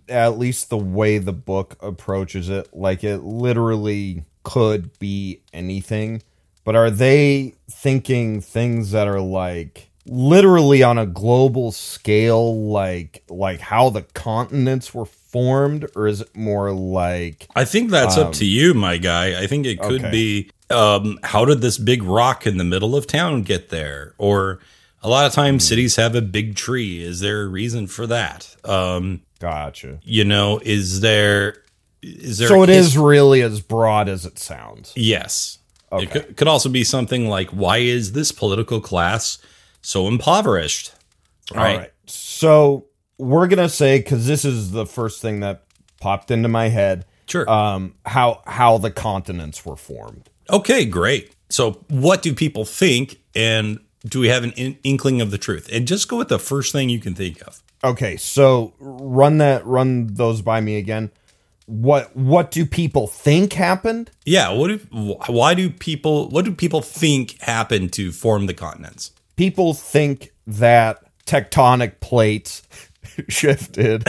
at 0.09 0.38
least 0.38 0.70
the 0.70 0.78
way 0.78 1.18
the 1.18 1.32
book 1.32 1.76
approaches 1.80 2.48
it, 2.48 2.68
like 2.72 3.05
it 3.05 3.18
literally 3.18 4.24
could 4.42 4.98
be 4.98 5.40
anything, 5.53 6.22
but 6.64 6.76
are 6.76 6.90
they 6.90 7.55
thinking 7.70 8.40
things 8.40 8.90
that 8.90 9.09
are 9.09 9.20
like 9.20 9.90
literally 10.05 10.82
on 10.82 10.98
a 10.98 11.07
global 11.07 11.70
scale 11.70 12.68
like 12.68 13.22
like 13.28 13.61
how 13.61 13.88
the 13.88 14.03
continents 14.03 14.92
were 14.92 15.07
formed 15.33 15.91
or 15.97 16.07
is 16.07 16.20
it 16.20 16.37
more 16.37 16.70
like 16.70 17.49
I 17.57 17.64
think 17.64 17.91
that's 17.91 18.18
up 18.18 18.35
to 18.35 18.45
you, 18.45 18.74
my 18.74 18.99
guy. 18.99 19.43
I 19.43 19.47
think 19.47 19.66
it 19.66 19.80
could 19.80 20.03
okay. 20.03 20.11
be 20.11 20.51
um, 20.70 21.18
how 21.24 21.45
did 21.45 21.62
this 21.62 21.78
big 21.78 22.03
rock 22.03 22.47
in 22.47 22.59
the 22.59 22.64
middle 22.64 22.95
of 22.95 23.07
town 23.07 23.43
get 23.43 23.70
there? 23.70 24.14
Or 24.18 24.61
a 25.03 25.09
lot 25.09 25.26
of 25.26 25.33
times 25.33 25.66
cities 25.66 25.97
have 25.97 26.14
a 26.14 26.22
big 26.22 26.55
tree. 26.55 27.03
Is 27.03 27.20
there 27.20 27.43
a 27.43 27.47
reason 27.49 27.87
for 27.87 28.07
that? 28.07 28.55
Um, 28.64 29.22
gotcha 29.41 29.99
you 30.05 30.24
know, 30.24 30.61
is 30.62 31.01
there 31.01 31.57
is 32.03 32.39
there 32.39 32.49
so 32.49 32.62
it 32.62 32.70
is 32.70 32.97
really 32.99 33.43
as 33.43 33.61
broad 33.61 34.09
as 34.09 34.26
it 34.26 34.39
sounds 34.39 34.93
Yes. 34.95 35.59
Okay. 35.91 36.05
It 36.05 36.11
could, 36.11 36.37
could 36.39 36.49
also 36.49 36.70
be 36.70 36.85
something 36.85 37.28
like, 37.28 37.51
why 37.51 37.78
is 37.78 38.12
this 38.12 38.33
political 38.33 38.80
class 38.80 39.37
so 39.83 40.09
impoverished? 40.09 40.95
Right. 41.55 41.72
all 41.72 41.78
right 41.78 41.93
so 42.07 42.87
we're 43.18 43.46
gonna 43.46 43.68
say 43.68 43.98
because 43.98 44.26
this 44.26 44.44
is 44.44 44.70
the 44.72 44.86
first 44.86 45.20
thing 45.22 45.40
that 45.40 45.64
popped 46.00 46.30
into 46.30 46.48
my 46.48 46.68
head 46.68 47.04
Sure. 47.26 47.48
um 47.48 47.94
how 48.04 48.42
how 48.46 48.78
the 48.78 48.90
continents 48.90 49.64
were 49.64 49.76
formed 49.76 50.28
okay, 50.50 50.84
great. 50.84 51.34
So, 51.48 51.80
what 51.88 52.20
do 52.22 52.34
people 52.34 52.64
think? 52.64 53.20
And 53.34 53.78
do 54.06 54.20
we 54.20 54.28
have 54.28 54.42
an 54.44 54.50
in- 54.52 54.76
inkling 54.84 55.20
of 55.22 55.30
the 55.30 55.38
truth? 55.38 55.68
And 55.72 55.86
just 55.86 56.08
go 56.08 56.16
with 56.18 56.28
the 56.28 56.38
first 56.38 56.72
thing 56.72 56.90
you 56.90 56.98
can 56.98 57.14
think 57.14 57.40
of. 57.46 57.62
okay 57.84 58.16
so 58.16 58.74
run 58.78 59.38
that 59.38 59.64
run 59.64 60.08
those 60.14 60.42
by 60.42 60.60
me 60.60 60.76
again 60.76 61.10
what 61.66 62.14
what 62.16 62.50
do 62.50 62.66
people 62.66 63.06
think 63.06 63.52
happened 63.52 64.10
Yeah. 64.26 64.50
What 64.50 64.68
do, 64.68 64.78
why 65.28 65.54
do 65.54 65.70
people, 65.70 66.28
what 66.28 66.44
do 66.44 66.52
people 66.52 66.82
think 66.82 67.40
happened 67.40 67.92
to 67.94 68.10
form 68.12 68.46
the 68.46 68.54
continents? 68.54 69.12
people 69.36 69.72
think 69.74 70.32
that 70.46 70.98
tectonic 71.24 72.00
plates 72.00 72.62
shifted 73.28 74.04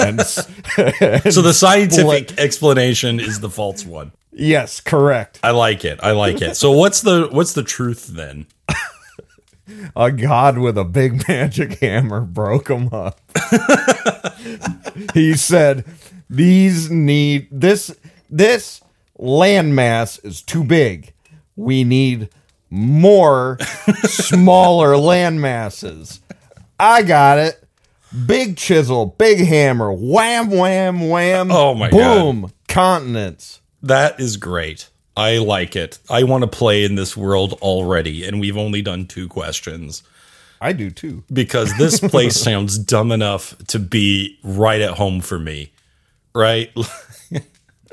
and, 0.00 0.20
s- 0.20 0.46
So, 1.34 1.42
the 1.42 1.52
scientific 1.54 2.38
explanation 2.38 3.20
is 3.20 3.40
the 3.40 3.50
false 3.50 3.84
one. 3.84 4.12
yes 4.32 4.80
correct 4.80 5.40
I 5.42 5.50
like 5.52 5.84
it. 5.84 5.98
I 6.02 6.12
like 6.12 6.40
it. 6.42 6.56
So, 6.56 6.72
what's 6.72 7.00
the, 7.00 7.28
what's 7.30 7.52
the 7.54 7.62
truth 7.62 8.06
then? 8.08 8.46
a 9.96 10.10
god 10.12 10.58
with 10.58 10.78
a 10.78 10.84
big 10.84 11.26
magic 11.28 11.78
hammer 11.80 12.20
broke 12.20 12.68
them 12.68 12.88
up. 12.92 13.20
he 15.14 15.34
said, 15.34 15.84
"These 16.30 16.90
need 16.90 17.48
this 17.50 17.94
this 18.30 18.80
landmass 19.18 20.24
is 20.24 20.42
too 20.42 20.64
big. 20.64 21.12
We 21.56 21.84
need 21.84 22.28
more 22.70 23.58
smaller 24.04 24.94
landmasses." 24.94 26.20
I 26.78 27.02
got 27.02 27.38
it. 27.38 27.62
Big 28.24 28.56
chisel, 28.56 29.06
big 29.18 29.38
hammer, 29.46 29.92
wham, 29.92 30.50
wham, 30.50 31.08
wham. 31.08 31.50
Oh 31.50 31.74
my 31.74 31.90
god. 31.90 31.96
boom, 32.22 32.52
continents. 32.68 33.60
That 33.82 34.18
is 34.20 34.36
great. 34.36 34.88
I 35.16 35.38
like 35.38 35.76
it. 35.76 35.98
I 36.08 36.22
want 36.24 36.42
to 36.42 36.48
play 36.48 36.84
in 36.84 36.94
this 36.94 37.16
world 37.16 37.54
already, 37.54 38.24
and 38.26 38.40
we've 38.40 38.56
only 38.56 38.82
done 38.82 39.06
two 39.06 39.28
questions 39.28 40.02
I 40.60 40.72
do 40.72 40.90
too. 40.90 41.24
because 41.32 41.76
this 41.78 42.00
place 42.10 42.38
sounds 42.40 42.78
dumb 42.78 43.12
enough 43.12 43.56
to 43.68 43.78
be 43.78 44.38
right 44.42 44.80
at 44.80 44.92
home 44.92 45.20
for 45.20 45.38
me. 45.38 45.72
Right? 46.34 46.70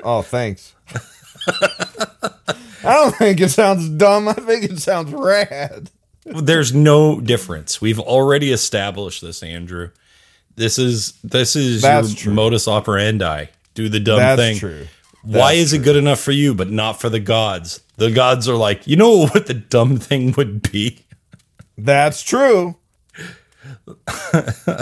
Oh, 0.06 0.22
thanks. 0.22 0.74
I 1.48 2.34
don't 2.84 3.16
think 3.16 3.40
it 3.40 3.50
sounds 3.50 3.88
dumb. 3.88 4.28
I 4.28 4.34
think 4.34 4.66
it 4.66 4.80
sounds 4.80 5.14
rad. 5.14 5.90
There's 6.26 6.74
no 6.74 7.22
difference. 7.22 7.80
We've 7.80 8.00
already 8.02 8.52
established 8.52 9.22
this, 9.22 9.42
Andrew. 9.42 9.92
This 10.56 10.78
is 10.78 11.14
this 11.24 11.56
is 11.56 11.82
That's 11.82 12.10
your 12.14 12.18
true. 12.18 12.34
modus 12.34 12.68
operandi. 12.68 13.46
Do 13.74 13.90
the 13.90 14.00
dumb 14.00 14.20
That's 14.20 14.40
thing. 14.40 14.58
true. 14.58 14.88
Why 15.24 15.54
That's 15.56 15.58
is 15.58 15.74
it 15.74 15.80
good 15.80 15.96
enough 15.96 16.20
for 16.20 16.32
you, 16.32 16.54
but 16.54 16.70
not 16.70 17.00
for 17.00 17.10
the 17.10 17.20
gods? 17.20 17.82
The 17.98 18.12
gods 18.12 18.48
are 18.50 18.56
like, 18.56 18.86
you 18.86 18.96
know 18.96 19.26
what 19.28 19.48
the 19.48 19.54
dumb 19.54 19.98
thing 19.98 20.34
would 20.38 20.70
be? 20.72 21.06
That's 21.78 22.22
true. 22.22 22.76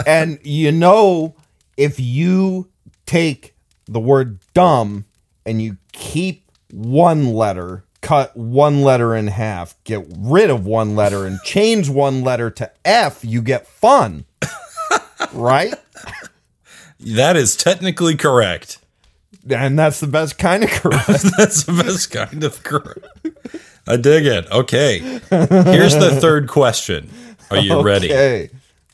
and 0.06 0.38
you 0.42 0.72
know, 0.72 1.34
if 1.76 1.98
you 2.00 2.68
take 3.06 3.54
the 3.86 4.00
word 4.00 4.38
dumb 4.54 5.04
and 5.46 5.62
you 5.62 5.76
keep 5.92 6.50
one 6.70 7.32
letter, 7.32 7.84
cut 8.00 8.36
one 8.36 8.82
letter 8.82 9.14
in 9.14 9.28
half, 9.28 9.74
get 9.84 10.04
rid 10.18 10.50
of 10.50 10.66
one 10.66 10.96
letter, 10.96 11.26
and 11.26 11.40
change 11.44 11.88
one 11.88 12.22
letter 12.22 12.50
to 12.50 12.70
F, 12.84 13.24
you 13.24 13.40
get 13.42 13.66
fun. 13.66 14.24
Right? 15.32 15.74
That 17.00 17.36
is 17.36 17.56
technically 17.56 18.16
correct. 18.16 18.78
And 19.50 19.76
that's 19.78 19.98
the 20.00 20.06
best 20.06 20.38
kind 20.38 20.62
of 20.62 20.70
correct. 20.70 21.06
That's 21.36 21.64
the 21.64 21.72
best 21.72 22.12
kind 22.12 22.44
of 22.44 22.62
correct. 22.62 23.04
I 23.88 23.96
dig 23.96 24.24
it. 24.24 24.48
Okay. 24.52 24.98
Here's 25.00 25.94
the 25.96 26.16
third 26.20 26.48
question. 26.48 27.10
Are 27.50 27.56
you 27.58 27.82
ready? 27.82 28.06
Okay. 28.12 28.50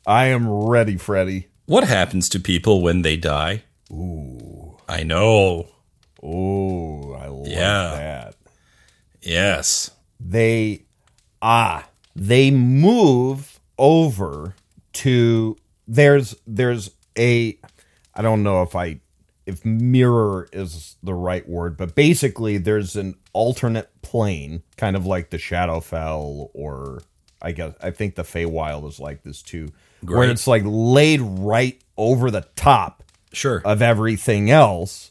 I 0.06 0.26
am 0.26 0.48
ready, 0.50 0.96
Freddy. 0.96 1.48
What 1.66 1.84
happens 1.84 2.30
to 2.30 2.40
people 2.40 2.80
when 2.80 3.02
they 3.02 3.18
die? 3.18 3.64
Ooh. 3.92 4.78
I 4.88 5.02
know. 5.02 5.68
Oh, 6.22 7.12
I 7.12 7.26
love 7.26 7.46
Yeah. 7.46 7.90
that. 7.96 8.34
Yes. 9.20 9.90
they 10.18 10.84
ah 11.42 11.86
they 12.16 12.50
move 12.50 13.60
over 13.78 14.54
to 14.94 15.56
there's 15.88 16.36
there's 16.46 16.90
a 17.18 17.58
I 18.14 18.22
don't 18.22 18.42
know 18.44 18.62
if 18.62 18.76
I 18.76 19.00
if 19.46 19.64
mirror 19.64 20.46
is 20.52 20.96
the 21.02 21.14
right 21.14 21.48
word, 21.48 21.76
but 21.78 21.94
basically 21.94 22.58
there's 22.58 22.94
an 22.96 23.14
alternate 23.32 23.90
plane, 24.02 24.62
kind 24.76 24.94
of 24.94 25.06
like 25.06 25.30
the 25.30 25.38
Shadowfell 25.38 26.50
or 26.52 27.00
I 27.40 27.52
guess 27.52 27.72
I 27.82 27.90
think 27.90 28.14
the 28.14 28.22
Feywild 28.24 28.86
is 28.86 29.00
like 29.00 29.22
this 29.22 29.42
too. 29.42 29.72
Where 30.02 30.30
it's 30.30 30.46
like 30.46 30.62
laid 30.64 31.20
right 31.22 31.80
over 31.96 32.30
the 32.30 32.46
top 32.54 33.02
Sure. 33.32 33.60
of 33.64 33.82
everything 33.82 34.50
else, 34.50 35.10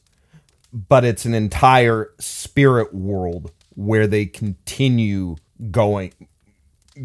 but 0.74 1.04
it's 1.04 1.26
an 1.26 1.34
entire 1.34 2.12
spirit 2.20 2.94
world 2.94 3.52
where 3.76 4.08
they 4.08 4.26
continue 4.26 5.36
going 5.72 6.14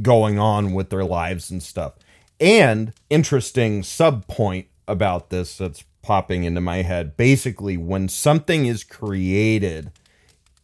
going 0.01 0.39
on 0.39 0.73
with 0.73 0.91
their 0.91 1.05
lives 1.05 1.51
and 1.51 1.63
stuff. 1.63 1.95
And 2.41 2.93
interesting 3.11 3.83
sub 3.83 4.27
point 4.27 4.67
about 4.89 5.31
this 5.31 5.59
that's 5.59 5.85
popping 6.03 6.45
into 6.45 6.61
my 6.61 6.83
head. 6.83 7.17
Basically, 7.17 7.77
when 7.77 8.09
something 8.09 8.67
is 8.67 8.85
created 8.85 9.93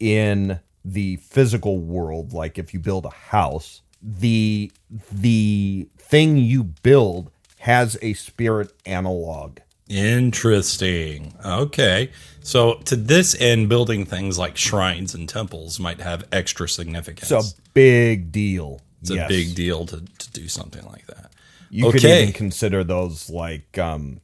in 0.00 0.60
the 0.84 1.16
physical 1.16 1.78
world, 1.78 2.32
like 2.32 2.58
if 2.58 2.74
you 2.74 2.80
build 2.80 3.04
a 3.06 3.10
house, 3.10 3.82
the 4.02 4.70
the 5.10 5.88
thing 5.98 6.36
you 6.36 6.64
build 6.64 7.30
has 7.60 7.98
a 8.02 8.14
spirit 8.14 8.72
analog. 8.86 9.58
Interesting. 9.88 11.34
Okay. 11.44 12.10
So, 12.40 12.74
to 12.84 12.94
this 12.96 13.38
end, 13.40 13.68
building 13.68 14.04
things 14.04 14.38
like 14.38 14.56
shrines 14.56 15.14
and 15.14 15.28
temples 15.28 15.80
might 15.80 16.00
have 16.00 16.26
extra 16.30 16.68
significance. 16.68 17.30
It's 17.30 17.52
a 17.52 17.54
big 17.72 18.30
deal. 18.30 18.80
it's 19.00 19.10
a 19.10 19.26
big 19.28 19.54
deal 19.54 19.86
to, 19.86 20.00
to 20.00 20.30
do 20.32 20.48
something 20.48 20.84
like 20.86 21.06
that. 21.06 21.32
You 21.70 21.90
could 21.92 22.04
even 22.04 22.32
consider 22.32 22.82
those 22.84 23.28
like 23.30 23.78
um 23.78 24.20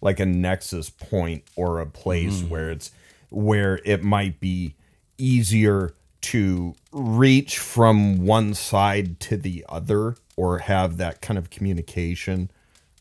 like 0.00 0.20
a 0.20 0.26
nexus 0.26 0.90
point 0.90 1.44
or 1.56 1.80
a 1.80 1.86
place 1.86 2.42
Mm. 2.42 2.48
where 2.48 2.70
it's 2.70 2.90
where 3.30 3.80
it 3.84 4.02
might 4.02 4.40
be 4.40 4.74
easier 5.18 5.94
to 6.22 6.74
reach 6.92 7.58
from 7.58 8.24
one 8.26 8.54
side 8.54 9.20
to 9.20 9.36
the 9.36 9.64
other 9.68 10.16
or 10.36 10.58
have 10.58 10.96
that 10.98 11.20
kind 11.20 11.38
of 11.38 11.50
communication, 11.50 12.50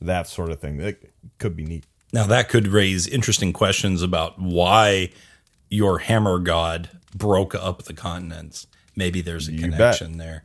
that 0.02 0.28
sort 0.28 0.52
of 0.52 0.60
thing. 0.60 0.78
That 0.78 0.98
could 1.38 1.56
be 1.56 1.66
neat. 1.66 1.86
Now, 2.14 2.26
that 2.28 2.48
could 2.50 2.68
raise 2.68 3.08
interesting 3.08 3.52
questions 3.52 4.02
about 4.02 4.40
why 4.40 5.10
your 5.70 6.00
hammer 6.00 6.40
god 6.40 6.90
broke 7.14 7.54
up 7.56 7.84
the 7.84 7.94
continents. 7.94 8.68
Maybe 8.96 9.22
there's 9.22 9.50
a 9.50 9.52
bet. 9.52 9.62
connection 9.62 10.18
there, 10.18 10.44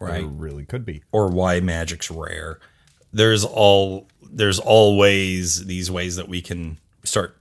It 0.00 0.04
right? 0.04 0.24
really 0.26 0.64
could 0.64 0.84
be. 0.84 1.02
Or 1.12 1.28
why 1.28 1.60
magic's 1.60 2.10
rare. 2.10 2.58
There's 3.14 3.44
all 3.44 4.08
there's 4.30 4.58
always 4.58 5.64
these 5.66 5.90
ways 5.90 6.16
that 6.16 6.28
we 6.28 6.42
can 6.42 6.78
start 7.04 7.36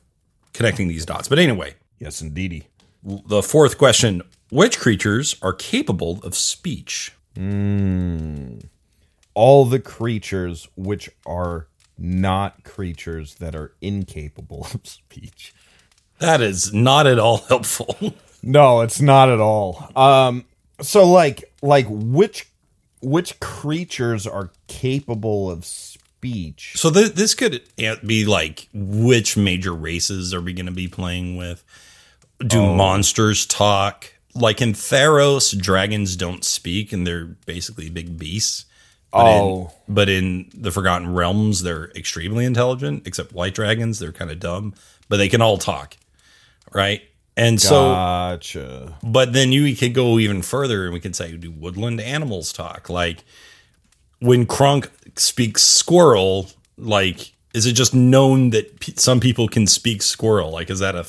connecting 0.53 0.88
these 0.88 1.05
dots. 1.05 1.28
But 1.28 1.39
anyway, 1.39 1.74
Yes, 1.99 2.21
indeedy. 2.21 2.67
the 3.03 3.41
fourth 3.41 3.78
question: 3.78 4.21
Which 4.51 4.80
creatures 4.80 5.36
are 5.41 5.53
capable 5.53 6.19
of 6.24 6.36
speech? 6.36 7.11
All 9.36 9.65
the 9.65 9.80
creatures 9.80 10.67
which 10.76 11.09
are 11.26 11.67
not 11.97 12.63
creatures 12.63 13.36
that 13.36 13.55
are 13.55 13.74
incapable 13.82 14.67
of 14.74 14.82
speech. 14.88 15.53
That 16.19 16.41
is 16.41 16.71
not 16.74 17.07
at 17.07 17.17
all 17.19 17.38
helpful. 17.49 18.13
No, 18.43 18.82
it's 18.82 19.01
not 19.01 19.30
at 19.30 19.39
all. 19.39 19.89
Um 19.95 20.45
so 20.82 21.09
like 21.09 21.51
like 21.61 21.86
which 21.89 22.49
which 23.04 23.39
creatures 23.39 24.26
are 24.26 24.49
capable 24.68 25.49
of 25.51 25.66
speech? 25.66 26.74
So 26.76 26.89
th- 26.89 27.14
this 27.14 27.36
could 27.36 27.62
be 28.06 28.26
like 28.26 28.68
which 28.74 29.36
major 29.38 29.74
races 29.74 30.34
are 30.34 30.41
we 30.41 30.54
going 30.54 30.66
to 30.68 30.72
be 30.72 30.88
playing 30.88 31.36
with? 31.38 31.64
Do 32.45 32.60
Oh. 32.62 32.74
monsters 32.76 33.45
talk? 33.45 34.14
Like 34.36 34.62
in 34.62 34.74
Theros, 34.74 35.56
dragons 35.60 36.16
don't 36.16 36.43
speak 36.43 36.91
and 36.91 37.06
they're 37.06 37.26
basically 37.45 37.89
big 37.89 38.18
beasts. 38.18 38.66
But 39.12 39.26
Oh. 39.28 39.72
in, 39.88 39.93
but 39.93 40.10
in 40.10 40.49
the 40.56 40.72
Forgotten 40.72 41.14
Realms, 41.14 41.62
they're 41.62 41.91
extremely 41.95 42.45
intelligent. 42.45 43.06
Except 43.06 43.32
white 43.32 43.54
dragons, 43.54 43.99
they're 43.99 44.12
kind 44.12 44.32
of 44.32 44.39
dumb, 44.39 44.74
but 45.08 45.18
they 45.18 45.30
can 45.30 45.39
all 45.41 45.58
talk, 45.60 45.97
right? 46.74 47.01
And 47.36 47.59
so, 47.59 47.93
but 49.01 49.34
then 49.34 49.51
you 49.51 49.75
could 49.75 49.93
go 49.93 50.19
even 50.19 50.41
further, 50.43 50.86
and 50.86 50.93
we 50.93 50.99
could 50.99 51.15
say, 51.15 51.36
do 51.36 51.49
woodland 51.51 51.99
animals 51.99 52.53
talk? 52.53 52.89
Like 52.89 53.23
when 54.19 54.45
Kronk 54.45 54.91
speaks 55.17 55.63
squirrel, 55.63 56.49
like 56.77 57.34
is 57.53 57.65
it 57.65 57.73
just 57.73 57.93
known 57.93 58.49
that 58.51 58.79
p- 58.79 58.93
some 58.97 59.19
people 59.19 59.47
can 59.47 59.65
speak 59.67 60.01
squirrel? 60.01 60.51
Like 60.51 60.69
is 60.69 60.79
that 60.79 60.95
a 60.95 61.05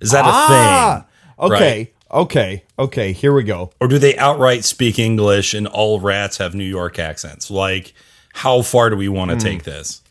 is 0.00 0.10
that 0.10 0.24
a 0.24 0.30
Ah, 0.32 1.06
thing? 1.38 1.46
okay. 1.52 1.92
Okay. 2.10 2.62
Okay, 2.78 3.12
here 3.12 3.32
we 3.32 3.42
go. 3.42 3.70
Or 3.80 3.88
do 3.88 3.98
they 3.98 4.14
outright 4.18 4.64
speak 4.64 4.98
English 4.98 5.54
and 5.54 5.66
all 5.66 5.98
rats 6.00 6.36
have 6.36 6.54
New 6.54 6.64
York 6.64 6.98
accents? 6.98 7.50
Like 7.50 7.94
how 8.34 8.60
far 8.60 8.90
do 8.90 8.96
we 8.96 9.08
want 9.08 9.30
to 9.30 9.38
take 9.38 9.62
this? 9.64 10.02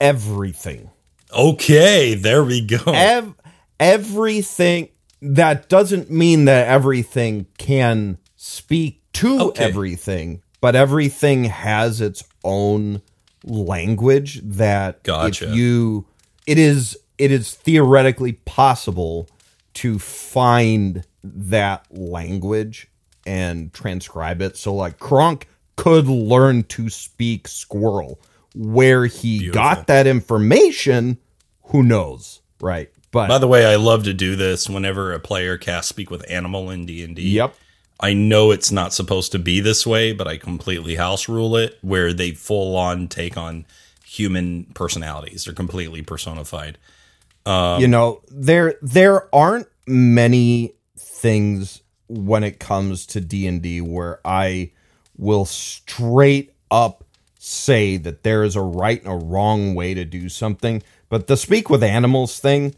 Everything. 0.00 0.90
Okay, 1.32 2.14
there 2.14 2.42
we 2.44 2.60
go. 2.64 2.78
Ev- 2.86 3.34
everything 3.78 4.88
that 5.24 5.68
doesn't 5.68 6.10
mean 6.10 6.44
that 6.46 6.68
everything 6.68 7.46
can 7.58 8.18
speak 8.36 9.02
to 9.14 9.40
Okay. 9.40 9.64
everything, 9.64 10.42
but 10.60 10.74
everything 10.76 11.44
has 11.44 12.00
its 12.00 12.22
own 12.42 13.00
language 13.44 14.40
that 14.44 15.02
Gotcha. 15.02 15.48
if 15.50 15.54
you 15.56 16.06
it 16.46 16.58
is 16.58 16.96
it 17.18 17.30
is 17.30 17.54
theoretically 17.54 18.32
possible 18.32 19.28
to 19.74 19.98
find 19.98 21.04
that 21.22 21.86
language 21.90 22.88
and 23.26 23.72
transcribe 23.72 24.42
it. 24.42 24.56
So 24.56 24.74
like 24.74 24.98
Kronk 24.98 25.48
could 25.76 26.06
learn 26.06 26.64
to 26.64 26.88
speak 26.90 27.48
squirrel. 27.48 28.20
Where 28.56 29.06
he 29.06 29.40
Beautiful. 29.40 29.54
got 29.62 29.86
that 29.88 30.06
information, 30.06 31.18
who 31.64 31.82
knows, 31.82 32.40
right? 32.60 32.88
But 33.14 33.28
By 33.28 33.38
the 33.38 33.46
way, 33.46 33.64
I 33.64 33.76
love 33.76 34.02
to 34.04 34.12
do 34.12 34.34
this 34.34 34.68
whenever 34.68 35.12
a 35.12 35.20
player 35.20 35.56
casts 35.56 35.88
speak 35.88 36.10
with 36.10 36.28
animal 36.28 36.68
in 36.68 36.84
D 36.84 37.04
and 37.04 37.14
D. 37.14 37.22
Yep. 37.30 37.54
I 38.00 38.12
know 38.12 38.50
it's 38.50 38.72
not 38.72 38.92
supposed 38.92 39.30
to 39.32 39.38
be 39.38 39.60
this 39.60 39.86
way, 39.86 40.12
but 40.12 40.26
I 40.26 40.36
completely 40.36 40.96
house 40.96 41.28
rule 41.28 41.56
it 41.56 41.78
where 41.80 42.12
they 42.12 42.32
full 42.32 42.76
on 42.76 43.06
take 43.06 43.36
on 43.36 43.66
human 44.04 44.64
personalities. 44.74 45.44
They're 45.44 45.54
completely 45.54 46.02
personified. 46.02 46.76
Um, 47.46 47.80
you 47.80 47.86
know, 47.86 48.22
there 48.28 48.74
there 48.82 49.32
aren't 49.32 49.68
many 49.86 50.74
things 50.98 51.82
when 52.08 52.42
it 52.42 52.58
comes 52.58 53.06
to 53.06 53.20
D&D 53.20 53.80
where 53.80 54.18
I 54.24 54.72
will 55.16 55.44
straight 55.44 56.52
up 56.68 57.04
say 57.38 57.96
that 57.96 58.24
there 58.24 58.42
is 58.42 58.56
a 58.56 58.60
right 58.60 59.00
and 59.04 59.12
a 59.12 59.24
wrong 59.24 59.76
way 59.76 59.94
to 59.94 60.04
do 60.04 60.28
something, 60.28 60.82
but 61.08 61.28
the 61.28 61.36
speak 61.36 61.70
with 61.70 61.84
animals 61.84 62.40
thing, 62.40 62.74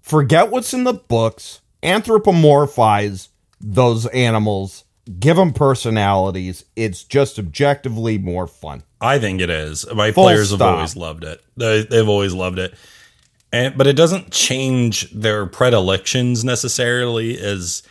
forget 0.00 0.50
what's 0.50 0.74
in 0.74 0.84
the 0.84 0.94
books, 0.94 1.60
anthropomorphize 1.82 3.28
those 3.60 4.06
animals, 4.06 4.84
give 5.18 5.36
them 5.36 5.52
personalities. 5.52 6.64
It's 6.76 7.04
just 7.04 7.38
objectively 7.38 8.18
more 8.18 8.46
fun. 8.46 8.82
I 9.00 9.18
think 9.18 9.40
it 9.40 9.50
is. 9.50 9.86
My 9.92 10.12
Full 10.12 10.24
players 10.24 10.48
stop. 10.48 10.60
have 10.60 10.74
always 10.74 10.96
loved 10.96 11.24
it. 11.24 11.42
They, 11.56 11.82
they've 11.84 12.08
always 12.08 12.34
loved 12.34 12.58
it. 12.58 12.74
And, 13.52 13.76
but 13.76 13.86
it 13.86 13.96
doesn't 13.96 14.30
change 14.30 15.10
their 15.10 15.46
predilections 15.46 16.44
necessarily 16.44 17.38
as 17.38 17.82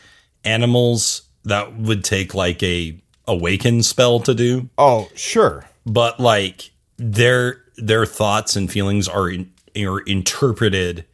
animals 0.44 1.24
that 1.44 1.78
would 1.78 2.04
take 2.04 2.34
like 2.34 2.64
a 2.64 3.00
awaken 3.28 3.84
spell 3.84 4.20
to 4.22 4.34
do. 4.34 4.70
Oh, 4.78 5.10
sure. 5.16 5.66
But 5.86 6.20
like 6.20 6.72
their 6.98 7.64
their 7.78 8.06
thoughts 8.06 8.56
and 8.56 8.72
feelings 8.72 9.08
are 9.08 9.30
in, 9.30 9.52
are 9.78 10.00
interpreted 10.02 11.06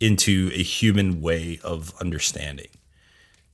into 0.00 0.50
a 0.54 0.62
human 0.62 1.20
way 1.20 1.60
of 1.62 1.94
understanding. 2.00 2.68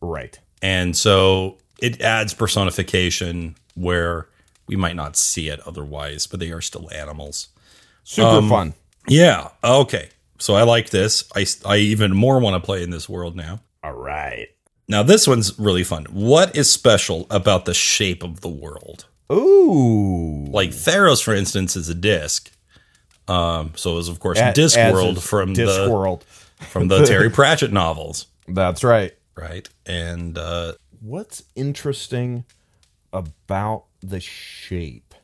Right. 0.01 0.39
And 0.63 0.97
so 0.97 1.59
it 1.81 2.01
adds 2.01 2.35
personification 2.35 3.57
where 3.75 4.29
we 4.67 4.77
might 4.77 4.97
not 4.97 5.17
see 5.17 5.49
it 5.49 5.61
otherwise, 5.67 6.27
but 6.27 6.41
they 6.41 6.51
are 6.51 6.61
still 6.61 6.91
animals. 6.93 7.49
Super 8.05 8.29
um, 8.29 8.49
fun. 8.49 8.75
Yeah. 9.09 9.49
Okay. 9.63 10.09
So 10.39 10.55
I 10.55 10.63
like 10.63 10.91
this. 10.91 11.25
I, 11.35 11.47
I 11.65 11.79
even 11.79 12.15
more 12.15 12.39
want 12.39 12.55
to 12.55 12.65
play 12.65 12.83
in 12.83 12.91
this 12.91 13.09
world 13.09 13.37
now. 13.37 13.61
All 13.83 13.95
right. 13.95 14.49
Now 14.89 15.03
this 15.03 15.27
one's 15.27 15.59
really 15.59 15.85
fun. 15.85 16.05
What 16.11 16.55
is 16.57 16.71
special 16.71 17.27
about 17.31 17.65
the 17.65 17.75
shape 17.75 18.23
of 18.23 18.41
the 18.41 18.49
world? 18.49 19.07
Ooh. 19.33 20.47
Like 20.49 20.71
Theros, 20.71 21.23
for 21.23 21.35
instance, 21.35 21.75
is 21.77 21.89
a 21.89 21.95
disc. 21.95 22.53
Um, 23.29 23.73
so 23.75 23.93
it 23.93 23.95
was 23.97 24.09
of 24.09 24.21
course 24.21 24.39
a, 24.39 24.53
Discworld 24.53 25.21
from 25.21 25.53
Disc 25.53 25.75
the 25.75 26.21
from 26.61 26.89
the 26.89 27.05
Terry 27.05 27.31
Pratchett 27.39 27.73
novels. 27.73 28.27
That's 28.49 28.85
right. 28.85 29.13
Right. 29.35 29.69
And 29.85 30.39
uh 30.39 30.73
what's 31.01 31.43
interesting 31.55 32.45
about 33.13 33.85
the 34.01 34.21
shape? 34.21 35.15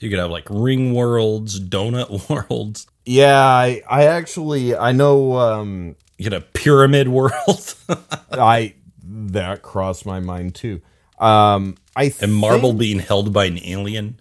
You 0.00 0.10
could 0.10 0.18
have 0.18 0.30
like 0.30 0.46
ring 0.50 0.94
worlds, 0.94 1.60
donut 1.60 2.28
worlds. 2.50 2.86
Yeah, 3.04 3.38
I 3.38 3.82
I 3.88 4.06
actually 4.06 4.74
I 4.76 4.92
know 4.92 5.36
um 5.36 5.96
you 6.18 6.24
could 6.24 6.32
have 6.32 6.52
pyramid 6.52 7.08
world. 7.08 7.74
I 8.32 8.74
that 9.04 9.62
crossed 9.62 10.06
my 10.06 10.20
mind 10.20 10.54
too. 10.56 10.80
Um 11.18 11.76
I 11.94 12.12
and 12.20 12.34
marble 12.34 12.72
being 12.72 12.98
held 12.98 13.32
by 13.32 13.44
an 13.44 13.60
alien. 13.62 14.20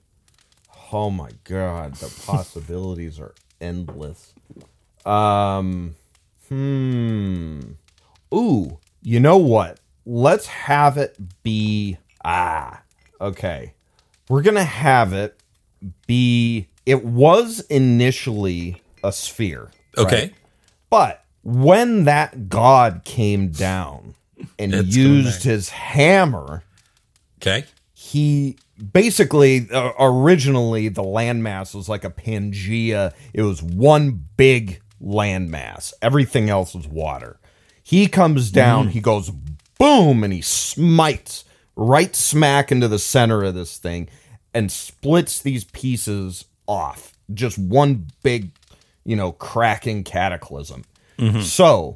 Oh 0.91 1.09
my 1.09 1.29
god, 1.43 1.95
the 1.95 2.13
possibilities 2.25 3.19
are 3.19 3.33
endless. 3.59 4.33
Um 5.05 5.95
hmm. 6.49 7.61
Ooh, 8.33 8.79
you 9.01 9.19
know 9.19 9.37
what? 9.37 9.79
Let's 10.05 10.47
have 10.47 10.97
it 10.97 11.17
be 11.43 11.97
ah. 12.23 12.81
Okay. 13.19 13.73
We're 14.29 14.41
going 14.41 14.55
to 14.55 14.63
have 14.63 15.13
it 15.13 15.39
be 16.07 16.67
it 16.85 17.03
was 17.03 17.59
initially 17.61 18.81
a 19.03 19.11
sphere. 19.11 19.69
Okay. 19.97 20.21
Right? 20.21 20.33
But 20.89 21.25
when 21.43 22.05
that 22.05 22.49
god 22.49 23.01
came 23.03 23.49
down 23.49 24.15
and 24.57 24.73
it's 24.73 24.95
used 24.95 25.43
his 25.43 25.69
hammer, 25.69 26.63
okay. 27.41 27.65
He 28.11 28.57
basically 28.91 29.69
uh, 29.71 29.93
originally 29.97 30.89
the 30.89 31.03
landmass 31.03 31.73
was 31.73 31.87
like 31.87 32.03
a 32.03 32.09
Pangea. 32.09 33.13
It 33.33 33.43
was 33.43 33.63
one 33.63 34.25
big 34.35 34.81
landmass. 35.01 35.93
Everything 36.01 36.49
else 36.49 36.75
was 36.75 36.87
water. 36.87 37.39
He 37.83 38.07
comes 38.07 38.51
down, 38.51 38.87
mm. 38.87 38.91
he 38.91 38.99
goes 38.99 39.31
boom 39.79 40.23
and 40.25 40.33
he 40.33 40.41
smites 40.41 41.45
right 41.75 42.13
smack 42.15 42.71
into 42.71 42.89
the 42.89 42.99
center 42.99 43.43
of 43.43 43.55
this 43.55 43.77
thing 43.77 44.09
and 44.53 44.71
splits 44.71 45.41
these 45.41 45.63
pieces 45.63 46.45
off. 46.67 47.13
Just 47.33 47.57
one 47.57 48.09
big, 48.23 48.51
you 49.05 49.15
know, 49.15 49.31
cracking 49.31 50.03
cataclysm. 50.03 50.83
Mm-hmm. 51.17 51.41
So 51.41 51.95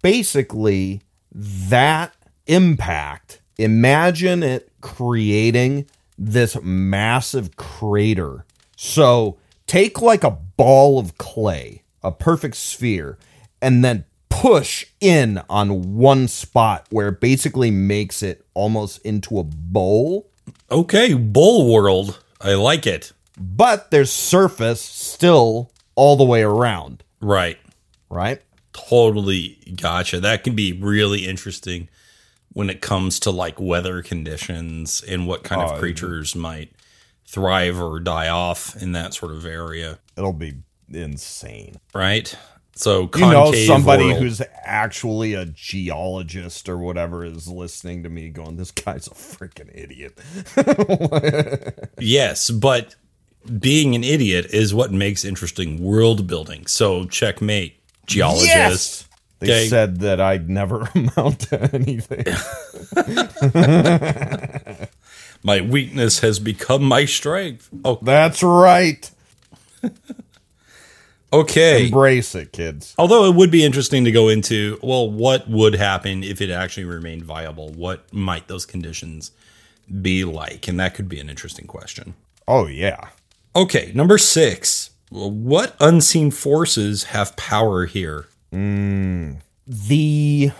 basically, 0.00 1.02
that 1.32 2.14
impact, 2.46 3.40
imagine 3.58 4.42
it 4.42 4.69
creating 4.80 5.86
this 6.18 6.56
massive 6.62 7.56
crater. 7.56 8.44
So 8.76 9.38
take 9.66 10.00
like 10.02 10.24
a 10.24 10.30
ball 10.30 10.98
of 10.98 11.18
clay, 11.18 11.82
a 12.02 12.12
perfect 12.12 12.56
sphere, 12.56 13.18
and 13.62 13.84
then 13.84 14.04
push 14.28 14.86
in 15.00 15.40
on 15.50 15.96
one 15.96 16.28
spot 16.28 16.86
where 16.90 17.08
it 17.08 17.20
basically 17.20 17.70
makes 17.70 18.22
it 18.22 18.44
almost 18.54 18.98
into 19.04 19.38
a 19.38 19.44
bowl. 19.44 20.30
Okay, 20.70 21.14
bowl 21.14 21.72
world. 21.72 22.22
I 22.40 22.54
like 22.54 22.86
it. 22.86 23.12
But 23.38 23.90
there's 23.90 24.10
surface 24.10 24.80
still 24.80 25.70
all 25.94 26.16
the 26.16 26.24
way 26.24 26.42
around. 26.42 27.02
Right. 27.20 27.58
Right? 28.08 28.40
Totally 28.72 29.58
gotcha. 29.80 30.20
That 30.20 30.44
can 30.44 30.54
be 30.54 30.72
really 30.72 31.26
interesting 31.26 31.88
when 32.52 32.70
it 32.70 32.80
comes 32.80 33.20
to 33.20 33.30
like 33.30 33.60
weather 33.60 34.02
conditions 34.02 35.02
and 35.06 35.26
what 35.26 35.44
kind 35.44 35.62
of 35.62 35.72
oh, 35.72 35.78
creatures 35.78 36.34
might 36.34 36.72
thrive 37.26 37.80
or 37.80 38.00
die 38.00 38.28
off 38.28 38.80
in 38.82 38.92
that 38.92 39.14
sort 39.14 39.32
of 39.32 39.46
area. 39.46 39.98
It'll 40.16 40.32
be 40.32 40.54
insane. 40.92 41.76
Right? 41.94 42.36
So 42.74 43.10
you 43.14 43.20
know 43.20 43.52
somebody 43.52 44.06
world. 44.06 44.18
who's 44.18 44.42
actually 44.62 45.34
a 45.34 45.44
geologist 45.44 46.68
or 46.68 46.78
whatever 46.78 47.24
is 47.24 47.46
listening 47.46 48.04
to 48.04 48.08
me 48.08 48.30
going, 48.30 48.56
"This 48.56 48.70
guy's 48.70 49.06
a 49.06 49.10
freaking 49.10 49.70
idiot." 49.74 50.18
yes, 51.98 52.50
but 52.50 52.94
being 53.58 53.94
an 53.94 54.04
idiot 54.04 54.46
is 54.46 54.72
what 54.72 54.92
makes 54.92 55.24
interesting 55.24 55.82
world 55.82 56.26
building. 56.26 56.66
So 56.66 57.04
checkmate, 57.04 57.80
geologist. 58.06 58.46
Yes! 58.46 59.08
They 59.40 59.68
said 59.68 60.00
that 60.00 60.20
I'd 60.20 60.48
never 60.48 60.82
amount 60.94 61.40
to 61.40 61.74
anything. 61.74 62.26
my 65.42 65.60
weakness 65.62 66.20
has 66.20 66.38
become 66.38 66.82
my 66.84 67.06
strength. 67.06 67.68
Oh, 67.84 67.98
that's 68.02 68.42
right. 68.42 69.10
Okay. 71.32 71.86
Embrace 71.86 72.34
it, 72.34 72.52
kids. 72.52 72.94
Although 72.98 73.26
it 73.26 73.36
would 73.36 73.50
be 73.52 73.64
interesting 73.64 74.04
to 74.04 74.10
go 74.10 74.28
into, 74.28 74.78
well, 74.82 75.08
what 75.08 75.48
would 75.48 75.74
happen 75.74 76.24
if 76.24 76.40
it 76.40 76.50
actually 76.50 76.86
remained 76.86 77.24
viable? 77.24 77.70
What 77.72 78.12
might 78.12 78.48
those 78.48 78.66
conditions 78.66 79.30
be 80.02 80.24
like? 80.24 80.66
And 80.66 80.80
that 80.80 80.94
could 80.94 81.08
be 81.08 81.20
an 81.20 81.30
interesting 81.30 81.66
question. 81.68 82.14
Oh, 82.48 82.66
yeah. 82.66 83.10
Okay, 83.54 83.92
number 83.94 84.18
six. 84.18 84.90
What 85.10 85.76
unseen 85.78 86.30
forces 86.30 87.04
have 87.04 87.36
power 87.36 87.86
here? 87.86 88.26
Mm, 88.52 89.40
the 89.66 90.50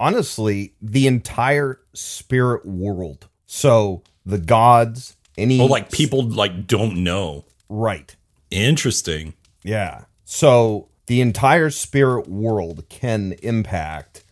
honestly, 0.00 0.74
the 0.80 1.06
entire 1.06 1.80
spirit 1.92 2.64
world. 2.66 3.28
So 3.46 4.02
the 4.24 4.38
gods, 4.38 5.16
any 5.36 5.60
oh, 5.60 5.66
like 5.66 5.90
people 5.90 6.22
like 6.22 6.66
don't 6.66 7.02
know. 7.02 7.44
Right. 7.68 8.14
Interesting. 8.50 9.34
Yeah. 9.62 10.04
So 10.24 10.88
the 11.06 11.20
entire 11.20 11.70
spirit 11.70 12.28
world 12.28 12.84
can 12.88 13.32
impact 13.42 14.24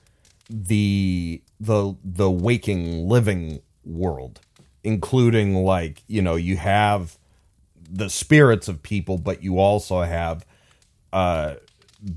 the 0.48 1.42
the 1.60 1.94
the 2.04 2.30
waking 2.30 3.08
living 3.08 3.60
world 3.84 4.40
including 4.84 5.64
like 5.64 6.02
you 6.06 6.20
know 6.20 6.34
you 6.34 6.56
have 6.56 7.16
the 7.88 8.10
spirits 8.10 8.68
of 8.68 8.82
people 8.82 9.16
but 9.16 9.42
you 9.42 9.58
also 9.58 10.02
have 10.02 10.44
uh 11.12 11.54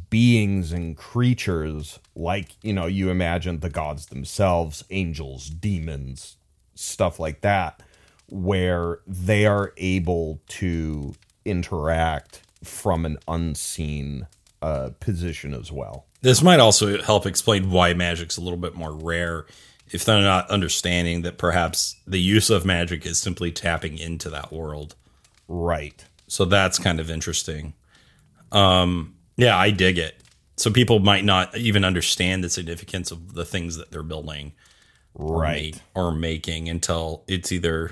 beings 0.10 0.72
and 0.72 0.98
creatures 0.98 2.00
like 2.16 2.56
you 2.64 2.74
know 2.74 2.88
you 2.88 3.10
imagine 3.10 3.60
the 3.60 3.70
gods 3.70 4.08
themselves 4.08 4.84
angels 4.90 5.50
demons 5.50 6.38
stuff 6.74 7.20
like 7.20 7.42
that 7.42 7.84
where 8.28 9.00
they 9.06 9.46
are 9.46 9.74
able 9.78 10.42
to 10.48 11.14
interact 11.46 12.42
from 12.64 13.06
an 13.06 13.18
unseen 13.28 14.28
uh, 14.62 14.90
position 15.00 15.54
as 15.54 15.72
well. 15.72 16.06
This 16.22 16.42
might 16.42 16.60
also 16.60 17.02
help 17.02 17.26
explain 17.26 17.70
why 17.70 17.94
magic's 17.94 18.38
a 18.38 18.42
little 18.42 18.58
bit 18.58 18.76
more 18.76 18.94
rare 18.94 19.46
if 19.92 20.04
they're 20.04 20.22
not 20.22 20.50
understanding 20.50 21.22
that 21.22 21.38
perhaps 21.38 21.96
the 22.08 22.20
use 22.20 22.50
of 22.50 22.66
magic 22.66 23.06
is 23.06 23.20
simply 23.20 23.52
tapping 23.52 24.00
into 24.00 24.30
that 24.32 24.52
world. 24.52 24.96
Right. 25.48 26.04
So 26.28 26.46
that's 26.46 26.80
kind 26.80 27.00
of 27.00 27.12
interesting. 27.12 27.74
Um, 28.52 29.15
yeah, 29.38 29.58
I 29.58 29.72
dig 29.72 29.98
it. 29.98 30.22
So 30.58 30.72
people 30.72 31.00
might 31.00 31.26
not 31.26 31.56
even 31.58 31.84
understand 31.84 32.44
the 32.44 32.50
significance 32.50 33.12
of 33.12 33.34
the 33.34 33.44
things 33.46 33.76
that 33.78 33.92
they're 33.92 34.04
building 34.04 34.54
or, 35.14 35.42
Right. 35.42 35.82
or 35.94 36.14
making 36.14 36.70
until 36.70 37.24
it's 37.28 37.52
either 37.52 37.92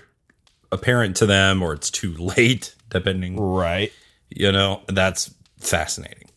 apparent 0.72 1.16
to 1.18 1.26
them 1.26 1.62
or 1.62 1.74
it's 1.74 1.92
too 1.92 2.14
late, 2.38 2.74
depending 2.90 3.40
Right. 3.40 3.92
you 4.30 4.52
know 4.52 4.82
that's 4.88 5.34
fascinating 5.60 6.30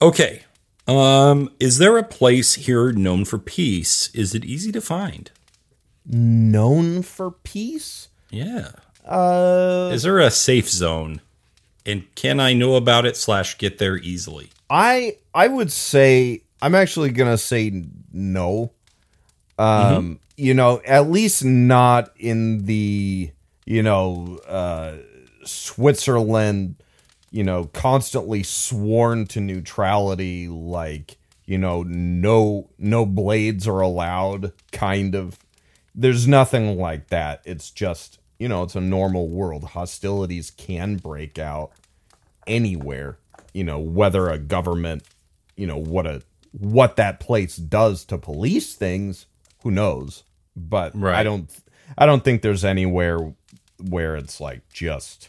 okay 0.00 0.42
um 0.88 1.50
is 1.60 1.78
there 1.78 1.96
a 1.98 2.02
place 2.02 2.54
here 2.54 2.92
known 2.92 3.24
for 3.24 3.38
peace 3.38 4.10
is 4.14 4.34
it 4.34 4.44
easy 4.44 4.72
to 4.72 4.80
find 4.80 5.30
Known 6.04 7.02
for 7.02 7.30
peace? 7.30 8.08
yeah 8.30 8.72
Uh 9.04 9.90
is 9.92 10.02
there 10.02 10.18
a 10.18 10.30
safe 10.30 10.68
zone 10.68 11.20
and 11.84 12.04
can 12.14 12.40
i 12.40 12.52
know 12.52 12.76
about 12.76 13.04
it 13.06 13.16
slash 13.16 13.58
get 13.58 13.78
there 13.78 13.96
easily 13.96 14.50
I 14.72 15.18
I 15.34 15.48
would 15.48 15.70
say 15.70 16.44
I'm 16.62 16.74
actually 16.74 17.10
gonna 17.10 17.36
say 17.36 17.84
no. 18.10 18.72
Um, 19.58 20.18
you 20.38 20.54
know, 20.54 20.80
at 20.86 21.10
least 21.10 21.44
not 21.44 22.10
in 22.16 22.64
the 22.64 23.30
you 23.66 23.82
know 23.82 24.40
uh, 24.48 24.96
Switzerland. 25.44 26.76
You 27.30 27.44
know, 27.44 27.64
constantly 27.66 28.42
sworn 28.42 29.26
to 29.28 29.40
neutrality, 29.40 30.48
like 30.48 31.18
you 31.44 31.58
know, 31.58 31.82
no 31.82 32.70
no 32.78 33.04
blades 33.04 33.68
are 33.68 33.80
allowed. 33.80 34.52
Kind 34.72 35.14
of. 35.14 35.38
There's 35.94 36.26
nothing 36.26 36.78
like 36.78 37.08
that. 37.08 37.42
It's 37.44 37.70
just 37.70 38.18
you 38.42 38.48
know, 38.48 38.62
it's 38.64 38.74
a 38.74 38.80
normal 38.80 39.28
world. 39.28 39.62
Hostilities 39.64 40.50
can 40.50 40.96
break 40.96 41.38
out 41.38 41.70
anywhere 42.46 43.18
you 43.52 43.62
know 43.62 43.78
whether 43.78 44.28
a 44.28 44.36
government 44.38 45.04
you 45.56 45.64
know 45.66 45.76
what 45.76 46.06
a 46.08 46.20
what 46.50 46.96
that 46.96 47.20
place 47.20 47.54
does 47.56 48.04
to 48.04 48.18
police 48.18 48.74
things 48.74 49.26
who 49.62 49.70
knows 49.70 50.24
but 50.56 50.90
Right. 50.98 51.14
i 51.14 51.22
don't 51.22 51.48
i 51.96 52.04
don't 52.04 52.24
think 52.24 52.42
there's 52.42 52.64
anywhere 52.64 53.32
where 53.78 54.16
it's 54.16 54.40
like 54.40 54.68
just 54.72 55.28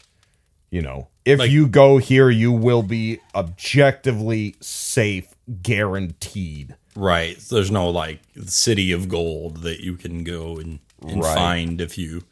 you 0.70 0.82
know 0.82 1.06
if 1.24 1.38
Like- 1.38 1.52
you 1.52 1.68
go 1.68 1.98
here 1.98 2.30
you 2.30 2.50
will 2.50 2.82
be 2.82 3.20
objectively 3.32 4.56
safe 4.60 5.28
guaranteed 5.62 6.74
right 6.96 7.38
there's 7.50 7.70
no 7.70 7.90
like 7.90 8.18
city 8.46 8.90
of 8.90 9.08
gold 9.08 9.58
that 9.58 9.80
you 9.84 9.94
can 9.96 10.24
go 10.24 10.56
and, 10.56 10.80
and 11.06 11.22
Right. 11.22 11.34
find 11.34 11.80
if 11.80 11.96
you 11.96 12.24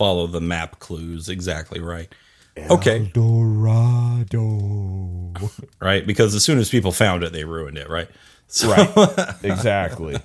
follow 0.00 0.26
the 0.26 0.40
map 0.40 0.78
clues 0.78 1.28
exactly 1.28 1.78
right 1.78 2.14
okay 2.70 3.10
dorado 3.12 4.48
right 5.80 6.06
because 6.06 6.34
as 6.34 6.42
soon 6.42 6.58
as 6.58 6.70
people 6.70 6.90
found 6.90 7.22
it 7.22 7.34
they 7.34 7.44
ruined 7.44 7.76
it 7.76 7.88
right 7.90 8.08
so 8.46 8.70
right 8.70 9.36
exactly 9.42 10.16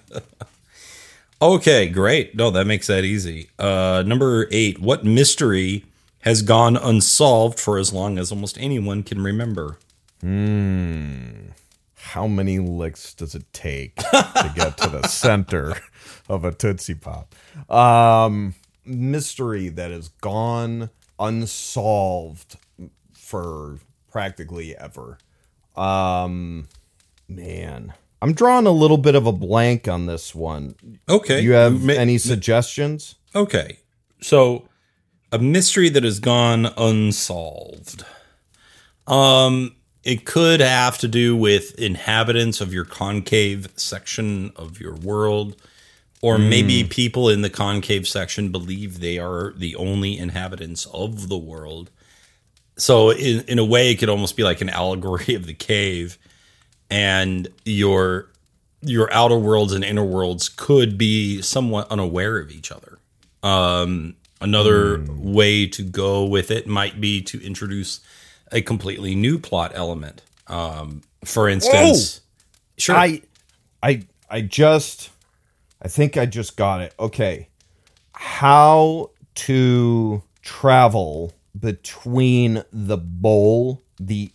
Okay, 1.41 1.89
great. 1.89 2.34
No, 2.36 2.49
that 2.51 2.65
makes 2.65 2.88
that 2.88 3.03
easy. 3.03 3.49
Uh, 3.59 4.03
number 4.05 4.47
eight. 4.51 4.80
What 4.80 5.03
mystery 5.03 5.84
has 6.21 6.41
gone 6.41 6.78
unsolved 6.78 7.59
for 7.59 7.78
as 7.78 7.91
long 7.91 8.17
as 8.17 8.32
almost 8.32 8.57
anyone 8.57 9.03
can 9.03 9.21
remember? 9.21 9.78
how 12.15 12.26
many 12.28 12.57
licks 12.57 13.13
does 13.13 13.36
it 13.36 13.43
take 13.53 13.97
to 13.97 14.51
get 14.55 14.78
to 14.78 14.89
the 14.89 15.03
center 15.07 15.76
of 16.30 16.45
a 16.45 16.51
Tootsie 16.51 16.95
Pop? 16.95 17.36
Um, 17.69 18.55
mystery 18.86 19.69
that 19.69 19.91
has 19.91 20.09
gone 20.09 20.89
unsolved 21.19 22.57
for 23.13 23.79
practically 24.11 24.75
ever. 24.77 25.17
Um, 25.75 26.67
man, 27.27 27.93
I'm 28.21 28.33
drawing 28.33 28.65
a 28.65 28.71
little 28.71 28.97
bit 28.97 29.15
of 29.15 29.27
a 29.27 29.31
blank 29.31 29.88
on 29.88 30.05
this 30.05 30.33
one. 30.33 30.75
Okay. 31.09 31.41
You 31.41 31.53
have 31.53 31.83
Ma- 31.83 31.93
any 31.93 32.17
suggestions? 32.17 33.15
Okay. 33.36 33.79
So, 34.21 34.67
a 35.31 35.39
mystery 35.39 35.89
that 35.89 36.03
has 36.03 36.19
gone 36.19 36.67
unsolved. 36.77 38.05
Um, 39.07 39.75
it 40.03 40.25
could 40.25 40.59
have 40.61 40.97
to 40.99 41.07
do 41.07 41.36
with 41.36 41.77
inhabitants 41.79 42.61
of 42.61 42.73
your 42.73 42.86
concave 42.86 43.67
section 43.75 44.51
of 44.55 44.79
your 44.79 44.95
world, 44.95 45.55
or 46.26 46.39
maybe 46.39 46.84
people 46.84 47.30
in 47.30 47.41
the 47.41 47.49
concave 47.49 48.07
section 48.07 48.51
believe 48.51 48.99
they 48.99 49.19
are 49.19 49.53
the 49.55 49.76
only 49.76 50.17
inhabitants 50.17 50.88
of 50.88 51.30
the 51.30 51.38
world. 51.38 51.91
So, 52.78 53.11
in 53.11 53.41
in 53.47 53.59
a 53.59 53.65
way, 53.65 53.91
it 53.91 53.95
could 53.95 54.09
almost 54.09 54.36
be 54.36 54.43
like 54.43 54.59
an 54.61 54.69
allegory 54.69 55.36
of 55.36 55.45
the 55.45 55.53
cave, 55.53 56.17
and 56.89 57.47
your 57.63 58.30
your 58.82 59.11
outer 59.13 59.38
worlds 59.38 59.71
and 59.73 59.84
inner 59.84 60.03
worlds 60.03 60.49
could 60.49 60.97
be 60.97 61.41
somewhat 61.41 61.91
unaware 61.91 62.38
of 62.39 62.51
each 62.51 62.71
other. 62.71 62.97
Um, 63.43 64.15
another 64.41 65.05
way 65.09 65.67
to 65.67 65.84
go 65.84 66.26
with 66.26 66.49
it 66.51 66.67
might 66.67 66.99
be 66.99 67.21
to 67.23 67.43
introduce 67.45 67.99
a 68.51 68.61
completely 68.61 69.15
new 69.15 69.38
plot 69.39 69.71
element. 69.76 70.21
Um, 70.47 71.01
for 71.23 71.49
instance, 71.49 72.21
sure. 72.78 72.95
I, 72.95 73.21
I, 73.82 74.03
I 74.30 74.41
just, 74.41 75.09
I 75.86 75.88
think 75.88 76.17
I 76.17 76.25
just 76.25 76.57
got 76.57 76.81
it. 76.81 76.95
Okay, 76.99 77.47
how 78.13 79.11
to 79.36 80.23
travel 80.41 81.31
between 81.57 82.63
the 82.73 82.97
bowl, 82.97 83.83
the 83.99 84.31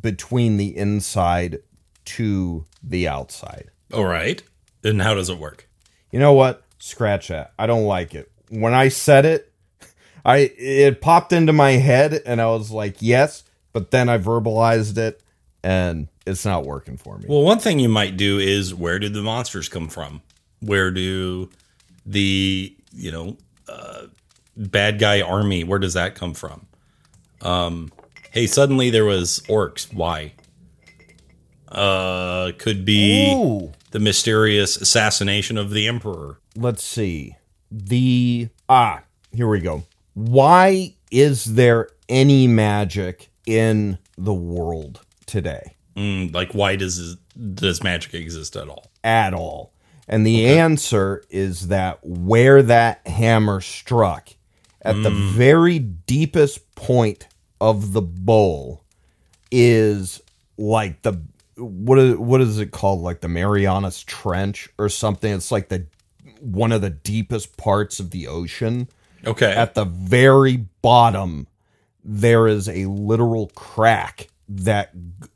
between 0.00 0.56
the 0.56 0.74
inside 0.74 1.58
to 2.06 2.64
the 2.82 3.06
outside. 3.06 3.70
All 3.92 4.06
right. 4.06 4.42
And 4.82 5.02
how 5.02 5.12
does 5.12 5.28
it 5.28 5.36
work? 5.36 5.68
You 6.10 6.20
know 6.20 6.32
what? 6.32 6.62
Scratch 6.78 7.28
that. 7.28 7.52
I 7.58 7.66
don't 7.66 7.84
like 7.84 8.14
it. 8.14 8.32
When 8.48 8.72
I 8.72 8.88
said 8.88 9.26
it, 9.26 9.52
I 10.24 10.38
it 10.56 11.02
popped 11.02 11.34
into 11.34 11.52
my 11.52 11.72
head 11.72 12.22
and 12.24 12.40
I 12.40 12.46
was 12.46 12.70
like, 12.70 12.96
yes, 13.00 13.44
but 13.74 13.90
then 13.90 14.08
I 14.08 14.16
verbalized 14.16 14.96
it 14.96 15.20
and 15.62 16.08
it's 16.24 16.46
not 16.46 16.64
working 16.64 16.96
for 16.96 17.18
me. 17.18 17.26
Well, 17.28 17.42
one 17.42 17.58
thing 17.58 17.78
you 17.78 17.90
might 17.90 18.16
do 18.16 18.38
is 18.38 18.74
where 18.74 18.98
did 18.98 19.12
the 19.12 19.22
monsters 19.22 19.68
come 19.68 19.90
from? 19.90 20.22
Where 20.64 20.90
do 20.90 21.50
the 22.06 22.76
you 22.92 23.10
know 23.12 23.36
uh, 23.68 24.06
bad 24.56 24.98
guy 24.98 25.20
army? 25.20 25.64
Where 25.64 25.78
does 25.78 25.94
that 25.94 26.14
come 26.14 26.34
from? 26.34 26.66
Um, 27.42 27.92
hey, 28.30 28.46
suddenly 28.46 28.90
there 28.90 29.04
was 29.04 29.40
orcs. 29.48 29.92
Why? 29.92 30.32
Uh, 31.68 32.52
could 32.58 32.84
be 32.84 33.32
Ooh. 33.34 33.72
the 33.90 33.98
mysterious 33.98 34.76
assassination 34.76 35.58
of 35.58 35.70
the 35.70 35.88
emperor. 35.88 36.38
let's 36.56 36.84
see 36.84 37.34
the 37.68 38.48
ah 38.68 39.02
here 39.32 39.48
we 39.48 39.58
go 39.58 39.82
why 40.12 40.94
is 41.10 41.56
there 41.56 41.88
any 42.08 42.46
magic 42.46 43.28
in 43.46 43.98
the 44.16 44.34
world 44.34 45.00
today 45.26 45.74
Mm, 45.96 46.32
like, 46.34 46.52
why 46.52 46.74
does 46.76 47.16
does 47.54 47.82
magic 47.82 48.14
exist 48.14 48.54
at 48.56 48.68
all? 48.68 48.90
at 49.02 49.32
all 49.34 49.72
and 50.08 50.26
the 50.26 50.46
answer 50.46 51.22
is 51.30 51.68
that 51.68 51.98
where 52.02 52.62
that 52.62 53.06
hammer 53.06 53.60
struck 53.60 54.30
at 54.82 55.02
the 55.02 55.10
mm. 55.10 55.30
very 55.30 55.78
deepest 55.78 56.74
point 56.74 57.26
of 57.60 57.92
the 57.92 58.02
bowl 58.02 58.84
is 59.50 60.20
like 60.58 61.02
the 61.02 61.20
what 61.56 61.98
is, 61.98 62.16
what 62.16 62.40
is 62.40 62.58
it 62.58 62.72
called? 62.72 63.00
Like 63.00 63.20
the 63.20 63.28
Marianas 63.28 64.02
Trench 64.02 64.68
or 64.76 64.88
something? 64.88 65.32
It's 65.32 65.52
like 65.52 65.68
the 65.68 65.86
one 66.40 66.72
of 66.72 66.82
the 66.82 66.90
deepest 66.90 67.56
parts 67.56 68.00
of 68.00 68.10
the 68.10 68.26
ocean. 68.26 68.88
Okay, 69.26 69.52
at 69.52 69.74
the 69.74 69.84
very 69.84 70.56
bottom 70.82 71.46
there 72.04 72.46
is 72.46 72.68
a 72.68 72.84
literal 72.84 73.48
crack 73.54 74.28
that 74.48 74.90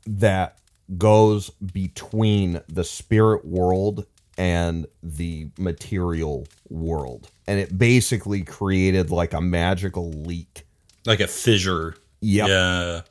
that 0.05 0.59
goes 0.97 1.49
between 1.49 2.61
the 2.67 2.83
spirit 2.83 3.45
world 3.45 4.05
and 4.39 4.87
the 5.03 5.47
material 5.59 6.47
world 6.69 7.29
and 7.45 7.59
it 7.59 7.77
basically 7.77 8.41
created 8.41 9.11
like 9.11 9.33
a 9.33 9.41
magical 9.41 10.09
leak 10.11 10.63
like 11.05 11.19
a 11.19 11.27
fissure. 11.27 11.95
Yep. 12.21 12.47
Yeah. 12.49 13.01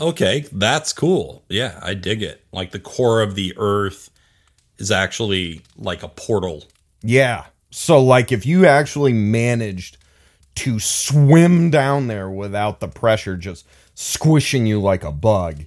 Okay, 0.00 0.44
that's 0.52 0.92
cool. 0.92 1.44
Yeah, 1.48 1.78
I 1.82 1.94
dig 1.94 2.22
it. 2.22 2.44
Like 2.52 2.70
the 2.72 2.78
core 2.80 3.20
of 3.22 3.34
the 3.34 3.52
earth 3.56 4.10
is 4.78 4.90
actually 4.90 5.62
like 5.76 6.02
a 6.02 6.08
portal. 6.08 6.64
yeah 7.02 7.46
so 7.70 8.00
like 8.02 8.32
if 8.32 8.44
you 8.46 8.66
actually 8.66 9.12
managed 9.12 9.96
to 10.54 10.78
swim 10.80 11.70
down 11.70 12.06
there 12.06 12.30
without 12.30 12.80
the 12.80 12.88
pressure 12.88 13.36
just 13.36 13.66
squishing 13.94 14.66
you 14.66 14.80
like 14.80 15.04
a 15.04 15.12
bug 15.12 15.64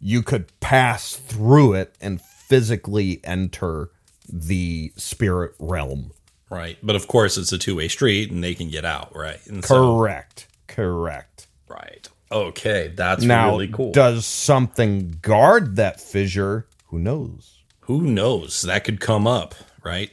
you 0.00 0.22
could 0.22 0.46
pass 0.60 1.14
through 1.16 1.72
it 1.74 1.94
and 2.00 2.20
physically 2.20 3.20
enter 3.24 3.90
the 4.28 4.92
spirit 4.96 5.52
realm. 5.58 6.12
Right. 6.50 6.78
But 6.82 6.96
of 6.96 7.08
course, 7.08 7.36
it's 7.36 7.52
a 7.52 7.58
two 7.58 7.76
way 7.76 7.88
street 7.88 8.30
and 8.30 8.42
they 8.42 8.54
can 8.54 8.70
get 8.70 8.84
out. 8.84 9.14
Right. 9.14 9.38
And 9.46 9.64
so- 9.64 9.96
Correct. 9.98 10.46
Correct. 10.66 11.46
right. 11.68 12.08
Okay. 12.30 12.92
That's 12.94 13.22
Now, 13.24 13.50
really 13.50 13.68
cool. 13.68 13.92
does 13.92 14.26
something 14.26 15.18
guard 15.22 15.76
that 15.76 16.00
fissure? 16.00 16.66
Who 16.88 16.98
knows? 16.98 17.58
Who 17.80 18.02
knows? 18.02 18.62
That 18.62 18.84
could 18.84 19.00
come 19.00 19.26
up. 19.26 19.54
Right. 19.82 20.10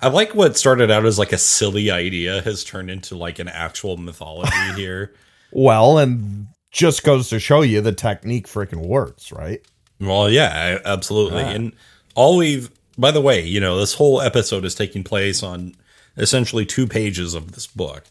I 0.00 0.08
like 0.08 0.34
what 0.34 0.56
started 0.56 0.90
out 0.90 1.04
as 1.04 1.18
like 1.18 1.32
a 1.32 1.38
silly 1.38 1.90
idea 1.90 2.40
has 2.42 2.64
turned 2.64 2.90
into 2.90 3.16
like 3.16 3.38
an 3.38 3.48
actual 3.48 3.96
mythology 3.96 4.52
here. 4.76 5.12
Well, 5.50 5.98
and 5.98 6.46
just 6.70 7.02
goes 7.02 7.28
to 7.30 7.38
show 7.40 7.62
you 7.62 7.80
the 7.80 7.92
technique 7.92 8.46
freaking 8.46 8.86
works, 8.86 9.32
right? 9.32 9.60
Well, 10.00 10.30
yeah, 10.30 10.78
absolutely. 10.84 11.42
And 11.42 11.72
all 12.14 12.36
we've, 12.36 12.70
by 12.98 13.12
the 13.12 13.20
way, 13.20 13.44
you 13.44 13.60
know, 13.60 13.78
this 13.78 13.94
whole 13.94 14.20
episode 14.20 14.64
is 14.64 14.74
taking 14.74 15.04
place 15.04 15.42
on 15.42 15.74
essentially 16.16 16.66
two 16.66 16.86
pages 16.86 17.34
of 17.34 17.52
this 17.52 17.66
book. 17.66 18.04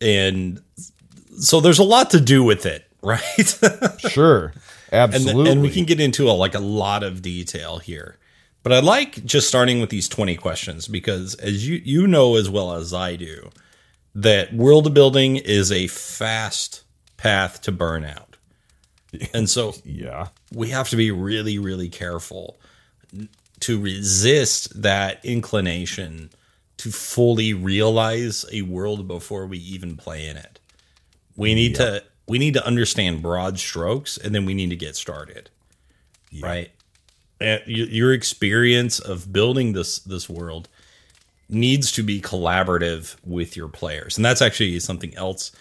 And 0.00 0.62
so 1.38 1.60
there's 1.60 1.80
a 1.80 1.84
lot 1.84 2.10
to 2.10 2.20
do 2.20 2.44
with 2.44 2.64
it, 2.64 2.86
right? 3.02 3.20
Sure. 3.98 4.52
and, 4.92 5.14
Absolutely. 5.14 5.50
and 5.50 5.60
we 5.60 5.70
can 5.70 5.84
get 5.84 6.00
into 6.00 6.30
a, 6.30 6.32
like 6.32 6.54
a 6.54 6.60
lot 6.60 7.02
of 7.02 7.20
detail 7.20 7.78
here. 7.78 8.16
But 8.62 8.72
I 8.72 8.80
like 8.80 9.24
just 9.24 9.48
starting 9.48 9.80
with 9.80 9.90
these 9.90 10.08
20 10.08 10.36
questions 10.36 10.86
because 10.86 11.34
as 11.36 11.66
you 11.66 11.80
you 11.82 12.06
know 12.06 12.36
as 12.36 12.50
well 12.50 12.74
as 12.74 12.92
I 12.92 13.16
do 13.16 13.50
that 14.14 14.52
world 14.52 14.92
building 14.92 15.36
is 15.36 15.72
a 15.72 15.86
fast 15.86 16.84
path 17.16 17.62
to 17.62 17.72
burnout. 17.72 18.34
And 19.32 19.48
so 19.48 19.74
yeah. 19.84 20.28
we 20.52 20.68
have 20.70 20.90
to 20.90 20.96
be 20.96 21.10
really, 21.10 21.58
really 21.58 21.88
careful 21.88 22.60
to 23.60 23.80
resist 23.80 24.82
that 24.82 25.24
inclination 25.24 26.30
to 26.78 26.90
fully 26.90 27.52
realize 27.52 28.46
a 28.52 28.62
world 28.62 29.06
before 29.06 29.46
we 29.46 29.58
even 29.58 29.96
play 29.96 30.26
in 30.26 30.36
it. 30.36 30.58
We 31.36 31.54
need 31.54 31.74
to 31.76 32.02
we 32.26 32.38
need 32.38 32.54
to 32.54 32.66
understand 32.66 33.22
broad 33.22 33.58
strokes 33.58 34.16
and 34.16 34.34
then 34.34 34.46
we 34.46 34.54
need 34.54 34.70
to 34.70 34.76
get 34.76 34.96
started. 34.96 35.50
Right? 36.42 36.70
And 37.40 37.62
your 37.66 38.12
experience 38.12 38.98
of 38.98 39.32
building 39.32 39.72
this 39.72 39.98
this 39.98 40.28
world 40.28 40.68
needs 41.48 41.90
to 41.92 42.02
be 42.02 42.20
collaborative 42.20 43.16
with 43.24 43.56
your 43.56 43.68
players. 43.68 44.16
And 44.16 44.24
that's 44.24 44.40
actually 44.40 44.78
something 44.80 45.14
else 45.16 45.52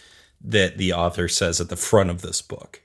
that 0.41 0.78
the 0.78 0.93
author 0.93 1.28
says 1.28 1.60
at 1.60 1.70
the 1.70 1.76
front 1.76 2.10
of 2.10 2.22
this 2.22 2.41
book 2.41 2.82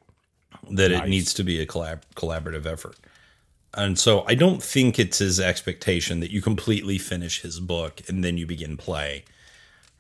that 0.70 0.90
it 0.90 1.08
needs 1.08 1.34
to 1.34 1.44
be 1.44 1.60
a 1.60 1.66
collab- 1.66 2.02
collaborative 2.16 2.66
effort. 2.66 2.96
And 3.76 3.98
so 3.98 4.24
I 4.26 4.34
don't 4.34 4.62
think 4.62 4.98
it's 4.98 5.18
his 5.18 5.40
expectation 5.40 6.20
that 6.20 6.30
you 6.30 6.40
completely 6.40 6.98
finish 6.98 7.42
his 7.42 7.60
book 7.60 8.02
and 8.08 8.22
then 8.22 8.38
you 8.38 8.46
begin 8.46 8.76
play. 8.76 9.24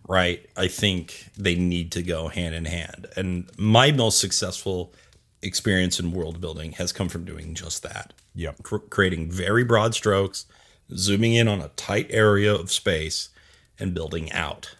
Right? 0.06 0.46
I 0.56 0.68
think 0.68 1.30
they 1.36 1.54
need 1.54 1.90
to 1.92 2.02
go 2.02 2.28
hand 2.28 2.54
in 2.54 2.66
hand. 2.66 3.06
And 3.16 3.50
my 3.56 3.90
most 3.90 4.20
successful 4.20 4.92
experience 5.42 5.98
in 5.98 6.12
world 6.12 6.40
building 6.40 6.72
has 6.72 6.92
come 6.92 7.08
from 7.08 7.24
doing 7.24 7.54
just 7.54 7.82
that. 7.82 8.12
Yeah. 8.34 8.52
Cr- 8.62 8.76
creating 8.78 9.30
very 9.30 9.64
broad 9.64 9.94
strokes, 9.94 10.46
zooming 10.94 11.34
in 11.34 11.48
on 11.48 11.60
a 11.60 11.68
tight 11.68 12.08
area 12.10 12.54
of 12.54 12.70
space 12.70 13.30
and 13.78 13.94
building 13.94 14.30
out. 14.32 14.76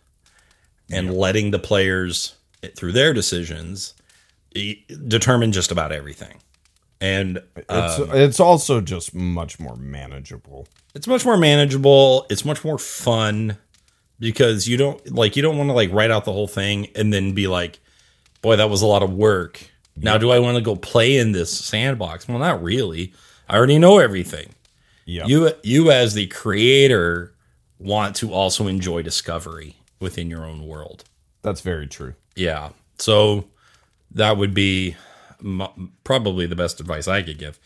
And 0.90 1.14
letting 1.14 1.51
the 1.51 1.59
players 1.59 2.34
through 2.76 2.92
their 2.92 3.14
decisions 3.14 3.95
determine 5.09 5.51
just 5.51 5.72
about 5.72 5.92
everything. 5.92 6.40
And 7.01 7.42
It's 7.57 7.99
um, 7.99 8.11
it's 8.12 8.40
also 8.40 8.80
just 8.80 9.14
much 9.14 9.59
more 9.61 9.76
manageable. 9.76 10.66
it's 10.95 11.07
much 11.07 11.24
more 11.24 11.36
manageable. 11.36 12.26
It's 12.30 12.45
much 12.45 12.64
more 12.64 12.78
fun 12.78 13.59
because 14.20 14.66
you 14.68 14.76
don't 14.76 15.12
like 15.12 15.36
you 15.36 15.42
don't 15.42 15.59
want 15.59 15.68
to 15.68 15.74
like 15.74 15.92
write 15.92 16.11
out 16.11 16.24
the 16.24 16.32
whole 16.32 16.47
thing 16.49 16.88
and 16.95 17.12
then 17.12 17.32
be 17.32 17.47
like 17.47 17.80
boy 18.42 18.57
that 18.57 18.70
was 18.70 18.80
a 18.82 18.86
lot 18.86 19.03
of 19.03 19.12
work. 19.12 19.68
Now 19.97 20.18
do 20.18 20.30
i 20.30 20.38
want 20.38 20.57
to 20.57 20.62
go 20.62 20.76
play 20.76 21.18
in 21.18 21.32
this 21.32 21.53
sandbox? 21.57 22.26
Well 22.28 22.38
not 22.38 22.62
really. 22.62 23.12
I 23.49 23.57
already 23.57 23.78
know 23.78 23.99
everything. 23.99 24.55
Yeah. 25.05 25.26
you 25.26 25.53
you 25.62 25.90
as 25.90 26.14
the 26.14 26.26
creator 26.28 27.34
want 27.78 28.16
to 28.16 28.32
also 28.32 28.66
enjoy 28.66 29.03
discovery 29.03 29.76
within 30.01 30.30
your 30.30 30.47
own 30.47 30.66
world. 30.66 31.05
That's 31.42 31.61
very 31.61 31.86
true. 31.86 32.14
yeah. 32.36 32.70
So 32.99 33.45
that 34.12 34.36
would 34.36 34.55
be 34.55 34.97
probably 36.05 36.47
the 36.47 36.57
best 36.57 36.80
advice 36.80 37.07
i 37.07 37.22
could 37.22 37.38
give 37.38 37.59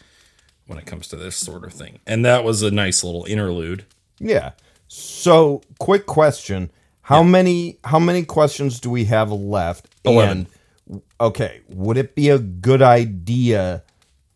when 0.67 0.79
it 0.79 0.87
comes 0.87 1.09
to 1.09 1.17
this 1.17 1.37
sort 1.37 1.65
of 1.65 1.73
thing 1.73 2.01
and 2.07 2.25
that 2.25 2.45
was 2.45 2.63
a 2.63 2.71
nice 2.71 3.03
little 3.05 3.25
interlude 3.25 3.85
Yeah. 4.21 4.53
So, 4.89 5.61
quick 5.79 6.07
question: 6.07 6.71
How 7.03 7.23
many 7.23 7.79
how 7.85 7.99
many 7.99 8.25
questions 8.25 8.81
do 8.81 8.91
we 8.91 9.05
have 9.05 9.31
left? 9.31 9.87
Eleven. 10.05 10.49
And 10.89 11.03
okay, 11.21 11.61
would 11.69 11.97
it 11.97 12.15
be 12.15 12.31
a 12.31 12.39
good 12.39 12.81
idea 12.83 13.83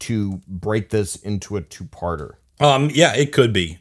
to 0.01 0.41
break 0.47 0.91
this 0.91 1.17
into 1.17 1.57
a 1.57 1.63
two-parter? 1.63 2.35
Um, 2.61 2.91
yeah, 2.93 3.15
it 3.15 3.33
could 3.33 3.53
be. 3.53 3.79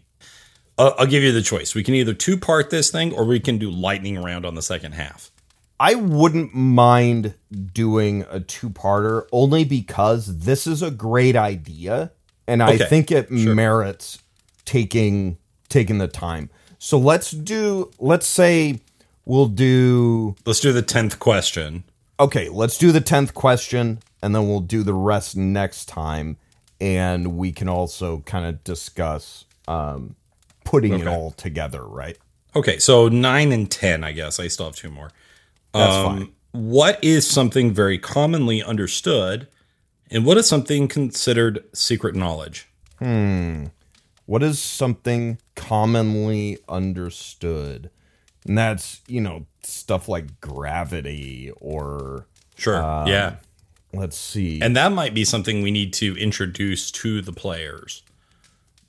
Uh, 0.77 0.91
I'll 0.97 1.07
give 1.07 1.23
you 1.23 1.31
the 1.31 1.41
choice. 1.41 1.75
We 1.75 1.83
can 1.83 1.93
either 1.93 2.13
two 2.13 2.37
part 2.37 2.69
this 2.69 2.89
thing, 2.89 3.13
or 3.13 3.25
we 3.25 3.39
can 3.39 3.57
do 3.57 3.69
lightning 3.69 4.21
round 4.21 4.45
on 4.45 4.55
the 4.55 4.61
second 4.61 4.93
half. 4.93 5.30
I 5.81 5.95
wouldn't 5.95 6.53
mind 6.53 7.33
doing 7.73 8.23
a 8.29 8.39
two-parter 8.39 9.25
only 9.31 9.63
because 9.63 10.41
this 10.41 10.67
is 10.67 10.83
a 10.83 10.91
great 10.91 11.35
idea 11.35 12.11
and 12.47 12.61
I 12.61 12.77
think 12.77 13.09
it 13.11 13.31
merits 13.31 14.19
taking 14.63 15.37
taking 15.69 15.97
the 15.97 16.07
time. 16.07 16.51
So 16.77 16.99
let's 16.99 17.31
do 17.31 17.89
let's 17.97 18.27
say 18.27 18.79
we'll 19.25 19.47
do 19.47 20.35
Let's 20.45 20.59
do 20.59 20.71
the 20.71 20.83
tenth 20.83 21.17
question. 21.17 21.83
okay, 22.19 22.47
let's 22.49 22.77
do 22.77 22.91
the 22.91 23.01
10th 23.01 23.33
question 23.33 24.01
and 24.21 24.35
then 24.35 24.47
we'll 24.47 24.59
do 24.59 24.83
the 24.83 24.93
rest 24.93 25.35
next 25.35 25.85
time 25.87 26.37
and 26.79 27.35
we 27.37 27.51
can 27.51 27.67
also 27.67 28.19
kind 28.27 28.45
of 28.45 28.63
discuss 28.63 29.45
um 29.67 30.15
putting 30.63 30.93
it 30.99 31.07
all 31.07 31.31
together, 31.31 31.83
right? 31.83 32.19
Okay, 32.55 32.77
so 32.77 33.07
nine 33.07 33.51
and 33.51 33.71
ten. 33.71 34.03
I 34.03 34.11
guess 34.11 34.39
I 34.39 34.47
still 34.47 34.67
have 34.67 34.75
two 34.75 34.91
more. 34.91 35.09
That's 35.73 35.93
Um, 35.95 36.17
fine. 36.17 36.31
What 36.53 37.01
is 37.03 37.25
something 37.27 37.73
very 37.73 37.97
commonly 37.97 38.61
understood, 38.61 39.47
and 40.09 40.25
what 40.25 40.37
is 40.37 40.47
something 40.47 40.87
considered 40.87 41.63
secret 41.73 42.15
knowledge? 42.15 42.67
What 44.25 44.43
is 44.43 44.59
something 44.59 45.39
commonly 45.55 46.57
understood? 46.69 47.89
And 48.45 48.57
that's, 48.57 49.01
you 49.07 49.21
know, 49.21 49.45
stuff 49.63 50.07
like 50.07 50.39
gravity 50.41 51.51
or 51.59 52.27
Sure. 52.57 52.81
yeah. 53.07 53.35
let's 53.93 54.17
see. 54.17 54.61
And 54.61 54.75
that 54.77 54.91
might 54.93 55.13
be 55.13 55.25
something 55.25 55.61
we 55.61 55.71
need 55.71 55.93
to 55.93 56.15
introduce 56.17 56.91
to 56.91 57.21
the 57.21 57.33
players. 57.33 58.03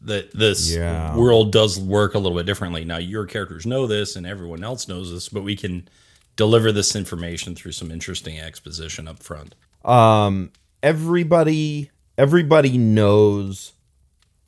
That 0.00 0.32
this 0.36 0.70
Yeah. 0.72 1.16
world 1.16 1.52
does 1.52 1.78
work 1.78 2.14
a 2.14 2.18
little 2.18 2.36
bit 2.36 2.46
differently. 2.46 2.84
Now, 2.84 2.98
your 2.98 3.24
characters 3.26 3.64
know 3.66 3.86
this, 3.86 4.14
and 4.16 4.26
everyone 4.26 4.62
else 4.64 4.88
knows 4.88 5.10
this, 5.12 5.28
but 5.28 5.42
we 5.42 5.54
can 5.56 5.88
deliver 6.36 6.72
this 6.72 6.94
information 6.96 7.54
through 7.54 7.72
some 7.72 7.90
interesting 7.90 8.38
exposition 8.40 9.06
up 9.08 9.22
front. 9.22 9.54
um 9.84 10.50
everybody 10.82 11.90
everybody 12.18 12.76
knows 12.78 13.72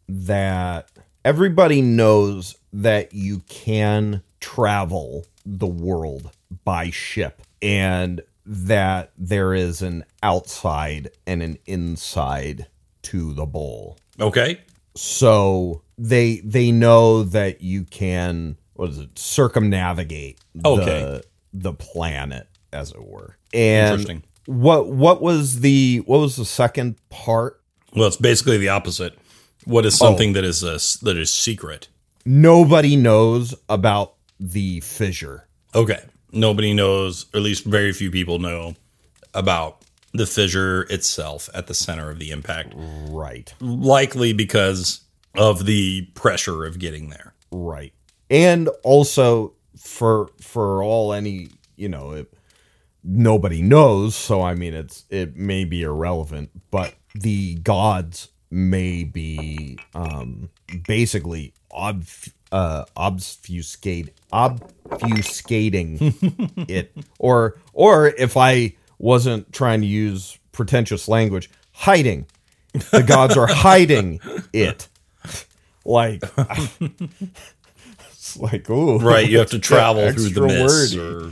that 0.09 0.89
everybody 1.25 1.81
knows 1.83 2.57
that 2.73 3.13
you 3.13 3.41
can 3.49 4.23
travel 4.41 5.25
the 5.47 5.67
world 5.67 6.31
by 6.65 6.91
ship 6.91 7.43
and 7.63 8.21
that 8.47 9.13
there 9.17 9.55
is 9.55 9.81
an 9.83 10.05
outside 10.23 11.11
and 11.27 11.43
an 11.43 11.57
inside 11.67 12.67
to 13.03 13.33
the 13.35 13.47
bowl 13.47 13.97
Okay. 14.21 14.61
so 14.95 15.83
they 15.97 16.37
they 16.45 16.71
know 16.73 17.23
that 17.23 17.61
you 17.63 17.85
can 17.85 18.57
what 18.75 18.91
is 18.91 18.99
it 18.99 19.19
circumnavigate 19.19 20.39
Okay. 20.65 20.85
the 20.85 21.25
the 21.55 21.73
planet 21.73 22.47
as 22.73 22.91
it 22.91 23.03
were 23.03 23.39
and 23.55 23.93
Interesting. 24.01 24.23
what 24.47 24.89
what 24.89 25.23
was 25.23 25.61
the 25.61 26.03
what 26.05 26.19
was 26.19 26.37
the 26.37 26.45
second 26.45 26.97
part 27.09 27.63
Well, 27.97 28.09
it's 28.09 28.17
basically 28.17 28.59
the 28.59 28.69
opposite. 28.69 29.17
What 29.65 29.87
is 29.87 29.95
oh. 29.95 30.05
something 30.05 30.35
that 30.35 30.45
is 30.45 30.63
a, 30.63 30.79
that 31.05 31.17
is 31.17 31.33
secret? 31.33 31.89
nobody 32.27 32.97
knows 32.97 33.55
about 33.69 34.15
the 34.41 34.81
fissure 34.81 35.47
Okay. 35.75 36.01
Nobody 36.33 36.73
knows, 36.73 37.27
or 37.35 37.39
at 37.39 37.43
least 37.43 37.65
very 37.65 37.93
few 37.93 38.11
people 38.11 38.39
know 38.39 38.75
about 39.35 39.83
the 40.13 40.27
fissure 40.27 40.83
itself 40.83 41.49
at 41.55 41.67
the 41.67 41.75
center 41.75 42.11
of 42.11 42.19
the 42.19 42.31
impact, 42.31 42.73
right 42.77 43.53
likely 43.61 44.33
because 44.33 45.01
of 45.37 45.67
the 45.67 46.03
pressure 46.15 46.65
of 46.65 46.79
getting 46.79 47.09
there. 47.11 47.35
right 47.51 47.93
and 48.31 48.69
also 48.85 49.53
for 49.85 50.31
for 50.41 50.83
all 50.83 51.13
any 51.13 51.49
you 51.77 51.89
know 51.89 52.13
it, 52.13 52.33
nobody 53.05 53.63
knows. 53.63 54.15
So 54.15 54.43
I 54.43 54.55
mean, 54.55 54.75
it's 54.75 55.05
it 55.11 55.37
may 55.37 55.65
be 55.65 55.83
irrelevant, 55.83 56.51
but 56.71 56.95
the 57.15 57.55
gods 57.57 58.31
may 58.51 59.05
be 59.05 59.79
um, 59.95 60.49
basically 60.87 61.53
ob- 61.73 62.05
uh, 62.53 62.85
obfuscate 62.97 64.11
obfuscating 64.33 65.99
it, 66.69 66.97
or 67.19 67.59
or 67.73 68.09
if 68.09 68.37
I 68.37 68.75
wasn't 68.99 69.53
trying 69.53 69.81
to 69.81 69.87
use 69.87 70.39
pretentious 70.53 71.09
language, 71.09 71.51
hiding. 71.73 72.27
The 72.91 73.03
gods 73.03 73.37
are 73.37 73.47
hiding 73.47 74.21
it. 74.53 74.89
Like, 75.85 76.23
it's 78.25 78.37
like, 78.53 78.69
ooh, 78.71 78.99
Right, 78.99 79.29
you 79.29 79.39
have 79.39 79.51
to 79.51 79.59
travel 79.71 80.11
through 80.13 80.31
the 80.31 80.41
mist 80.43 80.97
wordy. 80.97 81.27
or 81.27 81.31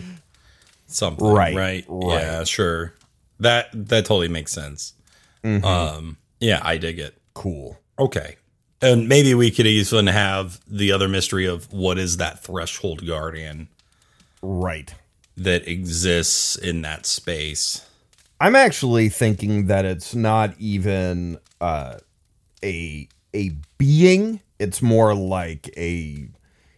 something. 0.86 1.26
Right, 1.26 1.54
right, 1.56 1.84
right. 1.88 2.20
Yeah, 2.20 2.44
sure. 2.44 2.92
That 3.40 3.68
that 3.72 4.04
totally 4.04 4.28
makes 4.28 4.52
sense. 4.52 4.92
Mm-hmm. 5.42 5.64
Um, 5.64 6.16
yeah, 6.38 6.60
I 6.62 6.76
dig 6.76 6.98
it. 6.98 7.16
Cool. 7.34 7.78
Okay, 7.98 8.36
and 8.80 9.08
maybe 9.08 9.34
we 9.34 9.50
could 9.50 9.66
even 9.66 10.06
have 10.06 10.60
the 10.68 10.92
other 10.92 11.08
mystery 11.08 11.46
of 11.46 11.72
what 11.72 11.98
is 11.98 12.18
that 12.18 12.42
threshold 12.44 13.06
guardian 13.06 13.68
Right. 14.42 14.94
that 15.36 15.66
exists 15.66 16.56
in 16.56 16.82
that 16.82 17.06
space. 17.06 17.84
I'm 18.40 18.54
actually 18.56 19.08
thinking 19.08 19.66
that 19.66 19.84
it's 19.84 20.14
not 20.14 20.54
even 20.58 21.38
uh, 21.60 21.96
a 22.62 23.08
a 23.34 23.50
being. 23.78 24.40
It's 24.58 24.82
more 24.82 25.14
like 25.14 25.68
a 25.76 26.28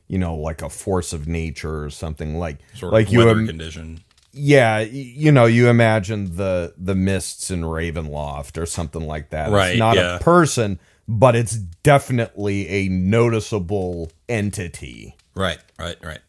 you 0.09 0.19
know 0.19 0.35
like 0.37 0.63
a 0.63 0.69
force 0.69 1.13
of 1.13 1.27
nature 1.27 1.85
or 1.85 1.91
something 1.91 2.39
like 2.39 2.59
Sort 2.75 2.93
like 2.93 3.07
of 3.09 3.13
you 3.13 3.29
im- 3.29 3.47
condition. 3.47 4.01
yeah 4.33 4.81
you 4.81 5.33
know 5.33 5.47
you 5.47 5.69
imagine 5.69 6.37
the 6.37 6.75
the 6.77 6.95
mists 6.95 7.51
in 7.51 7.63
Ravenloft 7.63 8.61
or 8.61 8.67
something 8.67 9.07
like 9.07 9.31
that. 9.31 9.51
Right, 9.51 9.71
It's 9.73 9.79
not 9.79 9.97
yeah. 9.97 10.17
a 10.17 10.21
person, 10.21 10.79
but 11.09 11.35
it's 11.37 11.57
definitely 11.57 12.69
a 12.69 12.89
noticeable 12.89 14.11
entity. 14.29 15.15
Right, 15.35 15.59
right, 15.79 15.97
right. 16.03 16.21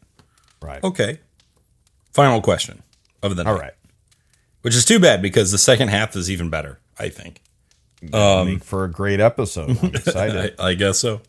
Right. 0.62 0.82
Okay. 0.82 1.20
Final 2.12 2.40
question 2.40 2.82
of 3.22 3.36
the 3.36 3.44
night. 3.44 3.50
All 3.50 3.58
right. 3.58 3.74
Which 4.62 4.74
is 4.74 4.84
too 4.84 4.98
bad 4.98 5.20
because 5.22 5.52
the 5.52 5.58
second 5.58 5.88
half 5.88 6.16
is 6.16 6.30
even 6.30 6.48
better, 6.50 6.80
I 6.98 7.08
think. 7.10 7.42
Um, 8.12 8.46
make 8.48 8.64
for 8.64 8.84
a 8.84 8.90
great 8.90 9.20
episode. 9.20 9.78
I'm 9.82 9.90
excited. 9.94 10.54
I, 10.58 10.68
I 10.70 10.74
guess 10.74 10.98
so. 10.98 11.20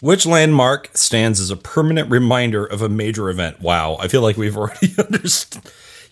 Which 0.00 0.26
landmark 0.26 0.90
stands 0.96 1.40
as 1.40 1.50
a 1.50 1.56
permanent 1.56 2.08
reminder 2.10 2.64
of 2.64 2.82
a 2.82 2.88
major 2.88 3.28
event? 3.30 3.60
Wow, 3.60 3.96
I 3.98 4.06
feel 4.08 4.22
like 4.22 4.36
we've 4.36 4.56
already 4.56 4.94
understood. 4.98 5.62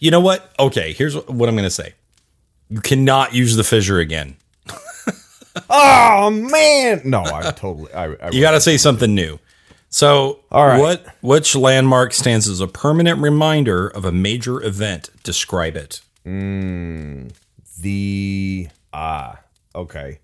You 0.00 0.10
know 0.10 0.20
what? 0.20 0.52
Okay, 0.58 0.92
here's 0.92 1.14
what, 1.14 1.48
I'm 1.48 1.54
going 1.54 1.64
to 1.64 1.70
say. 1.70 1.94
You 2.68 2.80
cannot 2.80 3.32
use 3.32 3.54
the 3.56 3.62
fissure 3.64 4.00
again. 4.00 4.36
oh 5.70 6.30
man! 6.30 7.02
No, 7.04 7.22
I 7.22 7.52
totally. 7.52 7.92
I, 7.92 8.06
I 8.14 8.30
You 8.32 8.40
got 8.40 8.50
to 8.52 8.60
say 8.60 8.76
something 8.76 9.14
new. 9.14 9.38
So, 9.88 10.40
All 10.50 10.66
right. 10.66 10.80
what 10.80 11.06
which 11.20 11.54
landmark 11.54 12.12
stands 12.12 12.48
as 12.48 12.60
a 12.60 12.66
permanent 12.66 13.20
reminder 13.20 13.86
of 13.86 14.04
a 14.04 14.10
major 14.12 14.60
event? 14.62 15.10
Describe 15.22 15.76
it. 15.76 16.00
the 17.80 18.68
ah 18.92 19.38
okay 19.74 20.18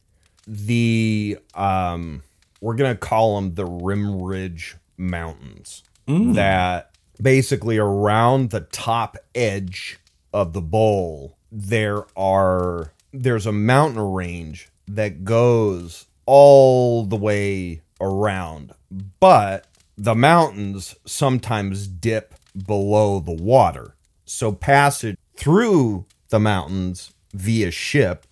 the 0.46 1.38
um 1.54 2.22
we're 2.62 2.74
gonna 2.74 2.96
call 2.96 3.36
them 3.36 3.54
the 3.54 3.66
rim 3.66 4.22
ridge 4.22 4.76
mountains 4.96 5.82
mm. 6.08 6.34
that 6.34 6.96
basically 7.20 7.76
around 7.76 8.50
the 8.50 8.60
top 8.60 9.16
edge 9.34 9.98
of 10.32 10.54
the 10.54 10.62
bowl 10.62 11.36
there 11.50 12.04
are 12.16 12.94
there's 13.12 13.46
a 13.46 13.52
mountain 13.52 14.00
range 14.00 14.70
that 14.88 15.24
goes 15.24 16.06
all 16.24 17.04
the 17.04 17.16
way 17.16 17.82
around 18.00 18.72
but 19.20 19.66
the 19.96 20.14
mountains 20.14 20.96
sometimes 21.04 21.86
dip 21.86 22.34
below 22.66 23.20
the 23.20 23.34
water. 23.34 23.94
So 24.24 24.52
passage 24.52 25.16
through 25.36 26.06
the 26.28 26.40
mountains 26.40 27.12
via 27.32 27.70
ship 27.70 28.26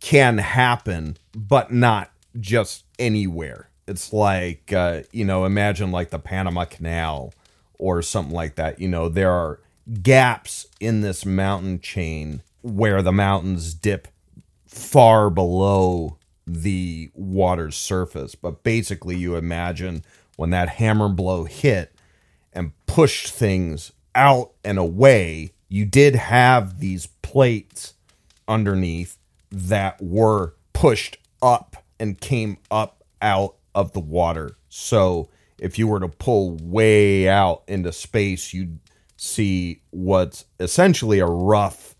can 0.00 0.38
happen, 0.38 1.16
but 1.34 1.72
not 1.72 2.10
just 2.38 2.84
anywhere. 3.02 3.68
It's 3.86 4.12
like, 4.12 4.72
uh, 4.72 5.02
you 5.10 5.24
know, 5.24 5.44
imagine 5.44 5.90
like 5.90 6.10
the 6.10 6.18
Panama 6.18 6.64
Canal 6.64 7.34
or 7.78 8.00
something 8.00 8.34
like 8.34 8.54
that. 8.54 8.80
You 8.80 8.88
know, 8.88 9.08
there 9.08 9.32
are 9.32 9.60
gaps 10.02 10.66
in 10.80 11.00
this 11.00 11.26
mountain 11.26 11.80
chain 11.80 12.42
where 12.62 13.02
the 13.02 13.12
mountains 13.12 13.74
dip 13.74 14.08
far 14.66 15.30
below 15.30 16.16
the 16.46 17.10
water's 17.14 17.76
surface. 17.76 18.34
But 18.34 18.62
basically, 18.62 19.16
you 19.16 19.34
imagine 19.34 20.04
when 20.36 20.50
that 20.50 20.68
hammer 20.68 21.08
blow 21.08 21.44
hit 21.44 21.92
and 22.52 22.72
pushed 22.86 23.28
things 23.28 23.92
out 24.14 24.52
and 24.64 24.78
away, 24.78 25.52
you 25.68 25.84
did 25.84 26.14
have 26.14 26.78
these 26.78 27.06
plates 27.06 27.94
underneath 28.46 29.18
that 29.50 30.00
were 30.00 30.54
pushed 30.72 31.18
up 31.40 31.81
and 32.02 32.20
came 32.20 32.58
up 32.68 33.04
out 33.22 33.54
of 33.76 33.92
the 33.92 34.00
water. 34.00 34.56
So 34.68 35.30
if 35.58 35.78
you 35.78 35.86
were 35.86 36.00
to 36.00 36.08
pull 36.08 36.56
way 36.56 37.28
out 37.28 37.62
into 37.68 37.92
space, 37.92 38.52
you'd 38.52 38.80
see 39.16 39.82
what's 39.90 40.44
essentially 40.58 41.20
a 41.20 41.26
rough, 41.26 41.94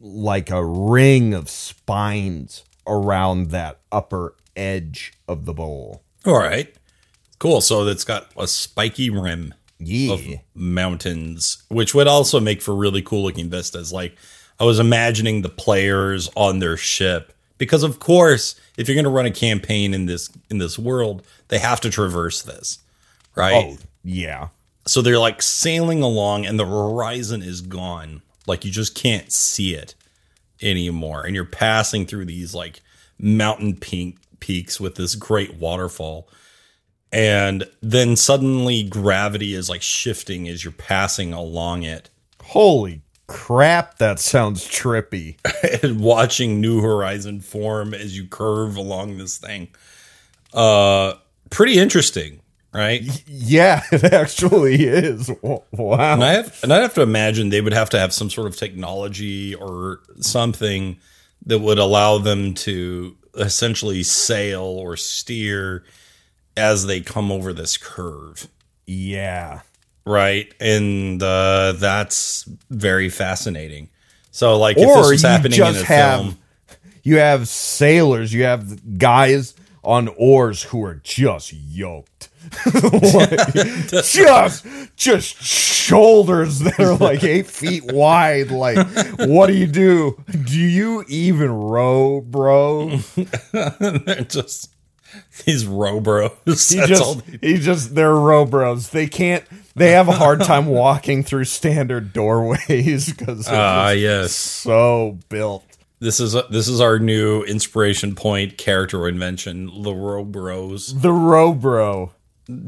like 0.00 0.50
a 0.50 0.64
ring 0.64 1.34
of 1.34 1.50
spines 1.50 2.64
around 2.86 3.50
that 3.50 3.80
upper 3.92 4.34
edge 4.56 5.12
of 5.28 5.44
the 5.44 5.52
bowl. 5.52 6.02
All 6.24 6.38
right. 6.38 6.74
Cool. 7.38 7.60
So 7.60 7.86
it's 7.86 8.04
got 8.04 8.30
a 8.38 8.48
spiky 8.48 9.10
rim. 9.10 9.54
Yeah. 9.80 10.14
of 10.14 10.26
mountains, 10.56 11.62
which 11.68 11.94
would 11.94 12.08
also 12.08 12.40
make 12.40 12.60
for 12.62 12.74
really 12.74 13.00
cool 13.00 13.22
looking 13.22 13.48
vistas. 13.48 13.92
Like 13.92 14.16
I 14.58 14.64
was 14.64 14.80
imagining 14.80 15.42
the 15.42 15.48
players 15.48 16.28
on 16.34 16.58
their 16.58 16.76
ship 16.76 17.32
because 17.58 17.82
of 17.82 17.98
course, 17.98 18.58
if 18.76 18.88
you're 18.88 18.94
going 18.94 19.04
to 19.04 19.10
run 19.10 19.26
a 19.26 19.30
campaign 19.30 19.92
in 19.92 20.06
this 20.06 20.30
in 20.50 20.58
this 20.58 20.78
world, 20.78 21.24
they 21.48 21.58
have 21.58 21.80
to 21.82 21.90
traverse 21.90 22.42
this, 22.42 22.78
right? 23.34 23.76
oh, 23.76 23.78
yeah. 24.02 24.48
So 24.86 25.02
they're 25.02 25.18
like 25.18 25.42
sailing 25.42 26.02
along 26.02 26.46
and 26.46 26.58
the 26.58 26.64
horizon 26.64 27.42
is 27.42 27.60
gone. 27.60 28.22
Like 28.46 28.64
you 28.64 28.70
just 28.70 28.94
can't 28.94 29.30
see 29.30 29.74
it 29.74 29.94
anymore 30.62 31.24
and 31.24 31.34
you're 31.34 31.44
passing 31.44 32.06
through 32.06 32.24
these 32.24 32.54
like 32.54 32.80
mountain 33.18 33.76
peak 33.76 34.18
peaks 34.40 34.80
with 34.80 34.94
this 34.94 35.14
great 35.14 35.54
waterfall 35.54 36.28
and 37.10 37.64
then 37.82 38.16
suddenly 38.16 38.82
gravity 38.84 39.54
is 39.54 39.68
like 39.68 39.82
shifting 39.82 40.48
as 40.48 40.64
you're 40.64 40.72
passing 40.72 41.32
along 41.32 41.82
it 41.82 42.10
Holy 42.42 43.02
crap, 43.28 43.98
that 43.98 44.18
sounds 44.18 44.66
trippy. 44.66 45.36
and 45.82 46.00
watching 46.00 46.60
new 46.60 46.80
horizon 46.80 47.40
form 47.40 47.94
as 47.94 48.16
you 48.18 48.26
curve 48.26 48.76
along 48.76 49.18
this 49.18 49.38
thing 49.38 49.68
uh 50.54 51.12
pretty 51.50 51.78
interesting 51.78 52.40
right 52.72 53.02
Yeah, 53.26 53.82
it 53.92 54.04
actually 54.12 54.76
is. 54.84 55.30
Wow. 55.42 55.66
and 56.14 56.24
i 56.24 56.32
have 56.32 56.58
and 56.62 56.72
i 56.72 56.78
have 56.80 56.94
to 56.94 57.02
imagine 57.02 57.50
they 57.50 57.60
would 57.60 57.72
have 57.74 57.90
to 57.90 57.98
have 57.98 58.12
some 58.14 58.30
sort 58.30 58.46
of 58.46 58.56
technology 58.56 59.54
or 59.54 60.00
something 60.20 60.98
that 61.46 61.58
would 61.60 61.78
allow 61.78 62.16
them 62.18 62.54
to 62.54 63.14
essentially 63.34 64.02
sail 64.02 64.62
or 64.62 64.96
steer 64.96 65.84
as 66.56 66.86
they 66.86 67.00
come 67.02 67.30
over 67.30 67.52
this 67.52 67.76
curve 67.76 68.48
Yeah. 68.86 69.60
Right 70.08 70.52
and 70.60 71.22
uh 71.22 71.72
that's 71.72 72.48
very 72.70 73.08
fascinating 73.08 73.88
so 74.30 74.58
like 74.58 74.76
if 74.76 74.86
this 74.86 74.96
Or 74.96 75.10
was 75.10 75.22
you 75.22 75.28
happening 75.28 75.58
in 75.60 75.66
a 75.66 75.84
have 75.84 76.20
film 76.22 76.38
you 77.08 77.16
have 77.16 77.48
sailors, 77.48 78.34
you 78.34 78.42
have 78.42 78.98
guys 78.98 79.54
on 79.82 80.08
oars 80.18 80.64
who 80.64 80.84
are 80.84 80.96
just 80.96 81.54
yoked. 81.54 82.28
Like, 82.66 83.30
just 83.92 84.66
just 84.96 85.42
shoulders 85.42 86.60
that 86.60 86.80
are 86.80 86.96
like 86.96 87.24
eight 87.24 87.46
feet 87.46 87.92
wide. 87.92 88.50
Like, 88.50 88.86
what 89.20 89.46
do 89.48 89.54
you 89.54 89.66
do? 89.66 90.22
Do 90.30 90.58
you 90.58 91.04
even 91.08 91.50
row, 91.50 92.20
bro? 92.20 92.98
they're 93.52 94.24
just 94.24 94.70
these 95.44 95.64
Robros. 95.64 96.72
He 96.72 96.80
that's 96.80 97.00
all 97.00 97.14
just, 97.16 97.42
he 97.42 97.58
just, 97.58 97.94
they're 97.94 98.10
Robros. 98.10 98.90
They 98.90 99.06
can't, 99.06 99.44
they 99.74 99.92
have 99.92 100.08
a 100.08 100.12
hard 100.12 100.40
time 100.40 100.66
walking 100.66 101.22
through 101.22 101.44
standard 101.44 102.12
doorways 102.12 103.12
because 103.12 103.48
ah 103.48 103.90
just 103.90 104.00
yes 104.00 104.32
so 104.32 105.18
built. 105.28 105.64
This 106.00 106.20
is 106.20 106.36
this 106.50 106.68
is 106.68 106.80
our 106.80 106.98
new 106.98 107.42
inspiration 107.42 108.14
point 108.14 108.56
character 108.56 109.08
invention, 109.08 109.66
the 109.66 109.90
Robros. 109.90 111.00
The 111.00 111.10
Robro 111.10 112.12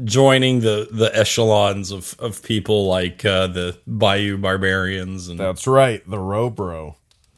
joining 0.03 0.59
the 0.59 0.87
the 0.91 1.15
echelons 1.17 1.91
of 1.91 2.15
of 2.19 2.43
people 2.43 2.87
like 2.87 3.23
uh, 3.23 3.47
the 3.47 3.77
Bayou 3.87 4.37
Barbarians 4.37 5.27
and 5.27 5.39
That's 5.39 5.65
right, 5.65 6.07
the 6.09 6.17
Robro 6.17 6.95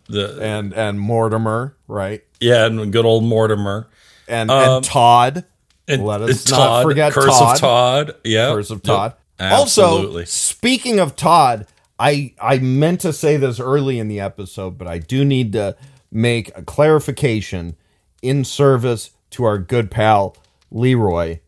the 0.08 0.42
and 0.42 0.74
and 0.74 1.00
Mortimer, 1.00 1.76
right? 1.88 2.24
yeah, 2.40 2.66
and 2.66 2.92
good 2.92 3.06
old 3.06 3.24
Mortimer 3.24 3.88
And 4.28 4.50
Um, 4.52 4.76
and 4.78 4.86
Todd. 4.86 5.46
and 5.88 6.06
Let 6.06 6.22
us 6.22 6.44
Todd, 6.44 6.58
not 6.60 6.84
forget 6.84 7.12
Curse 7.14 7.26
Todd. 7.26 7.54
of 7.56 7.60
Todd. 7.60 8.16
Yeah, 8.24 8.52
Curse 8.54 8.70
of 8.72 8.82
Todd. 8.84 9.14
Yep, 9.40 9.52
Also, 9.52 10.24
speaking 10.24 11.00
of 11.00 11.16
Todd, 11.16 11.68
I 12.00 12.34
I 12.42 12.60
meant 12.60 13.02
to 13.02 13.12
say 13.14 13.38
this 13.38 13.60
early 13.60 14.00
in 14.00 14.08
the 14.08 14.20
episode, 14.20 14.78
but 14.78 14.88
I 14.88 15.00
do 15.00 15.26
need 15.26 15.52
to 15.54 15.76
make 16.12 16.56
a 16.58 16.62
clarification 16.64 17.76
in 18.22 18.46
service 18.46 19.12
to 19.32 19.44
our 19.44 19.58
good 19.58 19.92
pal 19.92 20.36
Leroy, 20.72 21.40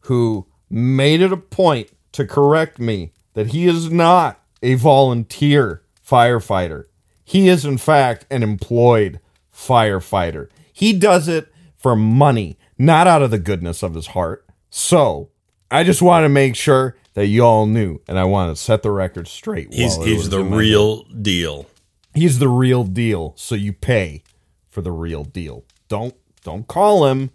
who 0.00 0.46
made 0.70 1.20
it 1.20 1.32
a 1.32 1.36
point 1.36 1.90
to 2.12 2.24
correct 2.26 2.78
me 2.78 3.12
that 3.34 3.48
he 3.48 3.66
is 3.66 3.90
not 3.90 4.40
a 4.62 4.74
volunteer 4.74 5.82
firefighter. 6.06 6.84
He 7.24 7.48
is 7.48 7.64
in 7.64 7.78
fact 7.78 8.26
an 8.30 8.42
employed 8.42 9.20
firefighter. 9.54 10.48
He 10.72 10.92
does 10.92 11.28
it 11.28 11.48
for 11.84 11.94
money, 11.94 12.56
not 12.78 13.06
out 13.06 13.20
of 13.20 13.30
the 13.30 13.38
goodness 13.38 13.82
of 13.82 13.92
his 13.92 14.06
heart. 14.06 14.46
So, 14.70 15.28
I 15.70 15.84
just 15.84 16.00
want 16.00 16.24
to 16.24 16.30
make 16.30 16.56
sure 16.56 16.96
that 17.12 17.26
you 17.26 17.44
all 17.44 17.66
knew, 17.66 18.00
and 18.08 18.18
I 18.18 18.24
want 18.24 18.56
to 18.56 18.62
set 18.62 18.82
the 18.82 18.90
record 18.90 19.28
straight. 19.28 19.70
he's 19.70 19.96
he's 19.96 20.30
the 20.30 20.42
real 20.42 21.02
deal. 21.02 21.66
he's 22.14 22.38
the 22.38 22.48
real 22.48 22.84
deal 22.84 23.34
so 23.36 23.54
you 23.54 23.74
pay 23.74 24.22
for 24.70 24.80
the 24.80 24.92
real 24.92 25.24
deal 25.24 25.64
don't 25.88 26.14
don't 26.42 26.66
call 26.66 27.04
him 27.04 27.30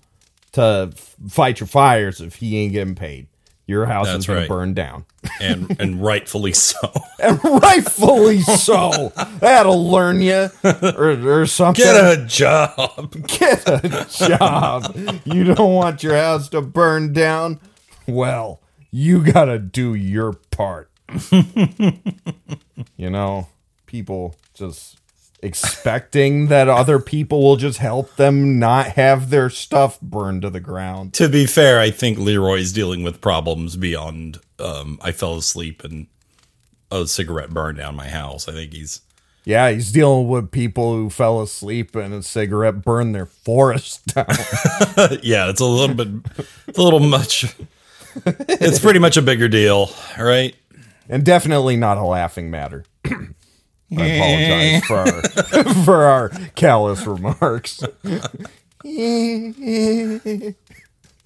to 0.53 0.89
fight 1.27 1.59
your 1.59 1.67
fires 1.67 2.19
if 2.19 2.37
he 2.37 2.57
ain't 2.57 2.73
getting 2.73 2.95
paid 2.95 3.27
your 3.69 3.85
house 3.85 4.07
That's 4.07 4.19
is 4.19 4.27
gonna 4.27 4.47
burn 4.47 4.73
down. 4.73 5.05
And 5.41 5.79
and 5.79 6.01
rightfully 6.01 6.53
so. 6.53 6.91
and 7.19 7.41
rightfully 7.43 8.41
so. 8.41 9.13
That'll 9.39 9.89
learn 9.89 10.21
you 10.21 10.49
or, 10.63 11.41
or 11.41 11.45
something. 11.45 11.83
Get 11.83 11.95
a 11.95 12.25
job. 12.25 13.11
get 13.27 13.67
a 13.67 14.07
job. 14.09 14.95
You 15.23 15.43
don't 15.45 15.75
want 15.75 16.03
your 16.03 16.15
house 16.15 16.49
to 16.49 16.61
burn 16.61 17.13
down? 17.13 17.59
Well 18.07 18.61
you 18.91 19.23
gotta 19.23 19.59
do 19.59 19.93
your 19.93 20.33
part. 20.33 20.89
You 22.97 23.09
know 23.09 23.47
people 23.85 24.35
just 24.53 24.97
expecting 25.41 26.47
that 26.47 26.67
other 26.67 26.99
people 26.99 27.41
will 27.41 27.55
just 27.55 27.79
help 27.79 28.15
them 28.17 28.59
not 28.59 28.87
have 28.87 29.29
their 29.29 29.49
stuff 29.49 29.99
burned 30.01 30.41
to 30.41 30.49
the 30.49 30.59
ground 30.59 31.13
To 31.13 31.29
be 31.29 31.45
fair, 31.45 31.79
I 31.79 31.91
think 31.91 32.17
Leroy's 32.17 32.73
dealing 32.73 33.03
with 33.03 33.21
problems 33.21 33.75
beyond. 33.77 34.39
Um, 34.59 34.99
I 35.01 35.11
fell 35.11 35.35
asleep 35.37 35.83
and 35.83 36.07
a 36.91 37.07
cigarette 37.07 37.51
burned 37.51 37.77
down 37.77 37.95
my 37.95 38.09
house. 38.09 38.47
I 38.49 38.51
think 38.53 38.73
he's 38.73 39.01
yeah 39.45 39.71
he's 39.71 39.91
dealing 39.91 40.27
with 40.27 40.51
people 40.51 40.93
who 40.93 41.09
fell 41.09 41.41
asleep 41.41 41.95
and 41.95 42.13
a 42.13 42.21
cigarette 42.21 42.83
burned 42.83 43.15
their 43.15 43.25
forest 43.25 44.05
down 44.13 44.25
yeah. 45.23 45.49
It's 45.49 45.61
a 45.61 45.65
little 45.65 45.95
bit, 45.95 46.09
it's 46.67 46.77
a 46.77 46.83
little 46.83 46.99
much. 46.99 47.55
It's 48.25 48.79
pretty 48.79 48.99
much 48.99 49.15
a 49.17 49.21
bigger 49.21 49.47
deal, 49.47 49.91
right? 50.17 50.55
and 51.07 51.25
definitely 51.25 51.75
not 51.75 51.97
a 51.97 52.03
laughing 52.03 52.51
matter. 52.51 52.83
I 53.97 54.05
apologize 54.05 54.85
for 54.85 54.97
our, 54.97 55.21
for 55.85 56.03
our 56.05 56.29
callous 56.55 57.05
remarks. 57.05 57.83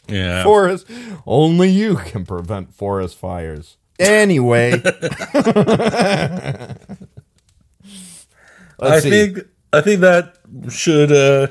Yeah. 0.07 0.43
forest, 0.43 0.87
only 1.25 1.69
you 1.69 1.95
can 1.95 2.25
prevent 2.25 2.73
forest 2.73 3.17
fires. 3.17 3.77
Anyway, 3.99 4.73
I 8.79 8.99
see. 8.99 9.09
think 9.09 9.39
I 9.71 9.81
think 9.81 10.01
that 10.01 10.37
should 10.69 11.11
uh, 11.11 11.47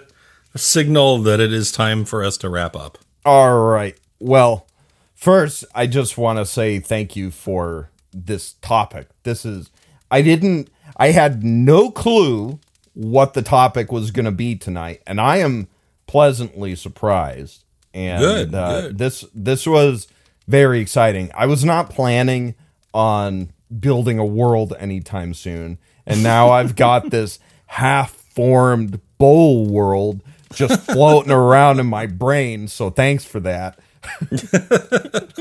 signal 0.56 1.18
that 1.22 1.40
it 1.40 1.52
is 1.52 1.72
time 1.72 2.04
for 2.04 2.24
us 2.24 2.36
to 2.38 2.48
wrap 2.48 2.76
up. 2.76 2.98
All 3.24 3.62
right. 3.64 3.98
Well, 4.18 4.66
first, 5.14 5.64
I 5.74 5.86
just 5.86 6.18
want 6.18 6.38
to 6.38 6.46
say 6.46 6.78
thank 6.78 7.16
you 7.16 7.30
for 7.30 7.90
this 8.12 8.54
topic. 8.54 9.08
This 9.22 9.44
is, 9.44 9.70
I 10.10 10.22
didn't, 10.22 10.68
I 10.96 11.08
had 11.12 11.42
no 11.42 11.90
clue 11.90 12.58
what 12.94 13.34
the 13.34 13.42
topic 13.42 13.90
was 13.90 14.10
going 14.10 14.26
to 14.26 14.30
be 14.32 14.54
tonight, 14.56 15.02
and 15.06 15.20
I 15.20 15.38
am 15.38 15.68
pleasantly 16.06 16.74
surprised. 16.76 17.64
And 17.94 18.20
Good, 18.20 18.54
uh, 18.54 18.80
good. 18.82 18.98
this 18.98 19.24
this 19.34 19.66
was 19.66 20.08
very 20.48 20.80
exciting. 20.80 21.30
I 21.34 21.46
was 21.46 21.64
not 21.64 21.90
planning 21.90 22.54
on 22.94 23.52
building 23.80 24.18
a 24.18 24.24
world 24.24 24.74
anytime 24.78 25.34
soon, 25.34 25.78
and 26.06 26.22
now 26.22 26.50
I've 26.50 26.76
got 26.88 27.10
this 27.10 27.38
half-formed 27.66 29.00
bowl 29.18 29.66
world 29.66 30.22
just 30.54 30.80
floating 30.82 31.32
around 31.32 31.80
in 31.80 31.86
my 31.86 32.06
brain. 32.06 32.68
So 32.68 32.90
thanks 32.90 33.24
for 33.24 33.40
that. 33.40 33.78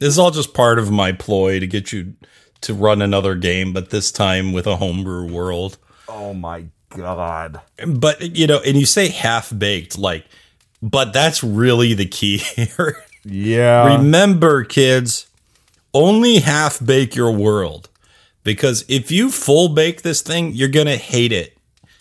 This 0.00 0.08
is 0.14 0.18
all 0.18 0.30
just 0.30 0.54
part 0.54 0.78
of 0.78 0.90
my 0.90 1.12
ploy 1.12 1.60
to 1.60 1.66
get 1.66 1.92
you 1.92 2.14
to 2.62 2.74
run 2.74 3.02
another 3.02 3.34
game, 3.34 3.72
but 3.72 3.90
this 3.90 4.10
time 4.12 4.52
with 4.52 4.66
a 4.66 4.76
homebrew 4.76 5.32
world. 5.32 5.78
Oh 6.08 6.34
my 6.34 6.64
god. 6.96 7.60
But 7.86 8.36
you 8.36 8.46
know, 8.46 8.60
and 8.60 8.76
you 8.76 8.86
say 8.86 9.08
half 9.08 9.56
baked, 9.56 9.98
like, 9.98 10.24
but 10.82 11.12
that's 11.12 11.42
really 11.42 11.94
the 11.94 12.06
key 12.06 12.38
here. 12.56 12.96
Yeah. 13.24 13.96
Remember, 13.96 14.64
kids, 14.64 15.26
only 15.94 16.38
half 16.40 16.84
bake 16.84 17.14
your 17.14 17.30
world. 17.32 17.88
Because 18.42 18.84
if 18.88 19.10
you 19.10 19.30
full 19.30 19.68
bake 19.68 20.00
this 20.02 20.22
thing, 20.22 20.52
you're 20.52 20.68
gonna 20.68 20.96
hate 20.96 21.32
it. 21.32 21.56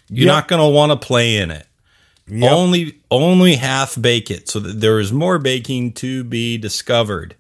You're 0.10 0.28
Yep. 0.28 0.34
not 0.34 0.48
gonna 0.48 0.70
want 0.70 0.92
to 0.92 1.06
play 1.08 1.36
in 1.38 1.52
it. 1.52 1.68
Yep. 2.28 2.52
Only 2.52 2.96
only 3.12 3.56
half 3.56 4.00
bake 4.00 4.32
it 4.32 4.48
so 4.48 4.60
that 4.60 4.80
there 4.80 5.00
is 5.00 5.12
more 5.12 5.38
baking 5.40 5.94
to 5.94 6.24
be 6.24 6.58
discovered. 6.58 7.36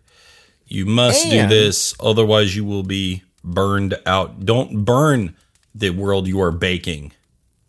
You 0.69 0.85
must 0.85 1.25
And- 1.25 1.49
do 1.49 1.55
this, 1.55 1.93
otherwise 1.99 2.55
you 2.55 2.63
will 2.63 2.83
be 2.83 3.23
burned 3.43 3.99
out. 4.05 4.45
Don't 4.45 4.85
burn 4.85 5.35
the 5.75 5.89
world 5.89 6.27
you 6.27 6.39
are 6.41 6.51
baking. 6.51 7.11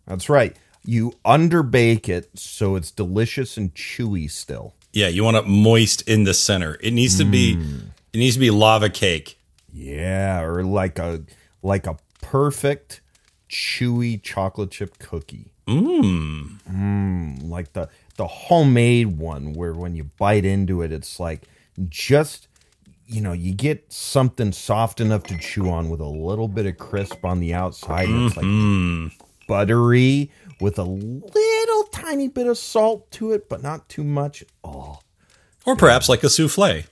That's 0.07 0.29
right. 0.29 0.55
You 0.85 1.13
underbake 1.25 2.07
it 2.07 2.29
so 2.35 2.75
it's 2.75 2.91
delicious 2.91 3.57
and 3.57 3.73
chewy 3.75 4.29
still. 4.29 4.73
Yeah, 4.93 5.07
you 5.07 5.23
want 5.23 5.37
it 5.37 5.47
moist 5.47 6.01
in 6.07 6.23
the 6.23 6.33
center. 6.33 6.77
It 6.81 6.91
needs 6.91 7.17
to 7.17 7.25
be 7.25 7.51
it 8.13 8.17
needs 8.17 8.35
to 8.35 8.39
be 8.39 8.51
lava 8.51 8.89
cake. 8.89 9.37
Yeah, 9.73 10.41
or 10.41 10.63
like 10.63 10.99
a 10.99 11.23
like 11.63 11.87
a 11.87 11.97
perfect 12.21 13.01
chewy 13.49 14.21
chocolate 14.21 14.71
chip 14.71 14.97
cookie. 14.99 15.53
Mmm. 15.67 16.59
mmm 16.69 17.49
like 17.49 17.73
the 17.73 17.87
the 18.17 18.27
homemade 18.27 19.17
one 19.17 19.53
where 19.53 19.73
when 19.73 19.95
you 19.95 20.05
bite 20.17 20.43
into 20.43 20.81
it 20.81 20.91
it's 20.91 21.19
like 21.19 21.43
just 21.87 22.47
you 23.11 23.21
know, 23.21 23.33
you 23.33 23.53
get 23.53 23.91
something 23.91 24.51
soft 24.51 25.01
enough 25.01 25.23
to 25.23 25.37
chew 25.37 25.69
on 25.69 25.89
with 25.89 25.99
a 25.99 26.05
little 26.07 26.47
bit 26.47 26.65
of 26.65 26.77
crisp 26.77 27.25
on 27.25 27.39
the 27.39 27.53
outside. 27.53 28.07
and 28.07 28.27
It's 28.27 28.37
like 28.37 29.27
buttery 29.47 30.31
with 30.59 30.77
a 30.79 30.83
little 30.83 31.83
tiny 31.91 32.27
bit 32.27 32.47
of 32.47 32.57
salt 32.57 33.09
to 33.11 33.31
it, 33.33 33.49
but 33.49 33.61
not 33.61 33.89
too 33.89 34.03
much. 34.03 34.43
Oh, 34.63 34.99
Or 35.65 35.75
perhaps 35.75 36.07
like 36.07 36.23
a 36.23 36.29
souffle. 36.29 36.83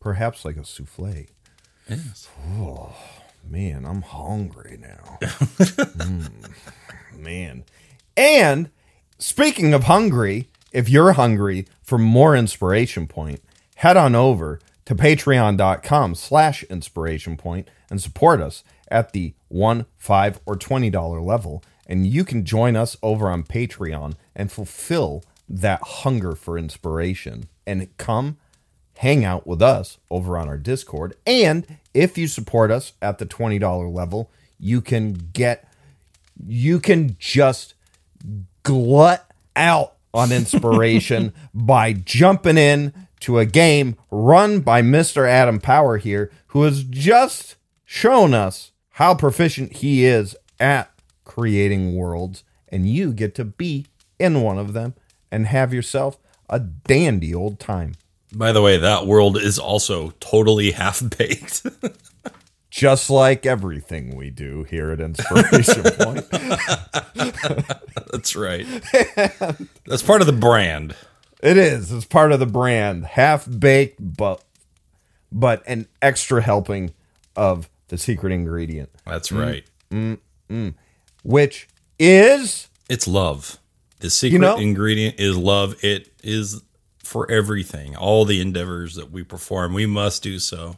perhaps 0.00 0.44
like 0.44 0.56
a 0.56 0.64
souffle. 0.64 1.26
Yes. 1.88 2.28
Oh 2.56 2.92
Man, 3.48 3.84
I'm 3.86 4.02
hungry 4.02 4.78
now. 4.80 5.18
Mm, 5.98 6.50
man. 7.16 7.64
And 8.16 8.70
speaking 9.18 9.72
of 9.74 9.84
hungry, 9.84 10.48
if 10.72 10.88
you're 10.88 11.12
hungry 11.12 11.66
for 11.82 11.98
more 11.98 12.36
inspiration 12.36 13.06
point, 13.06 13.40
head 13.76 13.96
on 13.96 14.14
over 14.14 14.60
to 14.88 14.94
patreon.com 14.94 16.14
slash 16.14 16.62
inspiration 16.64 17.36
point 17.36 17.68
and 17.90 18.00
support 18.00 18.40
us 18.40 18.64
at 18.90 19.12
the 19.12 19.34
one, 19.48 19.84
five, 19.98 20.40
or 20.46 20.56
twenty 20.56 20.88
dollar 20.88 21.20
level. 21.20 21.62
And 21.86 22.06
you 22.06 22.24
can 22.24 22.42
join 22.42 22.74
us 22.74 22.96
over 23.02 23.28
on 23.28 23.42
Patreon 23.42 24.14
and 24.34 24.50
fulfill 24.50 25.24
that 25.46 25.82
hunger 25.82 26.34
for 26.34 26.56
inspiration 26.56 27.50
and 27.66 27.94
come 27.98 28.38
hang 28.96 29.26
out 29.26 29.46
with 29.46 29.60
us 29.60 29.98
over 30.10 30.38
on 30.38 30.48
our 30.48 30.56
Discord. 30.56 31.14
And 31.26 31.66
if 31.92 32.16
you 32.16 32.26
support 32.26 32.70
us 32.70 32.94
at 33.02 33.18
the 33.18 33.26
$20 33.26 33.92
level, 33.92 34.30
you 34.58 34.80
can 34.80 35.12
get, 35.12 35.70
you 36.46 36.80
can 36.80 37.14
just 37.18 37.74
glut 38.62 39.30
out 39.54 39.96
on 40.14 40.32
inspiration 40.32 41.34
by 41.52 41.92
jumping 41.92 42.56
in 42.56 42.94
to 43.20 43.38
a 43.38 43.46
game 43.46 43.96
run 44.10 44.60
by 44.60 44.82
Mr. 44.82 45.28
Adam 45.28 45.60
Power 45.60 45.98
here, 45.98 46.30
who 46.48 46.62
has 46.62 46.84
just 46.84 47.56
shown 47.84 48.34
us 48.34 48.72
how 48.92 49.14
proficient 49.14 49.74
he 49.76 50.04
is 50.04 50.36
at 50.58 50.90
creating 51.24 51.94
worlds. 51.94 52.44
And 52.68 52.88
you 52.88 53.12
get 53.12 53.34
to 53.36 53.44
be 53.44 53.86
in 54.18 54.42
one 54.42 54.58
of 54.58 54.72
them 54.72 54.94
and 55.30 55.46
have 55.46 55.72
yourself 55.72 56.18
a 56.50 56.58
dandy 56.58 57.34
old 57.34 57.58
time. 57.60 57.94
By 58.34 58.52
the 58.52 58.60
way, 58.60 58.76
that 58.76 59.06
world 59.06 59.38
is 59.38 59.58
also 59.58 60.12
totally 60.20 60.72
half 60.72 61.02
baked. 61.16 61.66
Just 62.70 63.08
like 63.08 63.46
everything 63.46 64.14
we 64.14 64.28
do 64.28 64.64
here 64.64 64.90
at 64.90 65.00
Inspiration 65.00 65.82
Point. 65.98 66.28
That's 68.12 68.36
right. 68.36 68.66
That's 69.86 70.02
part 70.02 70.20
of 70.20 70.26
the 70.26 70.36
brand. 70.38 70.94
It 71.42 71.56
is. 71.56 71.92
It's 71.92 72.04
part 72.04 72.32
of 72.32 72.40
the 72.40 72.46
brand. 72.46 73.04
Half 73.06 73.48
baked, 73.60 73.98
but 74.00 74.42
but 75.30 75.62
an 75.66 75.86
extra 76.02 76.42
helping 76.42 76.92
of 77.36 77.68
the 77.88 77.98
secret 77.98 78.32
ingredient, 78.32 78.90
That's 79.06 79.30
mm. 79.30 79.42
right. 79.42 79.64
Mm, 79.90 80.18
mm. 80.50 80.74
which 81.22 81.68
is 81.98 82.68
It's 82.88 83.06
love. 83.06 83.58
The 84.00 84.10
secret 84.10 84.40
know- 84.40 84.56
ingredient 84.56 85.18
is 85.18 85.36
love. 85.36 85.76
It 85.82 86.12
is 86.22 86.62
for 87.02 87.30
everything. 87.30 87.96
All 87.96 88.24
the 88.24 88.40
endeavors 88.40 88.94
that 88.96 89.10
we 89.10 89.22
perform, 89.22 89.72
we 89.74 89.86
must 89.86 90.22
do 90.22 90.38
so 90.38 90.76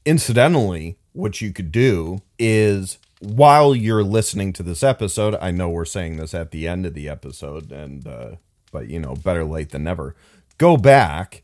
incidentally, 0.06 0.98
what 1.14 1.42
you 1.42 1.54
could 1.54 1.72
do 1.72 2.22
is 2.38 2.98
while 3.20 3.76
you're 3.76 4.04
listening 4.04 4.52
to 4.54 4.64
this 4.64 4.84
episode, 4.84 5.36
I 5.40 5.52
know 5.52 5.70
we're 5.70 5.86
saying 5.86 6.18
this 6.18 6.34
at 6.34 6.52
the 6.52 6.68
end 6.68 6.86
of 6.86 6.94
the 6.94 7.08
episode, 7.08 7.72
and 7.72 8.06
uh, 8.06 8.36
but 8.72 8.90
you 8.90 9.00
know, 9.00 9.16
better 9.16 9.46
late 9.46 9.70
than 9.70 9.84
never. 9.84 10.16
Go 10.58 10.78
back 10.78 11.44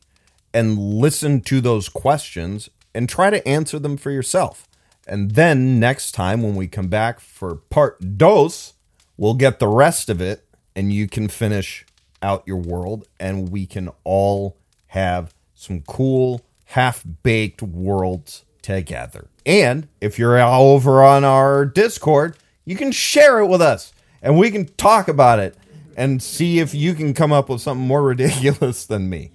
and 0.53 0.77
listen 0.77 1.41
to 1.41 1.61
those 1.61 1.89
questions 1.89 2.69
and 2.93 3.07
try 3.07 3.29
to 3.29 3.47
answer 3.47 3.79
them 3.79 3.97
for 3.97 4.11
yourself. 4.11 4.67
And 5.07 5.31
then 5.31 5.79
next 5.79 6.11
time 6.11 6.43
when 6.43 6.55
we 6.55 6.67
come 6.67 6.87
back 6.87 7.19
for 7.19 7.55
part 7.55 8.17
dos, 8.17 8.73
we'll 9.17 9.33
get 9.33 9.59
the 9.59 9.67
rest 9.67 10.09
of 10.09 10.21
it 10.21 10.45
and 10.75 10.93
you 10.93 11.07
can 11.07 11.27
finish 11.27 11.85
out 12.21 12.43
your 12.45 12.57
world 12.57 13.07
and 13.19 13.49
we 13.49 13.65
can 13.65 13.89
all 14.03 14.57
have 14.87 15.33
some 15.53 15.81
cool 15.81 16.41
half 16.65 17.03
baked 17.23 17.61
worlds 17.61 18.45
together. 18.61 19.27
And 19.45 19.87
if 20.01 20.19
you're 20.19 20.39
over 20.39 21.03
on 21.03 21.23
our 21.23 21.65
Discord, 21.65 22.37
you 22.65 22.75
can 22.75 22.91
share 22.91 23.39
it 23.39 23.47
with 23.47 23.61
us 23.61 23.93
and 24.21 24.37
we 24.37 24.51
can 24.51 24.65
talk 24.75 25.07
about 25.07 25.39
it 25.39 25.55
and 25.97 26.21
see 26.21 26.59
if 26.59 26.73
you 26.73 26.93
can 26.93 27.13
come 27.13 27.31
up 27.33 27.49
with 27.49 27.61
something 27.61 27.85
more 27.87 28.03
ridiculous 28.13 28.85
than 28.85 29.09
me. 29.09 29.31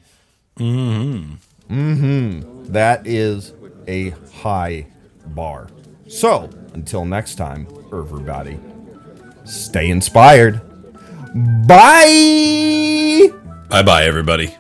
Mhm. 0.59 1.37
Mhm. 1.71 2.67
That 2.73 3.07
is 3.07 3.53
a 3.89 4.11
high 4.33 4.87
bar. 5.27 5.69
So, 6.07 6.49
until 6.75 7.05
next 7.05 7.35
time, 7.37 7.67
everybody, 7.93 8.59
stay 9.45 9.89
inspired. 9.91 10.61
Bye! 11.67 13.29
Bye 13.69 13.83
bye, 13.83 14.05
everybody. 14.05 14.55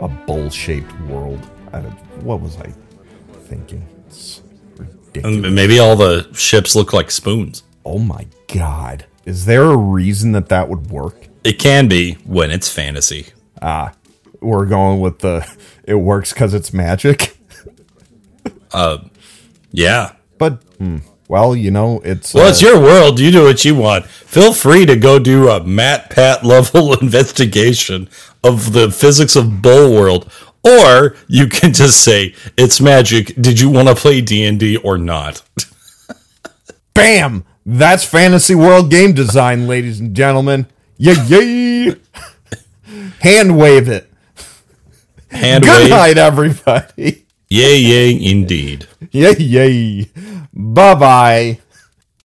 A 0.00 0.08
bowl 0.08 0.50
shaped 0.50 0.92
world. 1.02 1.38
What 2.22 2.40
was 2.40 2.56
I 2.58 2.72
thinking? 3.44 3.86
It's 4.10 4.42
ridiculous. 4.76 5.44
And 5.46 5.54
maybe 5.54 5.78
all 5.78 5.96
the 5.96 6.28
ships 6.34 6.74
look 6.74 6.92
like 6.92 7.10
spoons. 7.10 7.62
oh 7.84 7.98
my 7.98 8.26
god. 8.52 9.06
Is 9.24 9.44
there 9.44 9.64
a 9.64 9.76
reason 9.76 10.32
that 10.32 10.48
that 10.48 10.68
would 10.68 10.90
work? 10.90 11.28
It 11.44 11.58
can 11.58 11.88
be 11.88 12.14
when 12.24 12.50
it's 12.50 12.68
fantasy. 12.72 13.26
Ah, 13.62 13.92
we're 14.40 14.66
going 14.66 15.00
with 15.00 15.20
the 15.20 15.46
it 15.84 15.94
works 15.94 16.32
because 16.32 16.54
it's 16.54 16.72
magic. 16.72 17.36
Uh, 18.72 18.98
yeah. 19.72 20.12
But, 20.38 20.62
hmm, 20.78 20.98
well, 21.26 21.56
you 21.56 21.72
know, 21.72 22.00
it's. 22.04 22.32
Well, 22.32 22.46
uh, 22.46 22.50
it's 22.50 22.62
your 22.62 22.80
world. 22.80 23.18
You 23.18 23.32
do 23.32 23.42
what 23.42 23.64
you 23.64 23.74
want. 23.74 24.06
Feel 24.06 24.52
free 24.54 24.86
to 24.86 24.94
go 24.94 25.18
do 25.18 25.48
a 25.48 25.60
MatPat 25.60 26.42
level 26.54 26.94
investigation 27.00 28.08
of 28.44 28.72
the 28.72 28.92
physics 28.92 29.34
of 29.34 29.60
Bowl 29.60 29.92
World, 29.92 30.30
or 30.64 31.16
you 31.28 31.46
can 31.48 31.72
just 31.72 32.02
say 32.02 32.34
it's 32.56 32.80
magic. 32.80 33.34
Did 33.40 33.60
you 33.60 33.70
want 33.70 33.88
to 33.88 33.94
play 33.94 34.20
D 34.20 34.44
and 34.44 34.58
D 34.58 34.76
or 34.76 34.98
not? 34.98 35.42
Bam! 36.94 37.44
That's 37.64 38.04
fantasy 38.04 38.54
world 38.54 38.90
game 38.90 39.12
design, 39.12 39.66
ladies 39.66 40.00
and 40.00 40.14
gentlemen. 40.14 40.66
Yay! 40.96 41.14
yay. 41.26 41.94
Hand 43.20 43.58
wave 43.58 43.88
it. 43.88 44.10
Hand 45.30 45.64
Good 45.64 45.82
wave. 45.82 45.90
night, 45.90 46.18
everybody. 46.18 47.26
Yay, 47.48 47.78
yay, 47.78 48.30
indeed. 48.30 48.86
Yay! 49.12 49.36
Yay! 49.38 50.10
Bye 50.52 50.94
bye. 50.94 51.59